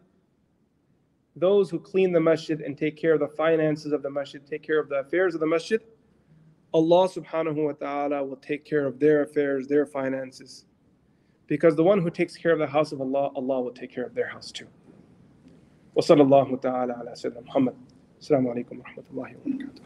those 1.36 1.70
who 1.70 1.78
clean 1.78 2.12
the 2.12 2.20
masjid 2.20 2.60
and 2.60 2.76
take 2.76 2.96
care 2.96 3.14
of 3.14 3.20
the 3.20 3.28
finances 3.28 3.92
of 3.92 4.02
the 4.02 4.10
masjid, 4.10 4.44
take 4.46 4.62
care 4.62 4.80
of 4.80 4.88
the 4.88 4.96
affairs 4.96 5.34
of 5.34 5.40
the 5.40 5.46
masjid, 5.46 5.80
Allah 6.72 7.08
subhanahu 7.08 7.64
wa 7.64 7.72
ta'ala 7.72 8.24
will 8.24 8.36
take 8.36 8.64
care 8.64 8.86
of 8.86 8.98
their 8.98 9.22
affairs, 9.22 9.66
their 9.68 9.86
finances. 9.86 10.66
Because 11.46 11.76
the 11.76 11.84
one 11.84 12.00
who 12.02 12.10
takes 12.10 12.36
care 12.36 12.52
of 12.52 12.58
the 12.58 12.66
house 12.66 12.92
of 12.92 13.00
Allah, 13.00 13.30
Allah 13.34 13.62
will 13.62 13.72
take 13.72 13.92
care 13.92 14.04
of 14.04 14.14
their 14.14 14.28
house 14.28 14.52
too. 14.52 14.66
وصلى 15.96 16.22
الله 16.22 16.56
تعالى 16.56 16.92
على 16.92 17.14
سيدنا 17.14 17.40
محمد 17.40 17.74
السلام 18.20 18.48
عليكم 18.48 18.78
ورحمة 18.78 19.04
الله 19.10 19.34
وبركاته 19.36 19.82